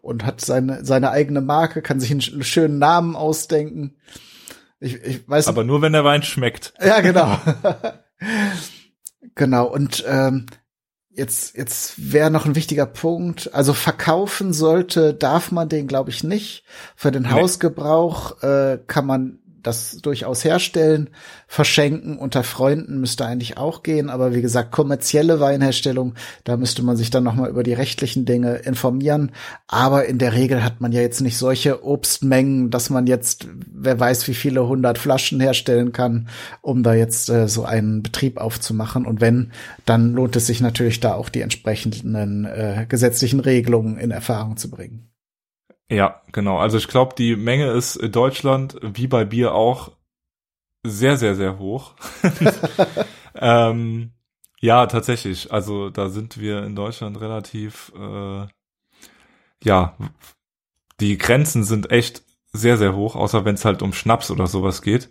und 0.00 0.24
hat 0.24 0.40
seine, 0.40 0.84
seine 0.84 1.10
eigene 1.10 1.40
Marke, 1.40 1.82
kann 1.82 2.00
sich 2.00 2.10
einen 2.10 2.20
schönen 2.20 2.78
Namen 2.78 3.16
ausdenken. 3.16 3.96
Ich, 4.80 5.02
ich 5.02 5.28
weiß. 5.28 5.48
Aber 5.48 5.64
nur 5.64 5.82
wenn 5.82 5.92
der 5.92 6.04
Wein 6.04 6.22
schmeckt. 6.22 6.74
Ja, 6.84 7.00
genau. 7.00 7.38
genau. 9.34 9.66
Und 9.66 10.04
ähm, 10.06 10.46
Jetzt, 11.16 11.56
jetzt 11.56 12.12
wäre 12.12 12.28
noch 12.28 12.44
ein 12.44 12.56
wichtiger 12.56 12.86
Punkt. 12.86 13.54
Also 13.54 13.72
verkaufen 13.72 14.52
sollte, 14.52 15.14
darf 15.14 15.52
man 15.52 15.68
den, 15.68 15.86
glaube 15.86 16.10
ich, 16.10 16.24
nicht. 16.24 16.64
Für 16.96 17.12
den 17.12 17.22
nee. 17.22 17.30
Hausgebrauch 17.30 18.42
äh, 18.42 18.80
kann 18.88 19.06
man 19.06 19.38
das 19.66 19.98
durchaus 20.02 20.44
herstellen. 20.44 21.10
Verschenken 21.48 22.18
unter 22.18 22.44
Freunden 22.44 23.00
müsste 23.00 23.26
eigentlich 23.26 23.56
auch 23.58 23.82
gehen, 23.82 24.10
aber 24.10 24.34
wie 24.34 24.42
gesagt, 24.42 24.70
kommerzielle 24.70 25.40
Weinherstellung, 25.40 26.14
da 26.44 26.56
müsste 26.56 26.82
man 26.82 26.96
sich 26.96 27.10
dann 27.10 27.24
nochmal 27.24 27.50
über 27.50 27.62
die 27.62 27.72
rechtlichen 27.72 28.24
Dinge 28.24 28.56
informieren. 28.56 29.32
Aber 29.66 30.06
in 30.06 30.18
der 30.18 30.34
Regel 30.34 30.62
hat 30.62 30.80
man 30.80 30.92
ja 30.92 31.00
jetzt 31.00 31.20
nicht 31.20 31.36
solche 31.36 31.84
Obstmengen, 31.84 32.70
dass 32.70 32.90
man 32.90 33.06
jetzt, 33.06 33.48
wer 33.72 33.98
weiß, 33.98 34.28
wie 34.28 34.34
viele 34.34 34.66
hundert 34.66 34.98
Flaschen 34.98 35.40
herstellen 35.40 35.92
kann, 35.92 36.28
um 36.60 36.82
da 36.82 36.94
jetzt 36.94 37.28
äh, 37.28 37.48
so 37.48 37.64
einen 37.64 38.02
Betrieb 38.02 38.38
aufzumachen. 38.38 39.06
Und 39.06 39.20
wenn, 39.20 39.52
dann 39.86 40.12
lohnt 40.12 40.36
es 40.36 40.46
sich 40.46 40.60
natürlich 40.60 41.00
da 41.00 41.14
auch 41.14 41.28
die 41.28 41.40
entsprechenden 41.40 42.44
äh, 42.44 42.86
gesetzlichen 42.88 43.40
Regelungen 43.40 43.96
in 43.96 44.10
Erfahrung 44.10 44.56
zu 44.56 44.70
bringen. 44.70 45.13
Ja, 45.90 46.22
genau. 46.32 46.58
Also 46.58 46.78
ich 46.78 46.88
glaube, 46.88 47.14
die 47.16 47.36
Menge 47.36 47.70
ist 47.70 47.96
in 47.96 48.12
Deutschland, 48.12 48.78
wie 48.82 49.06
bei 49.06 49.24
Bier 49.24 49.54
auch, 49.54 49.92
sehr, 50.84 51.16
sehr, 51.16 51.34
sehr 51.34 51.58
hoch. 51.58 51.94
ähm, 53.36 54.12
ja, 54.60 54.86
tatsächlich. 54.86 55.52
Also 55.52 55.90
da 55.90 56.08
sind 56.10 56.38
wir 56.38 56.64
in 56.64 56.76
Deutschland 56.76 57.20
relativ, 57.20 57.92
äh, 57.96 58.46
ja, 59.62 59.96
die 61.00 61.18
Grenzen 61.18 61.64
sind 61.64 61.90
echt 61.90 62.22
sehr, 62.52 62.76
sehr 62.76 62.94
hoch, 62.94 63.16
außer 63.16 63.44
wenn 63.44 63.56
es 63.56 63.64
halt 63.64 63.82
um 63.82 63.92
Schnaps 63.92 64.30
oder 64.30 64.46
sowas 64.46 64.82
geht. 64.82 65.10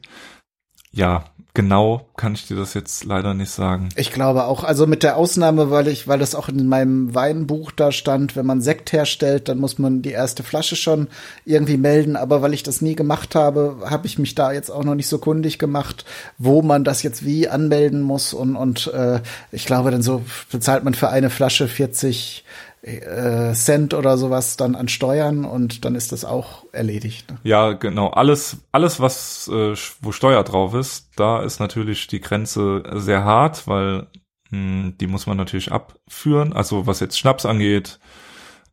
Ja, 0.91 1.25
genau 1.53 2.07
kann 2.17 2.33
ich 2.33 2.47
dir 2.47 2.55
das 2.55 2.73
jetzt 2.73 3.03
leider 3.03 3.33
nicht 3.33 3.51
sagen. 3.51 3.89
Ich 3.95 4.11
glaube 4.11 4.45
auch, 4.45 4.63
also 4.63 4.87
mit 4.87 5.03
der 5.03 5.17
Ausnahme, 5.17 5.69
weil 5.69 5.87
ich, 5.87 6.07
weil 6.07 6.19
das 6.19 6.35
auch 6.35 6.49
in 6.49 6.67
meinem 6.67 7.13
Weinbuch 7.13 7.71
da 7.71 7.91
stand, 7.91 8.35
wenn 8.35 8.45
man 8.45 8.61
Sekt 8.61 8.91
herstellt, 8.91 9.49
dann 9.49 9.59
muss 9.59 9.77
man 9.77 10.01
die 10.01 10.11
erste 10.11 10.43
Flasche 10.43 10.75
schon 10.75 11.07
irgendwie 11.45 11.77
melden. 11.77 12.15
Aber 12.15 12.41
weil 12.41 12.53
ich 12.53 12.63
das 12.63 12.81
nie 12.81 12.95
gemacht 12.95 13.35
habe, 13.35 13.77
habe 13.85 14.07
ich 14.07 14.17
mich 14.17 14.35
da 14.35 14.51
jetzt 14.51 14.71
auch 14.71 14.83
noch 14.83 14.95
nicht 14.95 15.07
so 15.07 15.19
kundig 15.19 15.59
gemacht, 15.59 16.05
wo 16.37 16.61
man 16.61 16.83
das 16.83 17.03
jetzt 17.03 17.23
wie 17.25 17.47
anmelden 17.47 18.01
muss. 18.01 18.33
Und, 18.33 18.55
und 18.55 18.87
äh, 18.87 19.21
ich 19.51 19.65
glaube, 19.65 19.91
dann 19.91 20.01
so 20.01 20.23
bezahlt 20.51 20.83
man 20.83 20.93
für 20.95 21.09
eine 21.09 21.29
Flasche 21.29 21.67
40 21.67 22.43
äh, 22.83 23.53
Cent 23.53 23.93
oder 23.93 24.17
sowas 24.17 24.57
dann 24.57 24.75
an 24.75 24.87
Steuern 24.87 25.45
und 25.45 25.85
dann 25.85 25.95
ist 25.95 26.11
das 26.11 26.25
auch 26.25 26.65
erledigt. 26.73 27.31
Ne? 27.31 27.37
Ja, 27.43 27.73
genau. 27.73 28.09
Alles, 28.09 28.57
alles, 28.71 28.99
was 28.99 29.47
äh, 29.47 29.73
wo 30.01 30.11
Steuer 30.11 30.43
drauf 30.43 30.73
ist, 30.73 31.11
da 31.15 31.41
ist 31.41 31.59
natürlich 31.59 32.07
die 32.07 32.21
Grenze 32.21 32.83
sehr 32.95 33.23
hart, 33.23 33.67
weil 33.67 34.07
mh, 34.49 34.83
hm, 34.83 34.97
die 34.99 35.07
muss 35.07 35.27
man 35.27 35.37
natürlich 35.37 35.71
abführen. 35.71 36.53
Also 36.53 36.85
was 36.85 36.99
jetzt 36.99 37.17
Schnaps 37.17 37.45
angeht 37.45 37.99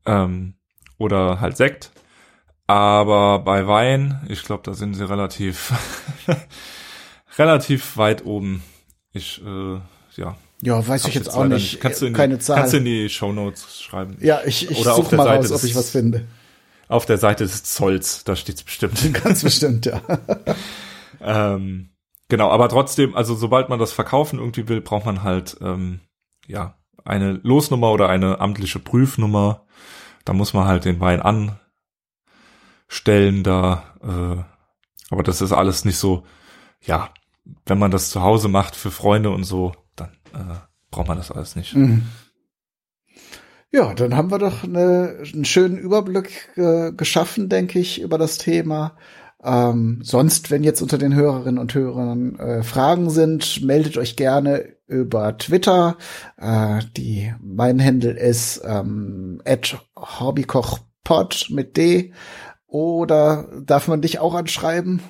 ähm, 0.07 0.55
oder 0.99 1.41
halt 1.41 1.57
Sekt. 1.57 1.93
Aber 2.67 3.41
bei 3.41 3.67
Wein, 3.67 4.21
ich 4.29 4.43
glaube, 4.45 4.63
da 4.65 4.75
sind 4.75 4.95
sie 4.95 5.09
relativ 5.09 5.73
relativ 7.39 7.97
weit 7.97 8.25
oben. 8.25 8.63
Ich 9.13 9.43
äh, 9.45 9.81
ja, 10.17 10.37
ja, 10.63 10.87
weiß 10.87 11.07
ich 11.07 11.15
jetzt 11.15 11.33
auch 11.33 11.47
nicht. 11.47 11.81
Kannst 11.81 12.03
du 12.03 12.07
in 12.07 12.13
Keine 12.13 12.35
die, 12.35 12.41
Zahl. 12.41 12.59
Kannst 12.59 12.75
du 12.75 12.79
in 12.79 12.85
die 12.85 13.09
Shownotes 13.09 13.83
schreiben. 13.83 14.17
Ja, 14.21 14.41
ich, 14.45 14.71
ich 14.71 14.85
suche 14.85 15.17
mal 15.17 15.25
Seite 15.25 15.49
raus, 15.49 15.53
ob 15.53 15.65
ich 15.65 15.75
was 15.75 15.91
finde. 15.91 16.27
Auf 16.89 17.07
der 17.07 17.19
Seite 17.19 17.45
des 17.45 17.63
Zolls, 17.65 18.25
da 18.25 18.37
steht's 18.37 18.63
bestimmt. 18.63 19.15
Ganz 19.25 19.43
bestimmt, 19.43 19.87
ja. 19.87 20.03
ähm, 21.23 21.91
genau, 22.29 22.51
aber 22.51 22.69
trotzdem, 22.69 23.15
also 23.15 23.35
sobald 23.35 23.69
man 23.69 23.79
das 23.79 23.93
verkaufen 23.93 24.39
irgendwie 24.39 24.69
will, 24.69 24.81
braucht 24.81 25.07
man 25.07 25.23
halt 25.23 25.57
ähm, 25.63 26.01
ja 26.47 26.75
eine 27.05 27.41
Losnummer 27.43 27.93
oder 27.93 28.09
eine 28.09 28.41
amtliche 28.41 28.81
Prüfnummer. 28.81 29.65
Da 30.25 30.33
muss 30.33 30.53
man 30.53 30.67
halt 30.67 30.85
den 30.85 31.01
Wein 31.01 31.23
anstellen 32.89 33.43
da. 33.43 33.85
Äh, 34.03 34.45
aber 35.11 35.23
das 35.23 35.41
ist 35.41 35.53
alles 35.53 35.85
nicht 35.85 35.97
so, 35.97 36.25
ja, 36.83 37.11
wenn 37.67 37.79
man 37.79 37.91
das 37.91 38.11
zu 38.11 38.21
Hause 38.23 38.49
macht 38.49 38.77
für 38.77 38.91
Freunde 38.91 39.31
und 39.31 39.45
so, 39.45 39.73
äh, 40.35 40.57
braucht 40.91 41.09
man 41.09 41.17
das 41.17 41.31
alles 41.31 41.57
nicht. 41.57 41.75
Mhm. 41.75 42.03
Ja, 43.73 43.95
dann 43.95 44.17
haben 44.17 44.31
wir 44.33 44.39
doch 44.39 44.65
eine, 44.65 45.23
einen 45.33 45.45
schönen 45.45 45.79
Überblick 45.79 46.51
äh, 46.57 46.93
geschaffen, 46.93 47.49
denke 47.49 47.79
ich, 47.79 48.01
über 48.01 48.19
das 48.19 48.39
Thema. 48.39 48.97
Ähm, 49.43 50.01
sonst, 50.03 50.51
wenn 50.51 50.65
jetzt 50.65 50.83
unter 50.83 50.99
den 50.99 51.15
Hörerinnen 51.15 51.59
und 51.59 51.75
Hörern 51.75 52.37
äh, 52.39 52.63
Fragen 52.63 53.11
sind, 53.11 53.63
meldet 53.63 53.97
euch 53.97 54.17
gerne 54.17 54.77
über 54.87 55.39
Twitter. 55.39 55.97
Äh, 56.37 56.81
die 56.97 57.33
mein 57.41 57.83
Handle 57.83 58.13
ist 58.13 58.61
ähm, 58.65 59.41
@hobbykochpod 59.97 61.47
mit 61.51 61.77
D. 61.77 62.13
Oder 62.67 63.49
darf 63.65 63.89
man 63.89 64.03
dich 64.03 64.19
auch 64.19 64.35
anschreiben? 64.35 65.01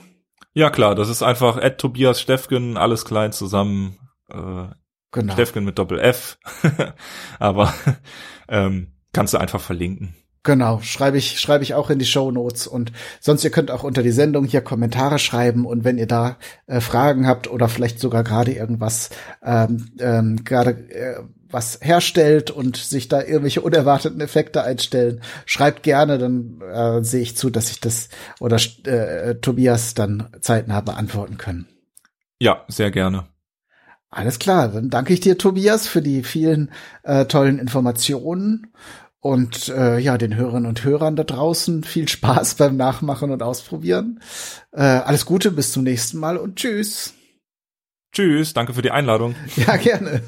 Ja 0.52 0.70
klar, 0.70 0.94
das 0.94 1.08
ist 1.08 1.22
einfach 1.22 1.56
Ed 1.56 1.78
Tobias 1.78 2.20
Steffgen, 2.20 2.76
alles 2.76 3.04
klein 3.04 3.32
zusammen. 3.32 3.96
Äh, 4.28 4.68
genau. 5.12 5.32
Steffgen 5.32 5.64
mit 5.64 5.78
Doppel 5.78 5.98
F. 5.98 6.38
Aber 7.38 7.72
ähm, 8.48 8.88
kannst 9.12 9.34
du 9.34 9.38
einfach 9.38 9.60
verlinken. 9.60 10.14
Genau, 10.42 10.80
schreibe 10.80 11.18
ich, 11.18 11.38
schreibe 11.38 11.64
ich 11.64 11.74
auch 11.74 11.90
in 11.90 11.98
die 11.98 12.06
Show 12.06 12.30
Notes 12.30 12.66
und 12.66 12.92
sonst 13.20 13.44
ihr 13.44 13.50
könnt 13.50 13.70
auch 13.70 13.82
unter 13.82 14.02
die 14.02 14.10
Sendung 14.10 14.46
hier 14.46 14.62
Kommentare 14.62 15.18
schreiben 15.18 15.66
und 15.66 15.84
wenn 15.84 15.98
ihr 15.98 16.06
da 16.06 16.38
äh, 16.66 16.80
Fragen 16.80 17.26
habt 17.26 17.50
oder 17.50 17.68
vielleicht 17.68 18.00
sogar 18.00 18.24
gerade 18.24 18.52
irgendwas 18.52 19.10
ähm, 19.44 19.90
ähm, 19.98 20.42
gerade 20.42 20.70
äh, 20.70 21.22
was 21.50 21.80
herstellt 21.82 22.50
und 22.50 22.78
sich 22.78 23.08
da 23.08 23.20
irgendwelche 23.20 23.60
unerwarteten 23.60 24.20
Effekte 24.20 24.62
einstellen, 24.62 25.20
schreibt 25.44 25.82
gerne, 25.82 26.16
dann 26.16 26.62
äh, 26.62 27.04
sehe 27.04 27.20
ich 27.20 27.36
zu, 27.36 27.50
dass 27.50 27.70
ich 27.70 27.80
das 27.80 28.08
oder 28.38 28.56
äh, 28.84 29.34
Tobias 29.36 29.92
dann 29.92 30.28
zeitnah 30.40 30.80
beantworten 30.80 31.36
können. 31.36 31.66
Ja, 32.38 32.64
sehr 32.68 32.90
gerne. 32.90 33.26
Alles 34.10 34.40
klar, 34.40 34.68
dann 34.68 34.90
danke 34.90 35.12
ich 35.12 35.20
dir, 35.20 35.38
Tobias, 35.38 35.86
für 35.86 36.02
die 36.02 36.24
vielen 36.24 36.72
äh, 37.04 37.26
tollen 37.26 37.60
Informationen 37.60 38.72
und 39.20 39.68
äh, 39.68 39.98
ja, 39.98 40.18
den 40.18 40.34
Hörern 40.34 40.66
und 40.66 40.82
Hörern 40.82 41.14
da 41.14 41.22
draußen 41.22 41.84
viel 41.84 42.08
Spaß 42.08 42.56
beim 42.56 42.76
Nachmachen 42.76 43.30
und 43.30 43.42
Ausprobieren. 43.42 44.20
Äh, 44.72 44.82
alles 44.82 45.26
Gute, 45.26 45.52
bis 45.52 45.72
zum 45.72 45.84
nächsten 45.84 46.18
Mal 46.18 46.38
und 46.38 46.56
tschüss. 46.56 47.14
Tschüss, 48.12 48.52
danke 48.52 48.74
für 48.74 48.82
die 48.82 48.90
Einladung. 48.90 49.36
Ja, 49.56 49.76
gerne. 49.76 50.22